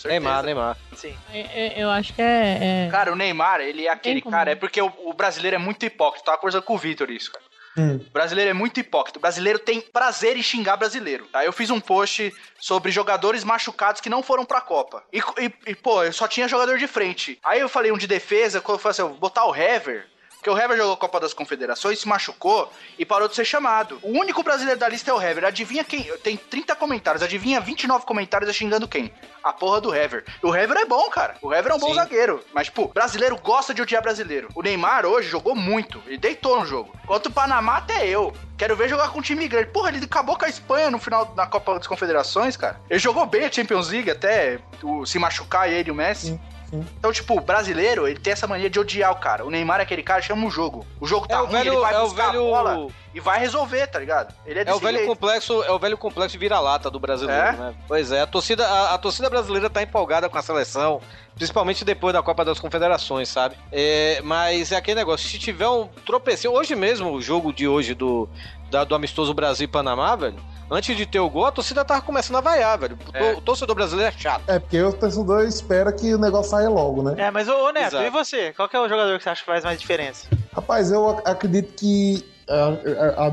[0.05, 0.77] Neymar, Neymar.
[0.95, 1.13] Sim.
[1.33, 1.39] É-
[1.79, 2.85] é- Eu acho que é.
[2.87, 5.85] é- Cara, o Neymar, ele é aquele cara, é porque o, o brasileiro é muito
[5.85, 6.25] hipócrita.
[6.27, 7.43] Tava conversando com o Vitor isso, cara.
[7.77, 7.95] Hum.
[8.05, 9.17] O brasileiro é muito hipócrita.
[9.17, 11.25] O brasileiro tem prazer em xingar brasileiro.
[11.27, 11.45] Tá?
[11.45, 15.03] Eu fiz um post sobre jogadores machucados que não foram pra Copa.
[15.11, 17.39] E, e- e, pô, eu só tinha jogador de frente.
[17.43, 20.07] Aí eu falei um de defesa, quando eu falei assim, eu vou botar o Hever.
[20.41, 23.99] Porque o Hever jogou a Copa das Confederações, se machucou e parou de ser chamado.
[24.01, 25.45] O único brasileiro da lista é o Hever.
[25.45, 26.01] Adivinha quem?
[26.23, 27.21] Tem 30 comentários.
[27.21, 29.13] Adivinha 29 comentários xingando quem?
[29.43, 30.25] A porra do Hever.
[30.41, 31.35] O Hever é bom, cara.
[31.43, 31.93] O Hever é um bom Sim.
[31.93, 32.43] zagueiro.
[32.55, 34.47] Mas, tipo, brasileiro gosta de odiar brasileiro.
[34.55, 36.01] O Neymar hoje jogou muito.
[36.07, 36.91] Ele deitou no jogo.
[37.03, 38.33] Enquanto o Panamá, até eu.
[38.57, 39.67] Quero ver jogar com um time grande.
[39.69, 42.81] Porra, ele acabou com a Espanha no final da Copa das Confederações, cara.
[42.89, 46.39] Ele jogou bem a Champions League até o- se machucar ele e o Messi.
[46.73, 49.45] Então, tipo, o brasileiro, ele tem essa mania de odiar o cara.
[49.45, 50.85] O Neymar é aquele cara chama o jogo.
[50.99, 53.19] O jogo tá É o ruim, velho- ele vai é buscar velho- a bola e
[53.19, 54.33] vai resolver, tá ligado?
[54.45, 55.09] Ele é É o velho jeito.
[55.09, 57.51] complexo, é o velho complexo vira-lata do brasileiro, É?
[57.51, 57.75] né?
[57.87, 61.01] Pois é, a torcida, a, a torcida brasileira tá empolgada com a seleção,
[61.35, 63.55] principalmente depois da Copa das Confederações, sabe?
[63.71, 67.93] É, mas é aquele negócio, se tiver um tropecinho, hoje mesmo, o jogo de hoje
[67.93, 68.29] do,
[68.71, 70.37] da- do amistoso Brasil e Panamá, velho,
[70.69, 72.97] antes de ter o gol, a torcida tava começando a vaiar, velho.
[73.07, 74.43] O, to- o torcedor brasileiro é chato.
[74.47, 77.15] É, porque o torcedor espera que o negócio saia logo, né?
[77.17, 78.05] É, mas ô, ô Neto, Exato.
[78.05, 78.53] e você?
[78.53, 80.27] Qual que é o jogador que você acha que faz mais diferença?
[80.53, 82.25] Rapaz, eu ac- acredito que.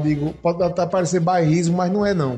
[0.03, 2.36] digo, pode até parecer bairrismo, mas não é não.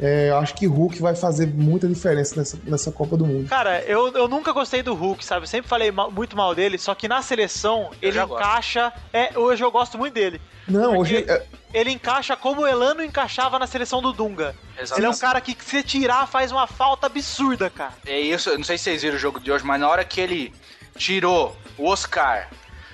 [0.00, 3.48] É, eu acho que Hulk vai fazer muita diferença nessa, nessa Copa do Mundo.
[3.48, 5.42] Cara, eu, eu nunca gostei do Hulk, sabe?
[5.42, 8.40] Eu sempre falei mal- muito mal dele, só que na seleção ele já gosto.
[8.40, 8.92] encaixa.
[9.12, 10.40] É, hoje eu gosto muito dele.
[10.68, 11.26] Não, Porque hoje.
[11.72, 14.54] Ele encaixa como o Elano encaixava na seleção do Dunga.
[14.70, 14.98] Exatamente.
[14.98, 17.92] Ele é um cara que, se tirar, faz uma falta absurda, cara.
[18.06, 20.04] É isso, eu não sei se vocês viram o jogo de hoje, mas na hora
[20.04, 20.54] que ele
[20.96, 22.48] tirou o Oscar,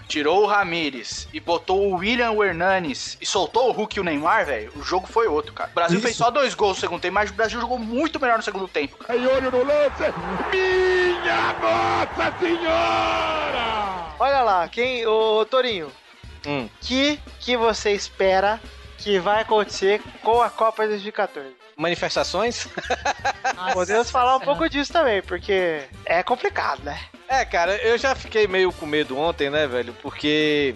[0.09, 4.47] tirou o Ramires e botou o William Hernanes e soltou o Hulk e o Neymar,
[4.47, 5.71] velho, o jogo foi outro, cara.
[5.71, 6.07] O Brasil Isso.
[6.07, 8.69] fez só dois gols no segundo tempo, mas o Brasil jogou muito melhor no segundo
[8.69, 9.19] tempo, cara.
[9.19, 10.03] Aí olho no lance.
[10.51, 14.15] Minha Nossa Senhora!
[14.19, 15.07] Olha lá, quem.
[15.07, 15.91] Ô, Torinho,
[16.47, 16.69] Hum.
[16.81, 18.61] que que você espera
[18.99, 21.49] que vai acontecer com a Copa de 2014?
[21.77, 22.69] Manifestações?
[23.73, 26.99] Podemos falar um pouco disso também, porque é complicado, né?
[27.29, 29.93] É, cara, eu já fiquei meio com medo ontem, né, velho?
[30.01, 30.75] Porque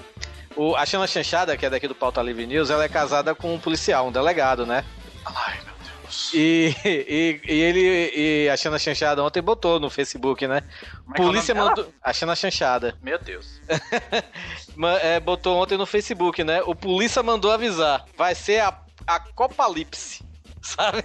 [0.56, 3.54] o, a Xana Chanchada, que é daqui do Pauta Livre News, ela é casada com
[3.54, 4.84] um policial, um delegado, né?
[5.24, 5.77] Ai, meu Deus.
[6.34, 10.62] E, e, e ele e a Xana Chanchada ontem botou no Facebook, né?
[11.04, 11.68] Como é é Polícia dela?
[11.68, 11.92] mandou.
[12.02, 12.96] A Xana Chanchada.
[13.02, 13.60] Meu Deus.
[15.02, 16.62] É, botou ontem no Facebook, né?
[16.62, 18.04] O polícia mandou avisar.
[18.16, 20.24] Vai ser a, a Copalipse.
[20.62, 21.04] Sabe?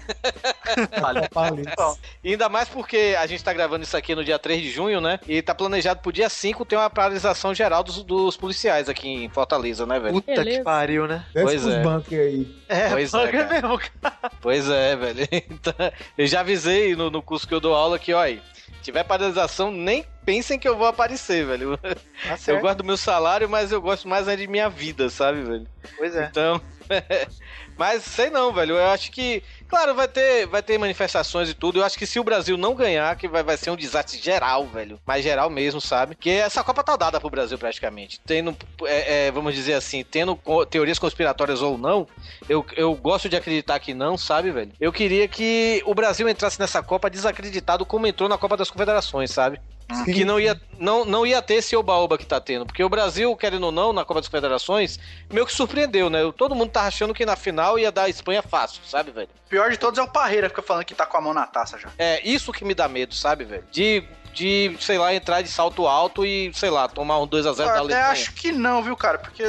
[1.26, 2.00] Apocalipse.
[2.24, 5.00] E ainda mais porque a gente tá gravando isso aqui no dia 3 de junho,
[5.02, 5.20] né?
[5.28, 9.30] E tá planejado pro dia 5 ter uma paralisação geral dos, dos policiais aqui em
[9.30, 10.14] Fortaleza, né, velho?
[10.14, 10.58] Puta Beleza.
[10.60, 11.26] que pariu, né?
[11.34, 11.82] Desce Pois é.
[11.84, 12.56] bancos aí.
[12.68, 13.62] É, Pois é, banca cara.
[13.62, 14.32] mesmo, cara.
[14.42, 15.28] Pois é, velho.
[15.54, 15.74] Então,
[16.18, 18.42] eu já avisei no, no curso que eu dou aula que, ó, aí,
[18.84, 21.78] tiver paralisação, nem pensem que eu vou aparecer, velho.
[21.78, 25.68] Tá Eu gosto do meu salário, mas eu gosto mais de minha vida, sabe, velho?
[25.98, 26.26] Pois é.
[26.26, 26.62] Então,
[27.78, 28.76] mas sei não, velho.
[28.76, 29.44] Eu acho que,
[29.74, 31.80] claro, vai ter, vai ter manifestações e tudo.
[31.80, 34.68] Eu acho que se o Brasil não ganhar, que vai, vai ser um desastre geral,
[34.68, 35.00] velho.
[35.04, 36.14] Mas geral mesmo, sabe?
[36.14, 38.22] Que essa Copa tá dada pro Brasil praticamente.
[38.24, 42.08] Tendo, é, é, vamos dizer assim, tendo teorias conspiratórias ou não,
[42.48, 44.72] eu, eu gosto de acreditar que não, sabe, velho?
[44.80, 49.32] Eu queria que o Brasil entrasse nessa Copa desacreditado como entrou na Copa das Confederações,
[49.32, 49.60] sabe?
[50.06, 52.66] Que não ia, não, não ia ter esse oba-oba que tá tendo.
[52.66, 54.98] Porque o Brasil, querendo ou não, na Copa das Confederações,
[55.32, 56.20] meio que surpreendeu, né?
[56.36, 59.30] Todo mundo tá achando que na final ia dar a Espanha fácil, sabe, velho?
[59.46, 61.46] O pior de todos é o Parreira, fica falando que tá com a mão na
[61.46, 61.90] taça já.
[61.98, 63.64] É isso que me dá medo, sabe, velho?
[63.72, 64.04] De,
[64.34, 67.64] de sei lá, entrar de salto alto e, sei lá, tomar um 2x0 Eu da
[67.66, 68.06] até Alemanha.
[68.08, 69.20] acho que não, viu, cara?
[69.20, 69.44] Porque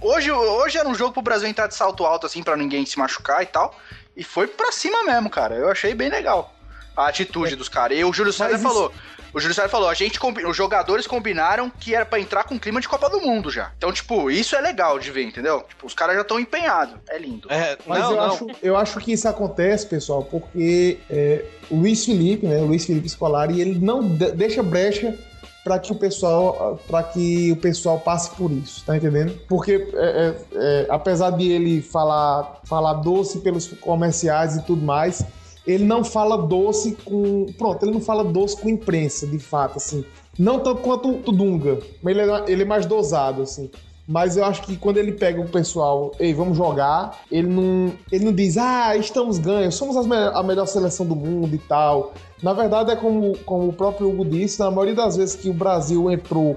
[0.00, 2.98] hoje, hoje era um jogo pro Brasil entrar de salto alto, assim, pra ninguém se
[2.98, 3.76] machucar e tal.
[4.16, 5.54] E foi pra cima mesmo, cara.
[5.54, 6.54] Eu achei bem legal
[6.96, 7.96] a atitude dos caras.
[7.98, 8.92] E o Júlio César isso- falou.
[9.32, 12.58] O Júlio César falou, a gente combi- os jogadores combinaram que era pra entrar com
[12.58, 13.70] clima de Copa do Mundo já.
[13.76, 15.62] Então, tipo, isso é legal de ver, entendeu?
[15.68, 16.94] Tipo, os caras já estão empenhados.
[17.08, 17.46] É lindo.
[17.50, 18.24] É, Mas não, eu, não.
[18.34, 22.84] Acho, eu acho que isso acontece, pessoal, porque é, o Luiz Felipe, né, o Luiz
[22.84, 25.16] Felipe Scolari, ele não de- deixa brecha
[25.62, 29.38] para que o pessoal para que o pessoal passe por isso, tá entendendo?
[29.46, 35.22] Porque é, é, é, apesar de ele falar falar doce pelos comerciais e tudo mais,
[35.70, 40.04] ele não fala doce com pronto, ele não fala doce com imprensa, de fato, assim.
[40.38, 43.70] Não tanto quanto o Dunga, mas ele é, ele é mais dosado, assim.
[44.08, 48.24] Mas eu acho que quando ele pega o pessoal, ei, vamos jogar, ele não, ele
[48.24, 52.12] não diz, ah, estamos ganhos, somos as me- a melhor seleção do mundo e tal.
[52.42, 55.54] Na verdade, é como, como o próprio Hugo disse, na maioria das vezes que o
[55.54, 56.56] Brasil entrou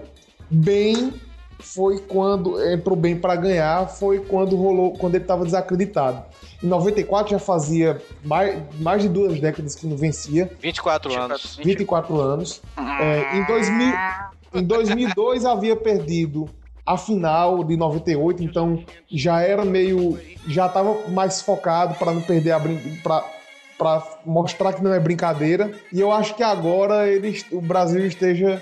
[0.49, 1.13] bem,
[1.59, 6.23] foi quando entrou bem para ganhar, foi quando rolou, quando ele estava desacreditado.
[6.63, 10.49] Em 94 já fazia mais, mais de duas décadas que não vencia.
[10.59, 11.59] 24 anos.
[11.61, 12.61] 24 anos.
[13.01, 13.93] É, em, 2000,
[14.55, 16.49] em 2002 havia perdido
[16.85, 20.19] a final de 98, então já era meio.
[20.47, 23.23] Já estava mais focado para não perder a brincadeira.
[23.77, 25.73] Para mostrar que não é brincadeira.
[25.91, 28.61] E eu acho que agora ele, o Brasil esteja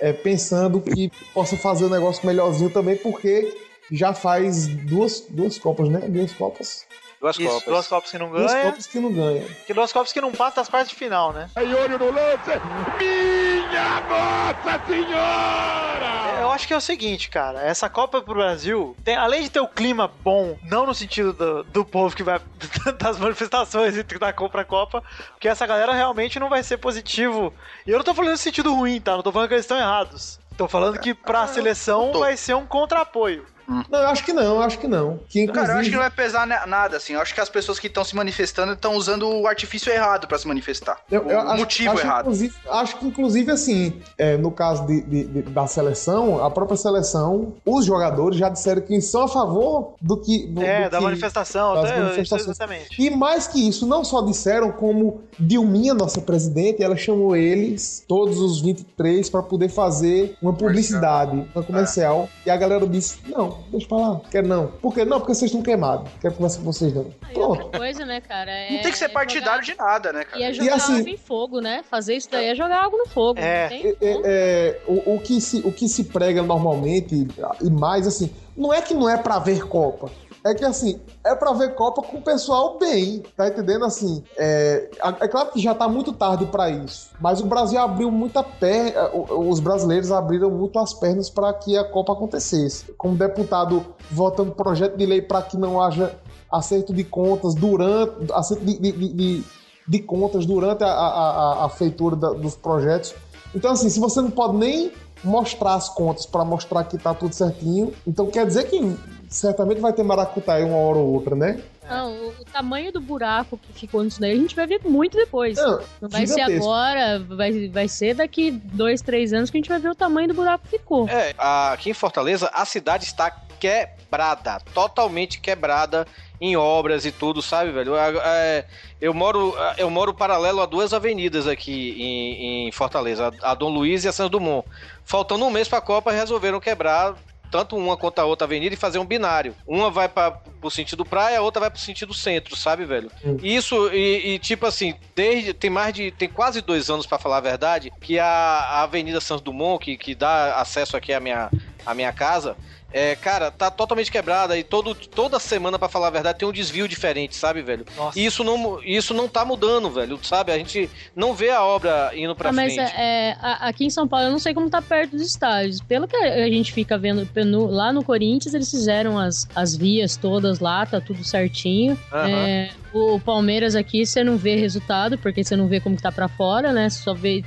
[0.00, 3.54] é, pensando que possa fazer um negócio melhorzinho também, porque
[3.92, 6.00] já faz duas, duas Copas, né?
[6.08, 6.86] Duas Copas.
[7.20, 7.64] Duas Isso, Copas.
[7.64, 8.64] duas Copas que não Duas ganha.
[8.64, 9.44] Copas que não ganha.
[9.66, 11.50] Que duas Copas que não passam das quartas de final, né?
[11.54, 12.50] Aí olho no lance.
[12.98, 16.40] Minha Nossa Senhora!
[16.40, 17.60] Eu acho que é o seguinte, cara.
[17.60, 21.62] Essa Copa pro Brasil, tem, além de ter o clima bom, não no sentido do,
[21.64, 22.40] do povo que vai
[22.98, 25.02] das manifestações e da compra Copa,
[25.32, 27.52] porque essa galera realmente não vai ser positivo.
[27.86, 29.12] E eu não tô falando no sentido ruim, tá?
[29.12, 30.40] Não tô falando que eles estão errados.
[30.56, 33.46] Tô falando que pra seleção vai ser um contra-apoio.
[33.88, 35.20] Não, eu acho que não, eu acho que não.
[35.28, 37.12] Que, inclusive, Cara, eu acho que não vai pesar na- nada, assim.
[37.12, 40.36] Eu acho que as pessoas que estão se manifestando estão usando o artifício errado pra
[40.38, 40.98] se manifestar.
[41.10, 42.30] Eu, eu o acho, motivo acho, errado.
[42.70, 47.54] Acho que, inclusive, assim, é, no caso de, de- de- da seleção, a própria seleção,
[47.64, 50.46] os jogadores já disseram que são a favor do que.
[50.48, 52.48] Do, É, do da que- manifestação, das até- manifestações.
[52.48, 52.88] exatamente.
[53.02, 58.38] E mais que isso, não só disseram, como Dilminha, nossa presidente, ela chamou eles, todos
[58.40, 62.28] os 23, para poder fazer uma publicidade, uma comercial.
[62.44, 64.66] E a galera disse: não, deixa pra lá, quero não.
[64.68, 65.04] Por quê?
[65.04, 66.10] Não, porque vocês estão queimados.
[66.20, 67.06] Quero conversar com vocês, não.
[67.34, 68.50] E outra coisa, né, cara?
[68.50, 70.38] É, Não tem que ser partidário de nada, né, cara?
[70.40, 71.82] E é jogar assim- água em fogo, né?
[71.88, 73.38] Fazer isso daí é jogar água no fogo.
[73.40, 73.96] É, não tem?
[74.00, 77.26] é, é, o, o que se, o que se prega normalmente,
[77.62, 80.10] e mais assim, não é que não é pra ver Copa.
[80.42, 83.84] É que assim, é pra ver Copa com o pessoal bem, tá entendendo?
[83.84, 84.88] Assim, é,
[85.20, 89.10] é claro que já tá muito tarde pra isso, mas o Brasil abriu muita perna,
[89.14, 92.90] os brasileiros abriram muito as pernas para que a Copa acontecesse.
[92.96, 96.14] Como deputado votando projeto de lei para que não haja
[96.50, 99.44] acerto de contas durante, acerto de, de- de-
[99.86, 101.30] de- contas durante a, a,
[101.62, 103.14] a- a feitura da- dos projetos.
[103.54, 104.90] Então, assim, se você não pode nem
[105.22, 108.96] mostrar as contas para mostrar que tá tudo certinho, então quer dizer que
[109.30, 111.62] certamente vai ter maracutaia uma hora ou outra, né?
[111.88, 115.56] Não, o, tamanho do buraco que ficou nisso daí a gente vai ver muito depois.
[115.56, 119.68] Não, Não, vai ser agora, vai, vai ser daqui dois, três anos que a gente
[119.68, 121.08] vai ver o tamanho do buraco que ficou.
[121.08, 126.06] É, aqui em Fortaleza, a cidade está quebrada, totalmente quebrada
[126.40, 127.94] em obras e tudo, sabe, velho?
[127.96, 128.64] É, é,
[129.00, 134.04] Eu moro, eu moro paralelo a duas avenidas aqui em, em Fortaleza, a Dom Luiz
[134.04, 134.66] e a Santos Dumont.
[135.04, 137.16] Faltando um mês para a Copa, resolveram quebrar
[137.50, 139.54] tanto uma quanto a outra avenida e fazer um binário.
[139.66, 143.10] Uma vai para o sentido praia, a outra vai pro sentido centro, sabe, velho?
[143.42, 146.10] E Isso, e, e, tipo assim, desde tem mais de.
[146.10, 149.96] tem quase dois anos, para falar a verdade, que a, a Avenida Santos Dumont, que,
[149.96, 151.50] que dá acesso aqui à minha,
[151.86, 152.56] à minha casa.
[152.92, 156.52] É, cara, tá totalmente quebrada e todo, toda semana, pra falar a verdade, tem um
[156.52, 157.86] desvio diferente, sabe, velho?
[158.16, 160.50] E isso não, isso não tá mudando, velho, sabe?
[160.50, 162.92] A gente não vê a obra indo pra Ah, mas frente.
[162.96, 165.80] é, é, a- aqui em São Paulo eu não sei como tá perto dos estádios.
[165.80, 170.16] Pelo que a gente fica vendo no- lá no Corinthians, eles fizeram as, as vias
[170.16, 171.96] todas lá, tá tudo certinho.
[172.12, 172.28] Aham.
[172.28, 176.02] É, o, o Palmeiras aqui você não vê resultado, porque você não vê como que
[176.02, 176.88] tá pra fora, né?
[176.90, 177.44] Você só vê.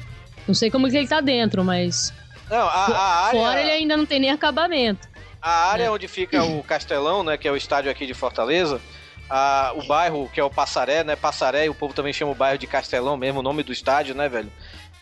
[0.48, 2.14] Não sei como que ele tá dentro, mas.
[2.50, 3.40] Não, a, a área.
[3.40, 5.08] Fora ele ainda não tem nem acabamento.
[5.42, 8.80] A área onde fica o Castelão, né, que é o estádio aqui de Fortaleza,
[9.30, 12.36] a- o bairro que é o Passaré, né, Passaré, e o povo também chama o
[12.36, 14.52] bairro de Castelão mesmo, o nome do estádio, né, velho?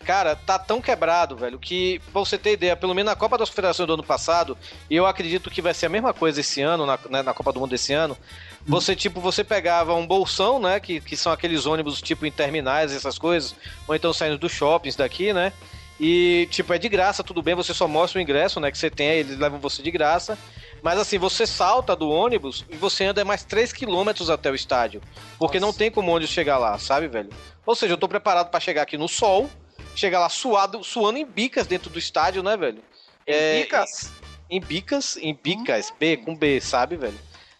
[0.04, 3.50] Cara, tá tão quebrado, velho, que, pra você ter ideia, pelo menos na Copa das
[3.50, 4.58] Confederações do ano passado,
[4.90, 7.54] e eu acredito que vai ser a mesma coisa esse ano, na, né, na Copa
[7.54, 8.18] do Mundo desse ano,
[8.66, 12.92] você, tipo, você pegava um bolsão, né, que, que são aqueles ônibus, tipo, em terminais,
[12.92, 13.56] essas coisas,
[13.88, 15.54] ou então saindo dos shoppings daqui, né,
[16.03, 18.90] e, tipo, é de graça, tudo bem, você só mostra o ingresso, né, que você
[18.90, 20.36] tem, eles levam você de graça.
[20.82, 24.99] Mas assim, você salta do ônibus e você anda mais 3 quilômetros até o estádio.
[25.38, 27.30] Porque não tem como o ônibus chegar lá, sabe, velho?
[27.64, 29.48] Ou seja, eu tô preparado pra chegar aqui no sol,
[29.95, 32.82] chegar lá suado, suando em bicas dentro do estádio, né, velho?
[33.28, 34.11] Em bicas?
[34.49, 37.19] Em bicas, em bicas, B com B, sabe, velho?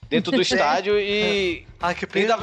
[0.10, 1.68] Dentro do estádio e.
[1.80, 2.40] Ah, que pena,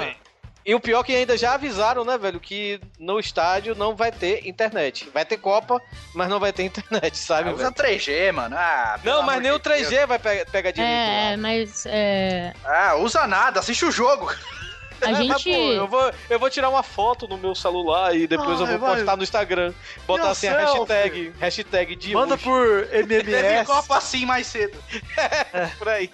[0.68, 4.12] E o pior é que ainda já avisaram, né, velho, que no estádio não vai
[4.12, 5.08] ter internet.
[5.14, 5.80] Vai ter Copa,
[6.14, 7.98] mas não vai ter internet, sabe, Ah, usa velho?
[7.98, 8.54] 3G, mano.
[8.54, 9.88] Ah, Não, mas nem o de Deus.
[9.88, 10.92] 3G vai pegar, pegar direito.
[10.92, 11.86] É, mas.
[11.86, 12.52] É...
[12.66, 14.30] Ah, usa nada, assiste o jogo.
[15.02, 15.44] A Mas, gente.
[15.44, 18.72] pô, eu, vou, eu vou tirar uma foto no meu celular e depois eu Ai,
[18.78, 18.96] vou vai.
[18.96, 19.72] postar no Instagram.
[20.06, 22.44] Botar assim a hashtag, hashtag de Manda hoje.
[22.44, 23.66] por Teve MMS.
[23.66, 24.76] Copa assim mais cedo.
[25.78, 26.10] por aí.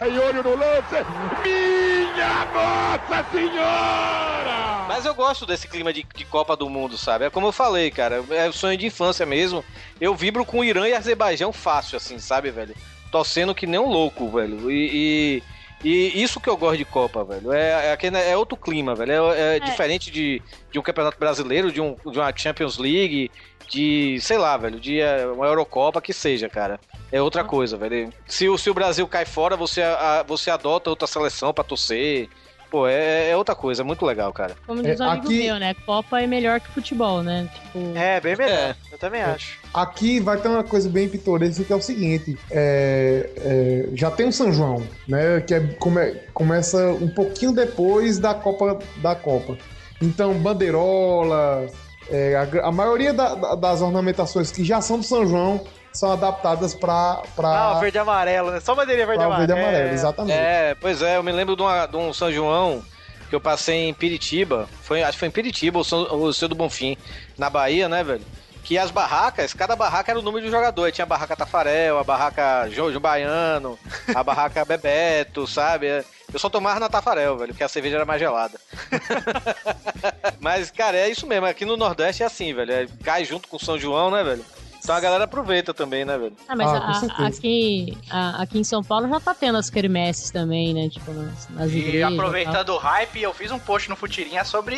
[0.00, 0.94] Aí olho no lance.
[1.42, 4.86] Minha Nossa Senhora!
[4.88, 7.24] Mas eu gosto desse clima de, de Copa do Mundo, sabe?
[7.26, 8.24] É como eu falei, cara.
[8.30, 9.64] É o sonho de infância mesmo.
[10.00, 12.74] Eu vibro com Irã e Azerbaijão fácil, assim, sabe, velho?
[13.10, 14.70] Torcendo que nem um louco, velho.
[14.70, 15.42] E, e,
[15.84, 17.52] e isso que eu gosto de Copa, velho.
[17.52, 19.32] É, é, aquele- é outro clima, velho.
[19.32, 20.42] É, é diferente de,
[20.72, 23.30] de um campeonato brasileiro, de, um, de uma Champions League,
[23.68, 26.80] de, sei lá, velho, de é, uma Eurocopa que seja, cara.
[27.12, 28.12] É outra coisa, velho.
[28.26, 32.28] Se, o- se o Brasil cai fora, você, a- você adota outra seleção pra torcer.
[32.70, 34.56] Pô, é, é outra coisa, é muito legal, cara.
[34.66, 35.74] Como diz É, um amigo aqui- meu, né?
[35.86, 37.48] Copa é melhor que futebol, né?
[37.54, 37.96] Tipo...
[37.96, 38.58] É, bem melhor.
[38.58, 38.76] É.
[38.90, 39.58] Eu também acho.
[39.72, 44.26] Aqui vai ter uma coisa bem pitoresca que é o seguinte: é, é, já tem
[44.28, 45.40] o São João, né?
[45.40, 49.56] Que é, come- começa um pouquinho depois da Copa da Copa.
[50.02, 51.66] Então, bandeirola,
[52.10, 55.64] é, a, a maioria da- da- das ornamentações que já são do São João
[55.96, 58.60] são adaptadas para Ah, o verde e amarelo, né?
[58.60, 59.46] Só bandeirinha verde e amarelo.
[59.48, 60.36] verde e amarelo, exatamente.
[60.38, 62.82] É, pois é, eu me lembro de, uma- de um São João
[63.28, 64.68] que eu passei em Piritiba.
[64.82, 66.96] Foi, acho que foi em Piritiba, o São, o Seu do Bonfim,
[67.36, 68.24] na Bahia, né, velho?
[68.62, 70.84] Que as barracas, cada barraca era o número de um jogador.
[70.84, 73.78] Aí Tinha a barraca Tafarel, a barraca Jojo Baiano,
[74.12, 76.04] a barraca Bebeto, sabe?
[76.32, 78.58] Eu só tomava na Tafarel, velho, porque a cerveja era mais gelada.
[80.40, 81.46] Mas, cara, é isso mesmo.
[81.46, 82.72] Aqui no Nordeste é assim, velho.
[82.72, 84.44] É, cai junto com o São João, né, velho?
[84.86, 86.32] Então a galera aproveita também, né, velho?
[86.46, 90.30] Ah, mas Ah, a- aqui, a- aqui em São Paulo já tá tendo as quermesses
[90.30, 90.88] também, né?
[90.88, 92.12] Tipo, nas, nas E igrejas.
[92.12, 94.76] aproveitando o hype, eu fiz um post no Futirinha sobre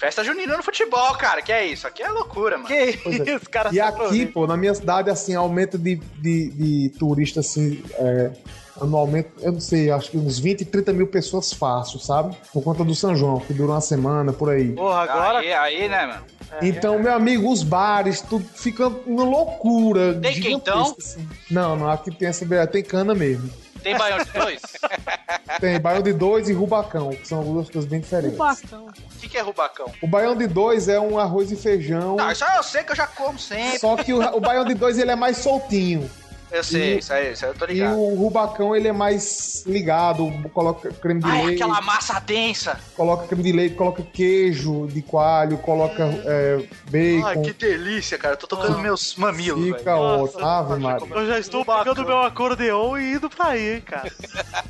[0.00, 1.42] festa junina no futebol, cara.
[1.42, 1.86] Que é isso?
[1.86, 2.66] Aqui é loucura, mano.
[2.66, 3.34] Que Pois é.
[3.36, 3.70] isso, cara.
[3.72, 8.32] E aqui, pô, na minha cidade, assim, aumenta de, de, de turista, assim, é,
[8.80, 12.36] anualmente, eu não sei, acho que uns 20, 30 mil pessoas fácil, sabe?
[12.52, 14.72] Por conta do São João, que dura uma semana, por aí.
[14.72, 15.38] Porra, agora.
[15.38, 16.24] Aí, aí, né, mano?
[16.62, 20.14] Então, meu amigo, os bares, tudo fica uma loucura.
[20.20, 20.94] Tem quentão?
[20.98, 21.26] assim.
[21.50, 23.50] Não, não, aqui tem essa tem cana mesmo.
[23.82, 24.60] Tem baião de dois?
[25.60, 28.36] Tem baião de dois e rubacão, que são duas coisas bem diferentes.
[28.36, 28.86] Rubacão.
[28.86, 29.86] O que, que é rubacão?
[30.02, 32.96] O baião de dois é um arroz e feijão, Não, isso eu sei que eu
[32.96, 33.78] já como sempre.
[33.78, 36.10] só que o, o baião de dois ele é mais soltinho.
[36.50, 37.98] Eu sei, E- isso aí, isso aí eu tô E ligado.
[37.98, 42.78] o rubacão ele é mais ligado, coloca creme de Ai, leite, aquela massa densa.
[42.96, 47.26] coloca creme de leite, coloca queijo de coalho, coloca é, bacon.
[47.26, 48.34] Ai, que delícia, cara.
[48.34, 49.78] Eu tô tocando meus mamilos, velho.
[49.78, 50.46] Fica ótimo.
[50.46, 51.06] Ave Maria.
[51.10, 54.10] Eu já estou pegando meu acordeon e indo pra aí, hein, cara.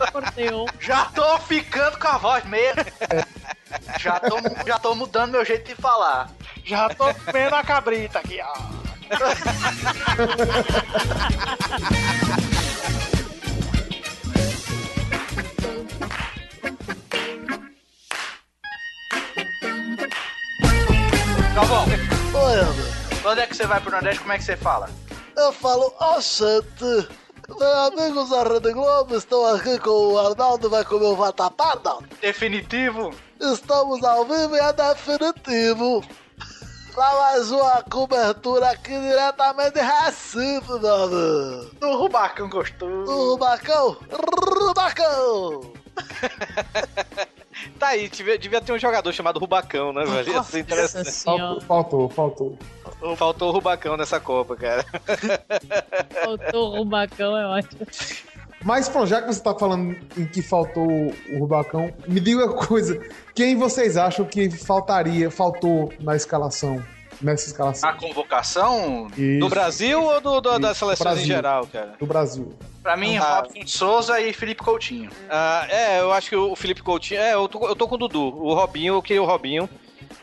[0.01, 0.67] Acordeon.
[0.81, 2.83] Já tô ficando com a voz mesmo.
[3.99, 4.37] Já tô,
[4.67, 6.31] já tô mudando meu jeito de falar.
[6.65, 8.86] Já tô vendo a cabrita aqui, ó.
[21.55, 22.83] Galvão, Oi, André.
[23.23, 24.21] quando é que você vai pro Nordeste?
[24.21, 24.91] Como é que você fala?
[25.37, 27.09] Eu falo, oxente.
[27.49, 32.07] Meus amigos da Rede Globo estão aqui com o Arnaldo, vai comer o vatapá, Arnaldo?
[32.21, 33.15] Definitivo?
[33.41, 36.05] Estamos ao vivo e é definitivo.
[36.97, 41.71] Pra mais uma cobertura aqui diretamente de Recife, amigo.
[41.79, 43.05] Do Rubacão gostoso.
[43.05, 43.99] Do Rubacão,
[44.59, 45.73] Rubacão.
[47.79, 50.19] Tá aí, devia, devia ter um jogador chamado Rubacão, né, velho?
[50.19, 51.11] Ia ser Nossa interessante.
[51.11, 52.59] Faltou, faltou, faltou.
[53.17, 54.85] Faltou o Rubacão nessa Copa, cara.
[56.23, 57.87] Faltou o Rubacão, é ótimo.
[58.67, 60.89] Mas, pronto, já que você tá falando em que faltou
[61.31, 63.01] o Rubacão, me diga uma coisa.
[63.33, 66.83] Quem vocês acham que faltaria, faltou na escalação?
[67.23, 67.89] Nessa escalação?
[67.89, 69.39] A convocação, Isso.
[69.39, 71.95] Do Brasil ou do, do- das seleções em geral, cara?
[71.99, 72.53] Do Brasil.
[72.83, 73.37] pra mim, Ah.
[73.37, 75.11] Robson de Souza e Felipe Coutinho.
[75.31, 77.21] Ah, é, eu acho que o Felipe Coutinho.
[77.21, 78.21] É, eu tô, eu tô com o Dudu.
[78.37, 79.69] O Robinho, eu queria o Robinho.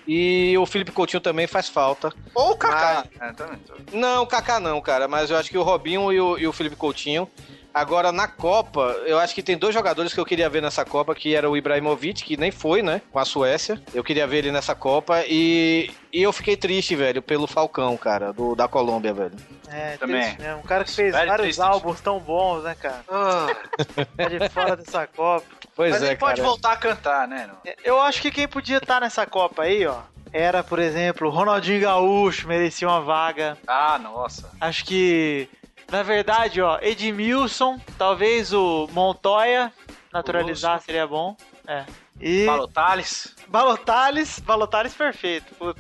[0.07, 2.11] E o Felipe Coutinho também faz falta.
[2.35, 3.05] Ou o Kaká.
[3.21, 5.07] É, também tô- Não, o Kaká não, cara.
[5.07, 7.27] Mas eu acho que o Robinho e o, e o Felipe Coutinho.
[7.73, 11.15] Agora, na Copa, eu acho que tem dois jogadores que eu queria ver nessa Copa,
[11.15, 13.01] que era o Ibrahimovic, que nem foi, né?
[13.11, 13.81] Com a Suécia.
[13.93, 15.23] Eu queria ver ele nessa Copa.
[15.27, 19.35] E, e eu fiquei triste, velho, pelo Falcão, cara, do, da Colômbia, velho.
[19.69, 20.21] É, Também.
[20.21, 20.59] triste mesmo.
[20.59, 21.61] Um cara que fez Velho, vários triste.
[21.61, 23.03] álbuns tão bons, né, cara?
[23.07, 25.45] Tá de fora dessa Copa.
[25.75, 26.47] Pois Mas é, ele pode cara.
[26.47, 27.47] voltar a cantar, né?
[27.47, 27.73] não?
[27.83, 30.01] Eu acho que quem podia estar nessa Copa aí, ó,
[30.31, 33.57] era, por exemplo, Ronaldinho Gaúcho, merecia uma vaga.
[33.65, 34.51] Ah, nossa.
[34.61, 35.49] Acho que,
[35.93, 39.71] na verdade, ó, Edmilson, talvez o Montoya,
[40.11, 41.37] naturalizar seria bom.
[41.67, 41.85] É.
[42.19, 43.35] E Paulo Thales.
[43.47, 45.53] Balotales, Balotales perfeito.
[45.53, 45.79] Puta.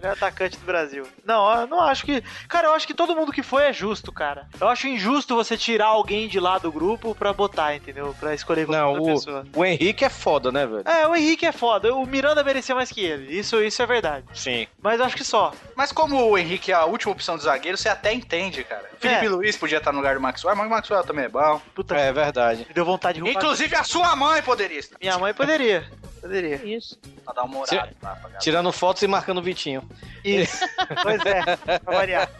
[0.00, 1.06] Melhor atacante do Brasil.
[1.24, 2.22] Não, eu não acho que.
[2.48, 4.46] Cara, eu acho que todo mundo que foi é justo, cara.
[4.60, 8.14] Eu acho injusto você tirar alguém de lá do grupo pra botar, entendeu?
[8.18, 9.46] Pra escolher qualquer Não, outra o, pessoa.
[9.54, 10.82] o Henrique é foda, né, velho?
[10.86, 11.94] É, o Henrique é foda.
[11.94, 13.36] O Miranda merecia mais que ele.
[13.38, 14.24] Isso, isso é verdade.
[14.34, 14.66] Sim.
[14.82, 15.52] Mas eu acho que só.
[15.76, 18.88] Mas como o Henrique é a última opção de zagueiro, você até entende, cara.
[18.98, 19.28] Felipe É.
[19.28, 21.60] Luiz podia estar no lugar do Maxwell, mas o Maxwell também é bom.
[21.74, 22.64] Puta É verdade.
[22.68, 23.40] Me deu vontade de roubar.
[23.40, 24.96] Inclusive a sua mãe poderia estar.
[25.00, 25.88] Minha mãe poderia.
[26.20, 26.56] Poderia.
[26.64, 26.98] Isso.
[27.24, 28.38] Pra dar uma Tira- morada lá pra galera.
[28.40, 29.82] Tirando fotos e marcando o Vitinho.
[30.24, 30.64] Isso.
[31.02, 32.30] pois é, pra variar.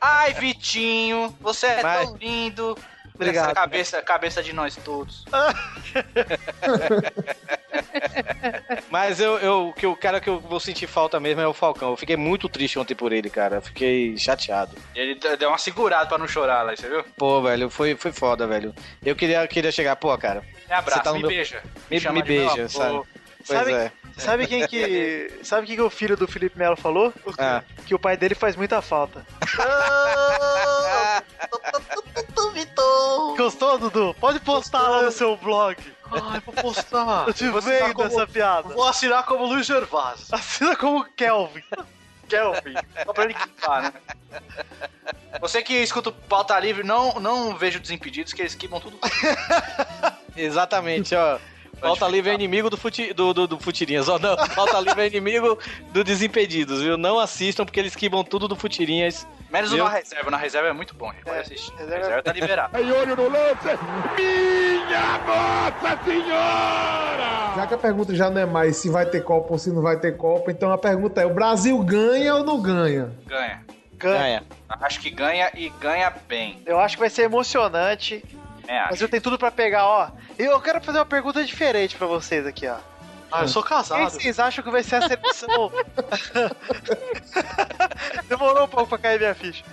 [0.00, 2.76] Ai, Vitinho, você é Mas- tão lindo.
[3.22, 3.46] Obrigado.
[3.46, 5.24] Essa cabeça, cabeça de nós todos.
[8.90, 11.90] Mas eu, eu, que o cara que eu vou sentir falta mesmo é o Falcão.
[11.90, 13.56] Eu fiquei muito triste ontem por ele, cara.
[13.56, 14.76] Eu fiquei chateado.
[14.94, 17.04] Ele deu uma segurada pra não chorar lá, você viu?
[17.16, 18.74] Pô, velho, foi, foi foda, velho.
[19.04, 20.42] Eu queria, queria chegar, pô, cara.
[20.68, 21.62] Me abraça, Você tá me meu- beija.
[21.90, 23.02] Me, me meu beija, sabe?
[23.44, 23.90] Pois Sabe, é.
[24.16, 25.40] sabe quem que.
[25.42, 27.12] Sabe quem que o filho do Felipe Melo falou?
[27.36, 27.60] Ah.
[27.84, 29.26] Que o pai dele faz muita falta.
[33.36, 34.14] Gostou, Dudu?
[34.20, 35.76] Pode postar lá no seu blog.
[36.10, 37.26] Ai, vou postar.
[37.28, 38.68] Eu te Vou vendo como- essa piada.
[38.74, 40.26] Vou assinar como Luiz Gervásio.
[40.32, 41.62] Assina como Kelvin.
[42.28, 42.74] Kelvin.
[43.04, 43.92] Só pra ele quitar, né?
[45.40, 48.98] Você que escuta o pauta livre, não, não vejo desimpedidos, que eles queimam tudo.
[50.36, 51.38] Exatamente, ó.
[51.82, 54.08] Falta livre é inimigo do, futi, do, do, do Futirinhas.
[54.08, 55.58] Ó, não, falta livre é inimigo
[55.90, 56.96] do Desimpedidos, viu?
[56.96, 59.26] Não assistam porque eles quibam tudo do Futirinhas.
[59.50, 60.30] Menos o na reserva.
[60.30, 61.24] Na reserva é muito bom, gente.
[61.24, 61.72] Pode assistir.
[61.74, 62.70] Na reserva tá liberado.
[62.76, 63.78] Aí olho no lance.
[64.16, 67.52] Minha Nossa Senhora!
[67.56, 69.82] Já que a pergunta já não é mais se vai ter Copa ou se não
[69.82, 73.12] vai ter Copa, então a pergunta é: o Brasil ganha ou não ganha?
[73.26, 73.64] Ganha.
[73.94, 74.42] Ganha.
[74.68, 76.60] Acho que ganha e ganha bem.
[76.64, 78.24] Eu acho que vai ser emocionante.
[78.72, 79.04] É, Mas acho.
[79.04, 80.08] eu tenho tudo pra pegar, ó.
[80.38, 82.76] Eu quero fazer uma pergunta diferente pra vocês aqui, ó.
[83.30, 84.10] Ah, eu sou Quem casado.
[84.10, 85.72] vocês acham que vai ser a seleção?
[88.28, 89.64] Demorou um pouco pra cair minha ficha.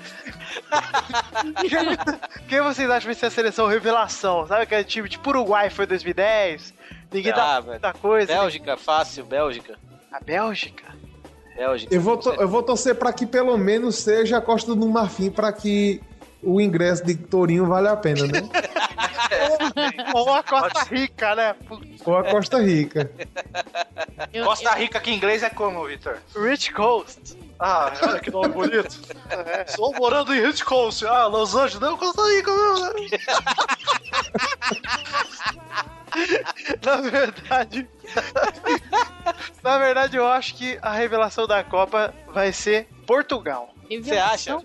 [2.48, 4.48] Quem vocês acham que vai ser a seleção revelação?
[4.48, 6.74] Sabe aquele time tipo Uruguai foi 2010?
[7.12, 8.28] Ninguém Ah, dá muita coisa.
[8.28, 9.78] Bélgica, fácil, Bélgica.
[10.12, 10.86] A Bélgica?
[11.56, 11.94] Bélgica.
[11.94, 15.30] Eu vou, to- eu vou torcer pra que pelo menos seja a Costa do Marfim
[15.30, 16.02] pra que
[16.42, 18.42] o ingresso de Torinho vale a pena, né?
[20.14, 21.56] Ou a Costa Rica, né?
[22.06, 23.12] Ou a Costa Rica.
[24.34, 26.18] Eu- Costa Rica que em inglês é como, Victor?
[26.36, 27.38] Rich Coast.
[27.60, 29.00] Ah, olha que nome bonito.
[29.68, 31.06] Estou morando em Rich Coast.
[31.06, 31.80] Ah, Los Angeles.
[31.82, 32.80] Não, Costa Rica, meu.
[32.80, 32.90] né?
[36.84, 37.88] Na verdade.
[39.64, 43.70] na verdade, eu acho que a revelação da Copa vai ser Portugal.
[43.90, 44.58] Você acha?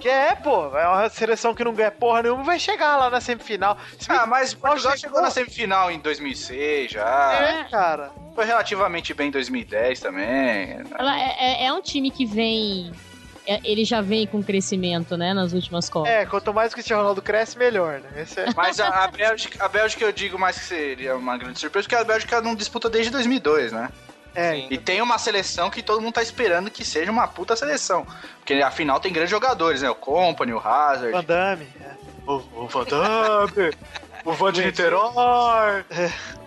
[0.00, 3.20] Que é, pô, é uma seleção que não ganha porra nenhuma, vai chegar lá na
[3.20, 3.76] semifinal.
[3.98, 4.98] Se Ah, mas Portugal chegou.
[5.16, 7.32] chegou na semifinal em 2006 já.
[7.34, 8.10] É, cara.
[8.34, 10.78] Foi relativamente bem em 2010 também.
[10.98, 12.90] Ela é, é- é um time que vem.
[13.46, 16.10] é- ele já vem com crescimento, né, nas últimas Copas.
[16.10, 18.22] É, quanto mais o Cristiano Ronaldo cresce, melhor, né?
[18.22, 18.46] Esse é...
[18.54, 21.96] Mas a, a Bélgica, a Bélgica eu digo mais que seria uma grande surpresa, porque
[22.00, 23.88] a Bélgica não disputa desde 2002, né?
[24.34, 28.06] É, E tem uma seleção que todo mundo tá esperando que seja uma puta seleção.
[28.38, 29.90] Porque afinal tem grandes jogadores, né?
[29.90, 31.12] O Company, o Hazard.
[31.12, 31.66] Van Damme.
[32.26, 32.34] O,
[32.64, 33.74] o Van Damme,
[34.24, 35.84] o Van de Niterói.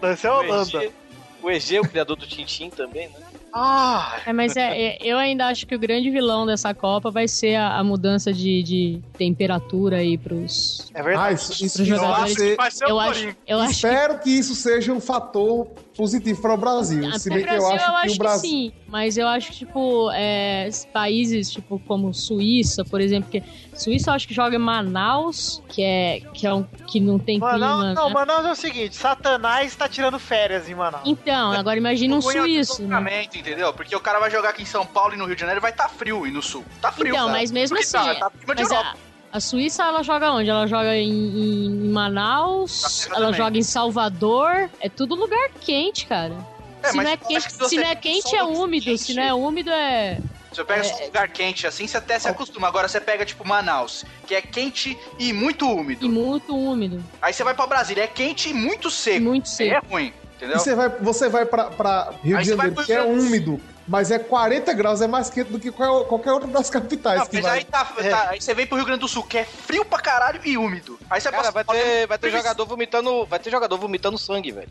[0.01, 0.83] Esse é a O Holanda.
[0.83, 0.93] EG,
[1.41, 3.19] o EG, o criador do Tintin também, né?
[3.55, 7.27] Ah, É, mas é, é- eu ainda acho que o grande vilão dessa Copa vai
[7.27, 11.35] ser a, a mudança de, de temperatura aí pros, É Ah, verdade.
[11.35, 12.33] isso, pros isso vai jogadores.
[12.33, 15.67] ser- vai ser Eu o acho, eu acho que Espero que isso seja um fator
[15.95, 17.11] positivo para o Brasil.
[17.19, 18.49] Se Pro bem que eu Brasil, acho eu que acho o Brasil.
[18.49, 23.43] sim, mas eu acho que, tipo, é, países tipo como Suíça, por exemplo, que
[23.73, 27.39] Suíça eu acho que joga em Manaus, que é, que é um que não tem
[27.39, 27.93] Manaus, clima.
[27.93, 28.13] não, né?
[28.13, 31.03] Manaus é o seguinte: Satanás tá tirando férias em Manaus.
[31.05, 33.23] Então, agora imagina um suíço, né?
[33.33, 33.73] entendeu?
[33.73, 35.71] Porque o cara vai jogar aqui em São Paulo e no Rio de Janeiro vai
[35.71, 36.63] estar frio e no sul.
[36.81, 37.09] Tá frio.
[37.09, 37.37] Então, cara.
[37.37, 38.95] mas mesmo Porque assim, Tá, tá mas a,
[39.33, 40.49] a Suíça ela joga onde?
[40.49, 43.33] Ela joga em, em Manaus, ela também.
[43.33, 46.35] joga em Salvador, é tudo lugar quente, cara.
[46.83, 49.01] É, se não é eu quente, que se se não é quente é úmido, quente-
[49.03, 50.17] se não é úmido é
[50.51, 52.67] Se você pega um lugar quente assim, você até se acostuma.
[52.67, 56.05] Agora você pega, tipo, Manaus, que é quente e muito úmido.
[56.05, 59.23] e muito úmido, Aí você vai pra Brasília, é quente e muito seco.
[59.25, 59.87] muito é seco.
[59.89, 60.59] ruim, E entendeu?
[60.59, 64.19] você vai, você vai pra, pra Rio Aí de Janeiro, que é úmido, mas é
[64.19, 67.19] 40 graus, é mais quente do que qual- qualquer outra das capitais.
[67.19, 67.57] Não, que mas vai.
[67.59, 69.99] aí, tá, tá- aí você vem pro Rio Grande do Sul, que é frio pra
[69.99, 70.97] caralho e úmido.
[71.09, 73.25] Aí você Cara, passa vai ter, vai ter jogador vomitando.
[73.25, 74.69] Vai ter jogador vomitando sangue, velho.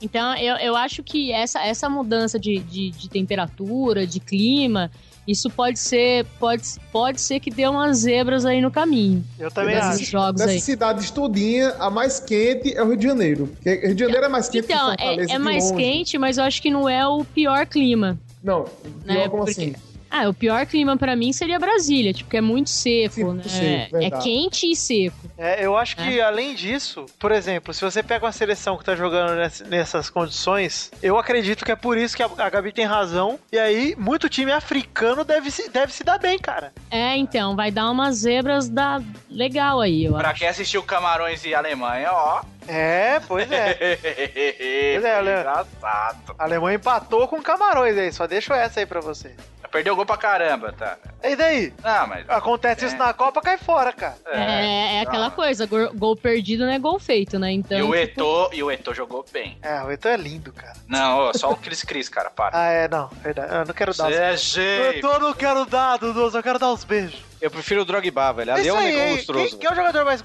[0.00, 4.90] Então, eu, eu acho que essa, essa mudança de, de, de temperatura, de clima,
[5.28, 9.24] isso pode ser, pode, pode ser que dê umas zebras aí no caminho.
[9.38, 10.04] Eu também Desses acho.
[10.10, 10.60] jogos Dessa aí.
[10.60, 13.46] cidade estudinha, a mais quente é o Rio de Janeiro.
[13.46, 15.76] Porque Rio de Janeiro é mais quente Então, que Fortaleza é, é mais longe.
[15.82, 18.18] quente, mas eu acho que não é o pior clima.
[18.42, 18.64] Não,
[19.04, 19.74] Né, pior como porque- assim?
[20.14, 23.42] Ah, o pior clima pra mim seria Brasília, tipo, que é muito seco, né?
[23.44, 25.16] seco, é quente e seco.
[25.38, 28.94] É, eu acho que além disso, por exemplo, se você pega uma seleção que tá
[28.94, 32.84] jogando ness- nessas condições, eu acredito que é por isso que a, a Gabi tem
[32.84, 33.38] razão.
[33.50, 36.74] E aí, muito time africano deve se, deve se dar bem, cara.
[36.90, 39.00] É, então, vai dar umas zebras da...
[39.30, 40.40] legal aí, eu Pra acho.
[40.40, 42.42] quem assistiu Camarões e Alemanha, ó.
[42.68, 43.74] É, pois é.
[44.94, 46.34] pois é, Ale- engraçado.
[46.38, 49.34] A Alemanha empatou com Camarões aí, só deixo essa aí pra você.
[49.70, 50.98] Perdeu gol pra caramba, tá?
[51.24, 51.72] E daí?
[51.82, 52.28] Ah, mas.
[52.28, 54.16] Acontece isso na Copa, cai fora, cara.
[54.26, 57.50] É, é aquela coisa, gol, gol perdido não é gol feito, né?
[57.52, 59.56] Então, E o tipo, Eto'o, e o Eto'o jogou bem.
[59.62, 60.74] É, o Eto'o é lindo, cara.
[60.86, 62.50] Não, ó, só o Cris Cris, cara, para.
[62.54, 63.50] Ah, é, não, verdade.
[63.54, 64.10] Eu não quero dar.
[64.10, 65.06] Você os- é O jeito.
[65.06, 67.31] Eu não quero dar, Dudu, eu só quero dar uns beijos.
[67.42, 68.54] Eu prefiro o Drogba, velho.
[68.54, 69.48] Ali é aí, negão lustroso.
[69.50, 70.22] Quem, quem é o jogador mais,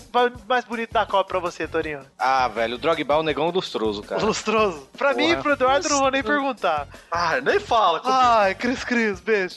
[0.48, 2.02] mais bonito da Copa pra você, Torinho?
[2.18, 4.24] Ah, velho, o Drogba é o negão lustroso, cara.
[4.24, 4.88] Lustroso.
[4.96, 5.42] Pra mim e Porra.
[5.42, 6.88] pro Eduardo não vou nem perguntar.
[7.12, 8.02] Ah, nem fala.
[8.06, 9.56] Ai, Cris Cris, beijo.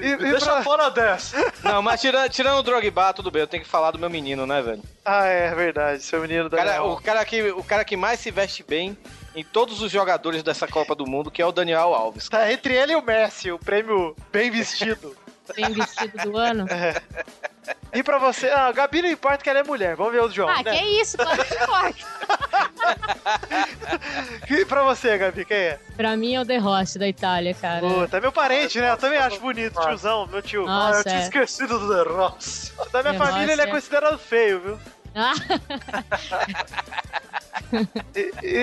[0.00, 1.36] E, e Deixa pra- fora dessa.
[1.62, 3.42] Não, mas tirando, tirando o Drogba, tudo bem.
[3.42, 4.82] Eu tenho que falar do meu menino, né, velho?
[5.04, 8.18] Ah, é verdade, seu menino O da cara, o, cara que, o cara que mais
[8.18, 8.96] se veste bem
[9.36, 12.26] em todos os jogadores dessa Copa do Mundo, que é o Daniel Alves.
[12.30, 15.14] Tá entre ele e o Messi, o prêmio bem vestido.
[15.54, 16.66] Bem vestido do ano.
[17.64, 17.98] É.
[17.98, 20.28] E pra você, ah, a Gabi não importa que ela é mulher, vamos ver o
[20.28, 20.48] João.
[20.48, 20.76] Ah, né?
[20.76, 22.06] que isso, claro que importa.
[24.50, 25.78] E pra você, Gabi, quem é?
[25.96, 27.80] Pra mim é o De Rossi da Itália, cara.
[27.80, 28.90] Puta, é meu parente, né?
[28.90, 30.66] Eu também acho bonito, tiozão, meu tio.
[30.66, 31.22] Nossa, ah, eu tinha é.
[31.22, 32.72] esquecido do The Ross.
[32.90, 34.78] Da minha The família, Ross ele é é- considerado feio, viu?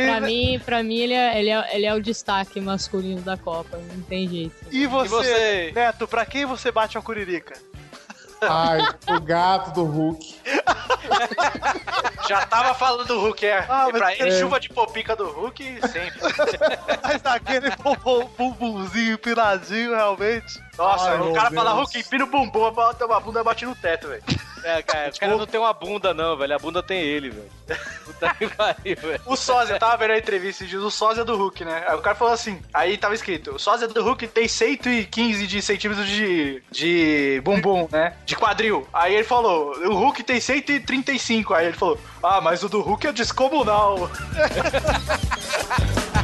[0.06, 3.78] Pra mim, pra mim ele, é, ele, é, ele é o destaque masculino da Copa,
[3.78, 4.56] não tem jeito.
[4.72, 5.72] e você, E você?
[5.74, 7.54] Neto, pra quem você bate uma curirica?
[8.42, 10.36] Ai, o gato do Hulk.
[12.30, 13.66] Já tava falando do Hulk, é.
[13.68, 14.40] Ah, e pra ele, é.
[14.40, 16.20] chuva de popica do Hulk sempre.
[17.04, 20.58] Mas aquele bumbum- bumbumzinho empinadinho, realmente.
[20.80, 21.76] Nossa, Ai, o cara fala Deus.
[21.76, 24.24] Hulk, empina o bumbum, a bunda bate no teto, velho.
[24.64, 26.56] É, cara, o cara não tem uma bunda, não, velho.
[26.56, 27.50] A bunda tem ele, velho.
[28.06, 29.22] Puta que pariu, velho.
[29.26, 31.84] O sósia, eu tava vendo a entrevista e diz o sósia do Hulk, né?
[31.86, 35.62] Aí o cara falou assim, aí tava escrito, o sósia do Hulk tem 115 de
[35.62, 38.14] centímetros de, de bumbum, né?
[38.26, 38.88] De quadril.
[38.94, 41.54] Aí ele falou, o Hulk tem 135.
[41.54, 44.10] Aí ele falou, ah, mas o do Hulk é descomunal.